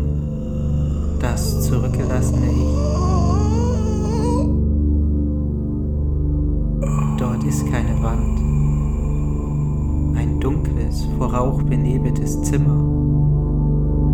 Das 1.19 1.67
zurückgelassene 1.67 2.47
Ich. 2.47 2.77
Dort 7.19 7.43
ist 7.43 7.71
keine 7.71 8.01
Wand. 8.01 8.42
Dunkles, 10.43 11.07
vor 11.17 11.33
Rauch 11.33 11.63
benebeltes 11.63 12.41
Zimmer. 12.41 12.75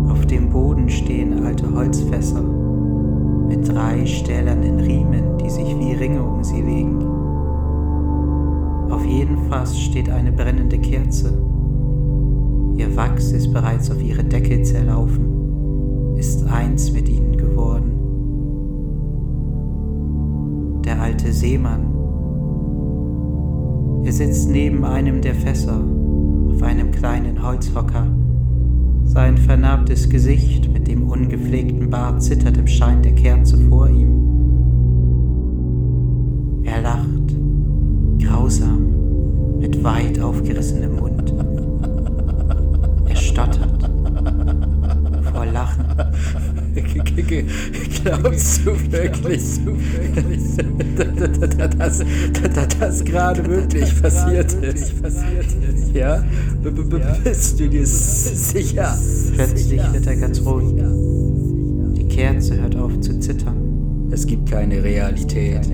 Auf 0.08 0.26
dem 0.26 0.48
Boden 0.50 0.88
stehen 0.88 1.44
alte 1.44 1.74
Holzfässer 1.74 2.40
mit 3.48 3.68
drei 3.68 4.06
stählernen 4.06 4.78
Riemen, 4.78 5.38
die 5.38 5.50
sich 5.50 5.76
wie 5.76 5.92
Ringe 5.92 6.22
um 6.22 6.44
sie 6.44 6.62
legen. 6.62 7.04
Auf 8.90 9.04
jedem 9.04 9.38
Fass 9.48 9.76
steht 9.76 10.08
eine 10.08 10.30
brennende 10.30 10.78
Kerze. 10.78 11.36
Ihr 12.76 12.96
Wachs 12.96 13.32
ist 13.32 13.52
bereits 13.52 13.90
auf 13.90 14.00
ihre 14.00 14.22
Deckel 14.22 14.62
zerlaufen, 14.62 16.14
ist 16.16 16.46
eins 16.46 16.92
mit 16.92 17.08
ihnen 17.08 17.36
geworden. 17.36 17.90
Der 20.84 21.02
alte 21.02 21.32
Seemann. 21.32 21.86
Er 24.04 24.12
sitzt 24.12 24.48
neben 24.48 24.84
einem 24.84 25.20
der 25.20 25.34
Fässer, 25.34 25.82
einem 26.62 26.90
kleinen 26.90 27.42
Holzhocker. 27.42 28.06
Sein 29.04 29.38
vernarbtes 29.38 30.08
Gesicht 30.08 30.72
mit 30.72 30.86
dem 30.88 31.08
ungepflegten 31.08 31.90
Bart 31.90 32.22
zittert 32.22 32.56
im 32.56 32.66
Schein 32.66 33.02
der 33.02 33.14
Kerze 33.14 33.58
vor 33.68 33.88
ihm. 33.88 34.20
Er 36.64 36.82
lacht, 36.82 37.34
grausam, 38.20 39.58
mit 39.58 39.82
weit 39.82 40.20
aufgerissenem 40.20 40.96
Mund. 40.96 41.34
Er 43.08 43.16
stottert 43.16 43.90
vor 45.32 45.46
Lachen. 45.46 45.84
Glaubst 48.02 48.64
du 48.64 48.70
wirklich, 48.92 49.42
dass, 51.78 52.04
das 52.78 53.04
gerade 53.04 53.46
wirklich 53.46 54.00
passiert 54.00 54.52
ist? 54.52 54.94
Ja? 55.92 56.22
Bist 57.24 57.58
du 57.58 57.68
dir 57.68 57.86
sicher? 57.86 58.96
Plötzlich 59.34 59.80
wird 59.92 60.06
er 60.06 60.16
ganz 60.16 60.40
ruhig. 60.44 60.82
Die 61.96 62.08
Kerze 62.08 62.60
hört 62.60 62.76
auf 62.76 63.00
zu 63.00 63.18
zittern. 63.18 64.08
Es 64.12 64.26
gibt 64.26 64.50
keine 64.50 64.82
Realität. 64.82 65.68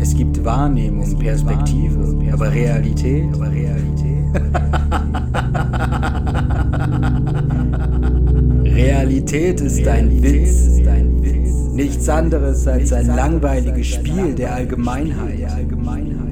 Es 0.00 0.14
gibt 0.14 0.44
Wahrnehmung, 0.44 1.18
Perspektive, 1.18 2.32
aber 2.32 2.52
Realität, 2.52 3.24
aber 3.32 3.50
Realität. 3.50 3.94
Realität 9.04 9.60
ist 9.60 9.86
ein 9.86 10.22
Witz, 10.22 10.80
nichts 11.74 12.08
anderes 12.08 12.66
als 12.66 12.90
ein 12.90 13.08
langweiliges 13.08 13.86
Spiel 13.86 14.34
der 14.34 14.54
Allgemeinheit. 14.54 15.46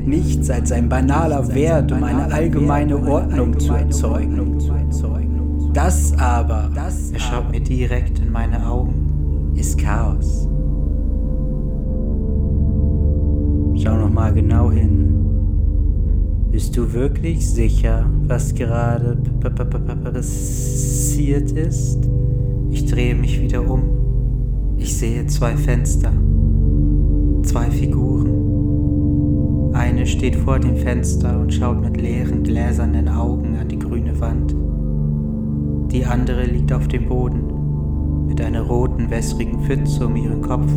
Nichts 0.07 0.49
als 0.49 0.73
ein 0.73 0.89
banaler 0.89 1.55
Wert, 1.55 1.93
um 1.93 2.03
eine 2.03 2.33
allgemeine 2.33 2.97
Ordnung 2.97 3.61
zu 3.61 3.75
erzeugen. 3.75 4.59
Das 5.75 6.15
aber 6.19 6.71
Er 7.13 7.19
schaut 7.19 7.51
mir 7.51 7.61
direkt 7.61 8.21
in 8.21 8.33
meine 8.33 8.67
Augen. 8.67 9.53
ist 9.55 9.79
Chaos. 9.79 10.49
Schau 13.83 13.97
noch 13.97 14.11
mal 14.11 14.33
genau 14.33 14.71
hin. 14.71 15.11
Bist 16.51 16.75
du 16.75 16.91
wirklich 16.91 17.47
sicher, 17.47 18.07
was 18.27 18.55
gerade 18.55 19.19
passiert 20.03 21.53
ist? 21.53 22.12
Ich 22.73 22.87
drehe 22.87 23.15
mich 23.15 23.39
wieder 23.39 23.71
um. 23.71 23.83
Ich 24.79 24.97
sehe 24.97 25.27
zwei 25.27 25.55
Fenster. 25.57 26.11
Zwei 27.43 27.71
Figuren. 27.71 29.75
eine 29.75 30.07
steht 30.07 30.37
vor 30.37 30.59
dem 30.59 30.77
Fenster 30.77 31.39
und 31.39 31.53
schaut 31.53 31.83
mit 31.83 32.01
leeren, 32.01 32.43
gläsernen 32.43 33.11
Augen 33.11 33.59
an 33.61 33.69
die 33.69 33.79
grüne 33.79 34.19
Wand. 34.21 34.55
Die 35.93 36.07
andere 36.07 36.45
liegt 36.45 36.73
auf 36.73 36.89
dem 36.89 37.09
Boden 37.09 38.27
mit 38.27 38.41
einer 38.41 38.63
roten, 38.63 39.11
wässrigen 39.11 39.61
Pfütze 39.61 40.07
um 40.07 40.17
ihren 40.17 40.41
Kopf. 40.41 40.73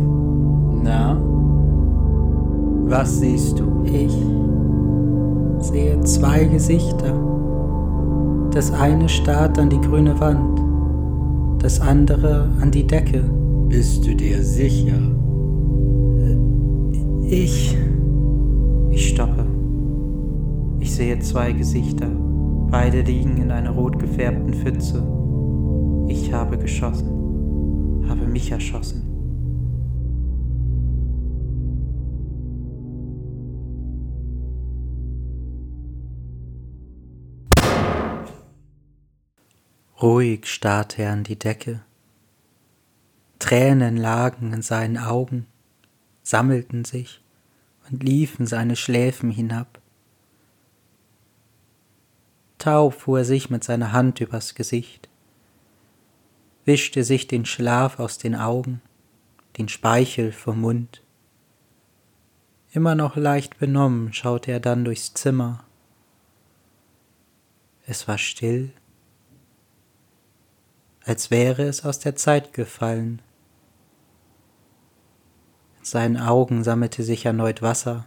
Na, 0.82 1.18
was 2.88 3.20
siehst 3.20 3.58
du? 3.58 3.84
Ich 3.84 4.14
sehe 5.66 5.98
zwei 6.02 6.44
Gesichter. 6.44 7.14
Das 8.50 8.70
eine 8.70 9.08
starrt 9.08 9.58
an 9.58 9.70
die 9.70 9.80
grüne 9.80 10.20
Wand, 10.20 10.60
das 11.66 11.80
andere 11.80 12.48
an 12.60 12.70
die 12.70 12.86
Decke. 12.86 13.24
Bist 13.68 14.06
du 14.06 14.14
dir 14.14 14.40
sicher? 14.40 15.00
Ich. 17.28 17.76
Ich 18.92 19.08
stoppe. 19.08 19.44
Ich 20.78 20.94
sehe 20.94 21.18
zwei 21.18 21.50
Gesichter. 21.50 22.06
Beide 22.70 23.00
liegen 23.00 23.38
in 23.38 23.50
einer 23.50 23.70
rot 23.70 23.98
gefärbten 23.98 24.54
Pfütze. 24.54 25.04
Ich 26.06 26.32
habe 26.32 26.56
geschossen. 26.56 28.04
Habe 28.08 28.28
mich 28.28 28.52
erschossen. 28.52 29.05
Ruhig 40.00 40.46
starrte 40.46 41.02
er 41.02 41.12
an 41.12 41.24
die 41.24 41.38
Decke. 41.38 41.82
Tränen 43.38 43.96
lagen 43.96 44.52
in 44.52 44.60
seinen 44.60 44.98
Augen, 44.98 45.46
sammelten 46.22 46.84
sich 46.84 47.22
und 47.88 48.02
liefen 48.02 48.46
seine 48.46 48.76
Schläfen 48.76 49.30
hinab. 49.30 49.80
Taub 52.58 52.92
fuhr 52.92 53.20
er 53.20 53.24
sich 53.24 53.48
mit 53.48 53.64
seiner 53.64 53.92
Hand 53.92 54.20
übers 54.20 54.54
Gesicht, 54.54 55.08
wischte 56.66 57.02
sich 57.02 57.26
den 57.26 57.46
Schlaf 57.46 57.98
aus 57.98 58.18
den 58.18 58.34
Augen, 58.34 58.82
den 59.56 59.68
Speichel 59.68 60.32
vom 60.32 60.60
Mund. 60.60 61.02
Immer 62.72 62.94
noch 62.94 63.16
leicht 63.16 63.58
benommen 63.58 64.12
schaute 64.12 64.52
er 64.52 64.60
dann 64.60 64.84
durchs 64.84 65.14
Zimmer. 65.14 65.64
Es 67.86 68.08
war 68.08 68.18
still 68.18 68.72
als 71.06 71.30
wäre 71.30 71.62
es 71.62 71.84
aus 71.84 72.00
der 72.00 72.16
Zeit 72.16 72.52
gefallen. 72.52 73.22
In 75.78 75.84
seinen 75.84 76.16
Augen 76.16 76.64
sammelte 76.64 77.04
sich 77.04 77.24
erneut 77.24 77.62
Wasser, 77.62 78.06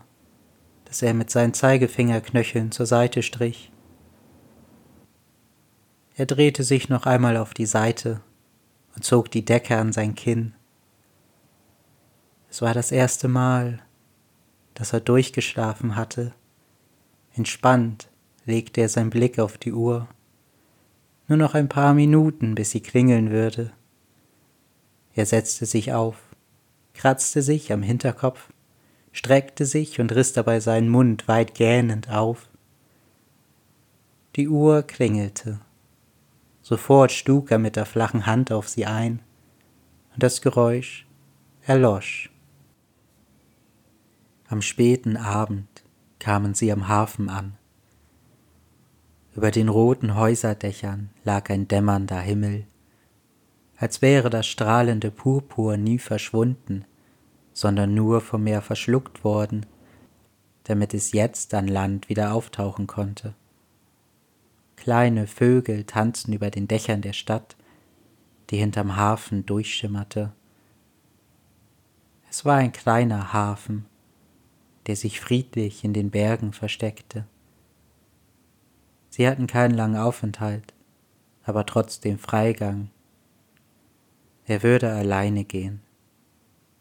das 0.84 1.02
er 1.02 1.14
mit 1.14 1.30
seinen 1.30 1.54
Zeigefingerknöcheln 1.54 2.74
zur 2.74 2.86
Seite 2.86 3.24
strich. 3.24 3.72
Er 6.16 6.26
drehte 6.26 6.64
sich 6.64 6.89
noch 6.89 7.06
einmal 7.06 7.38
auf 7.38 7.54
die 7.54 7.66
Seite 7.66 8.20
und 8.93 9.06
zog 9.06 9.32
die 9.32 9.45
Decke 9.45 9.78
an 9.78 9.93
sein 9.93 10.14
Kinn. 10.14 10.54
Es 12.50 12.62
war 12.62 12.74
das 12.74 12.91
erste 12.91 13.30
Mal, 13.30 13.80
dass 14.74 14.91
er 14.91 15.00
durchgeschlafen 15.00 15.95
hatte. 15.95 16.34
Entspannt 17.34 18.10
legte 18.43 18.82
er 18.82 18.89
seinen 18.89 19.10
Blick 19.10 19.39
auf 19.39 19.58
die 19.58 19.72
Uhr. 19.72 20.10
Nur 21.30 21.38
noch 21.38 21.53
ein 21.53 21.69
paar 21.69 21.93
Minuten, 21.93 22.55
bis 22.55 22.71
sie 22.71 22.82
klingeln 22.82 23.30
würde. 23.30 23.71
Er 25.13 25.27
setzte 25.27 25.67
sich 25.67 25.93
auf, 25.93 26.17
kratzte 26.95 27.43
sich 27.43 27.71
am 27.71 27.84
Hinterkopf, 27.84 28.49
streckte 29.11 29.67
sich 29.67 29.99
und 29.99 30.11
riss 30.11 30.34
dabei 30.34 30.59
seinen 30.59 30.89
Mund 30.89 31.27
weit 31.27 31.53
gähnend 31.53 32.09
auf. 32.09 32.49
Die 34.38 34.49
Uhr 34.49 34.82
klingelte. 34.82 35.61
Sofort 36.63 37.11
stug 37.11 37.51
er 37.51 37.59
mit 37.59 37.75
der 37.75 37.86
flachen 37.86 38.25
Hand 38.25 38.51
auf 38.51 38.67
sie 38.67 38.88
ein, 38.88 39.21
und 40.15 40.23
das 40.23 40.41
Geräusch 40.41 41.05
erlosch. 41.61 42.32
Am 44.47 44.63
späten 44.63 45.15
Abend 45.15 45.84
kamen 46.17 46.55
sie 46.55 46.71
am 46.71 46.88
Hafen 46.88 47.30
an. 47.30 47.59
Über 49.39 49.51
den 49.51 49.69
roten 49.69 50.15
Häuserdächern 50.15 51.11
lag 51.23 51.49
ein 51.49 51.69
dämmernder 51.69 52.19
Himmel, 52.19 52.65
als 53.77 54.01
wäre 54.01 54.29
das 54.29 54.45
strahlende 54.45 55.11
Purpur 55.11 55.77
nie 55.77 55.97
verschwunden, 55.97 56.83
sondern 57.53 57.93
nur 57.93 58.19
vom 58.19 58.43
Meer 58.43 58.61
verschluckt 58.61 59.23
worden, 59.23 59.65
damit 60.65 60.93
es 60.93 61.13
jetzt 61.13 61.53
an 61.53 61.69
Land 61.69 62.09
wieder 62.09 62.33
auftauchen 62.33 62.85
konnte. 62.85 63.33
Kleine 64.75 65.25
Vögel 65.25 65.85
tanzten 65.85 66.33
über 66.33 66.51
den 66.51 66.67
Dächern 66.67 67.01
der 67.01 67.13
Stadt, 67.13 67.55
die 68.49 68.57
hinterm 68.57 68.97
Hafen 68.97 69.45
durchschimmerte. 69.45 70.33
Es 72.29 72.43
war 72.43 72.57
ein 72.57 72.73
kleiner 72.73 73.31
Hafen, 73.31 73.85
der 74.87 74.97
sich 74.97 75.21
friedlich 75.21 75.85
in 75.85 75.93
den 75.93 76.11
Bergen 76.11 76.51
versteckte. 76.51 77.25
Sie 79.20 79.28
hatten 79.28 79.47
keinen 79.47 79.74
langen 79.74 79.97
Aufenthalt, 79.97 80.74
aber 81.43 81.65
trotzdem 81.65 82.17
Freigang. 82.17 82.89
Er 84.45 84.63
würde 84.63 84.93
alleine 84.93 85.43
gehen. 85.43 85.82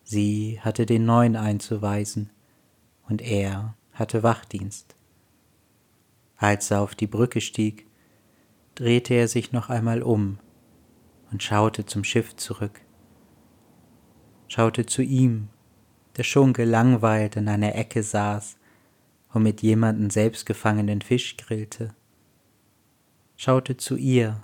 Sie 0.04 0.60
hatte 0.60 0.86
den 0.86 1.04
Neuen 1.04 1.34
einzuweisen 1.34 2.30
und 3.08 3.22
er 3.22 3.74
hatte 3.92 4.22
Wachdienst. 4.22 4.94
Als 6.36 6.70
er 6.70 6.82
auf 6.82 6.94
die 6.94 7.08
Brücke 7.08 7.40
stieg, 7.40 7.88
drehte 8.76 9.14
er 9.14 9.26
sich 9.26 9.50
noch 9.50 9.68
einmal 9.68 10.04
um 10.04 10.38
und 11.32 11.42
schaute 11.42 11.86
zum 11.86 12.04
Schiff 12.04 12.36
zurück, 12.36 12.82
schaute 14.46 14.86
zu 14.86 15.02
ihm, 15.02 15.48
der 16.16 16.22
schon 16.22 16.52
gelangweilt 16.52 17.34
in 17.34 17.48
einer 17.48 17.74
Ecke 17.74 18.04
saß 18.04 18.58
und 19.32 19.42
mit 19.42 19.60
jemandem 19.60 20.08
selbstgefangenen 20.10 21.02
Fisch 21.02 21.36
grillte 21.36 21.96
schaute 23.38 23.76
zu 23.76 23.96
ihr, 23.96 24.42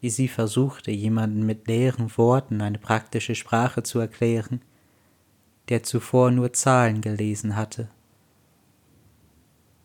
wie 0.00 0.10
sie 0.10 0.28
versuchte, 0.28 0.90
jemanden 0.90 1.46
mit 1.46 1.66
leeren 1.66 2.16
Worten 2.18 2.60
eine 2.60 2.78
praktische 2.78 3.34
Sprache 3.34 3.82
zu 3.82 3.98
erklären, 3.98 4.60
der 5.70 5.82
zuvor 5.82 6.30
nur 6.30 6.52
Zahlen 6.52 7.00
gelesen 7.00 7.56
hatte. 7.56 7.88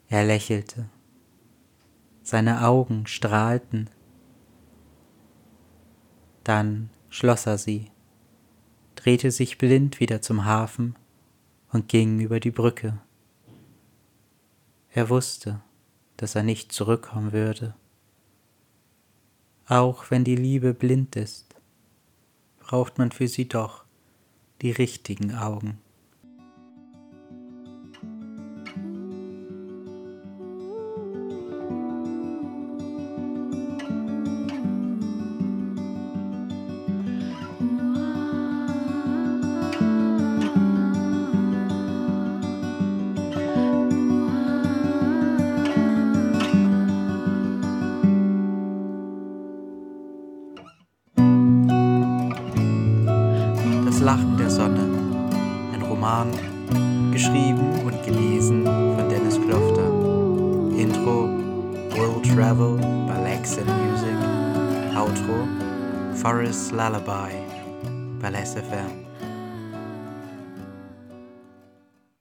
Er 0.09 0.25
lächelte. 0.25 0.89
Seine 2.21 2.65
Augen 2.67 3.07
strahlten. 3.07 3.89
Dann 6.43 6.89
schloss 7.09 7.45
er 7.45 7.57
sie, 7.57 7.91
drehte 8.95 9.31
sich 9.31 9.57
blind 9.57 10.01
wieder 10.01 10.21
zum 10.21 10.43
Hafen 10.43 10.97
und 11.71 11.87
ging 11.87 12.19
über 12.19 12.41
die 12.41 12.51
Brücke. 12.51 12.99
Er 14.89 15.09
wusste, 15.09 15.61
dass 16.17 16.35
er 16.35 16.43
nicht 16.43 16.73
zurückkommen 16.73 17.31
würde. 17.31 17.73
Auch 19.67 20.09
wenn 20.11 20.23
die 20.23 20.37
Liebe 20.37 20.73
blind 20.73 21.17
ist, 21.17 21.55
braucht 22.59 22.97
man 22.97 23.11
für 23.11 23.27
sie 23.27 23.49
doch 23.49 23.83
die 24.61 24.71
richtigen 24.71 25.35
Augen. 25.35 25.79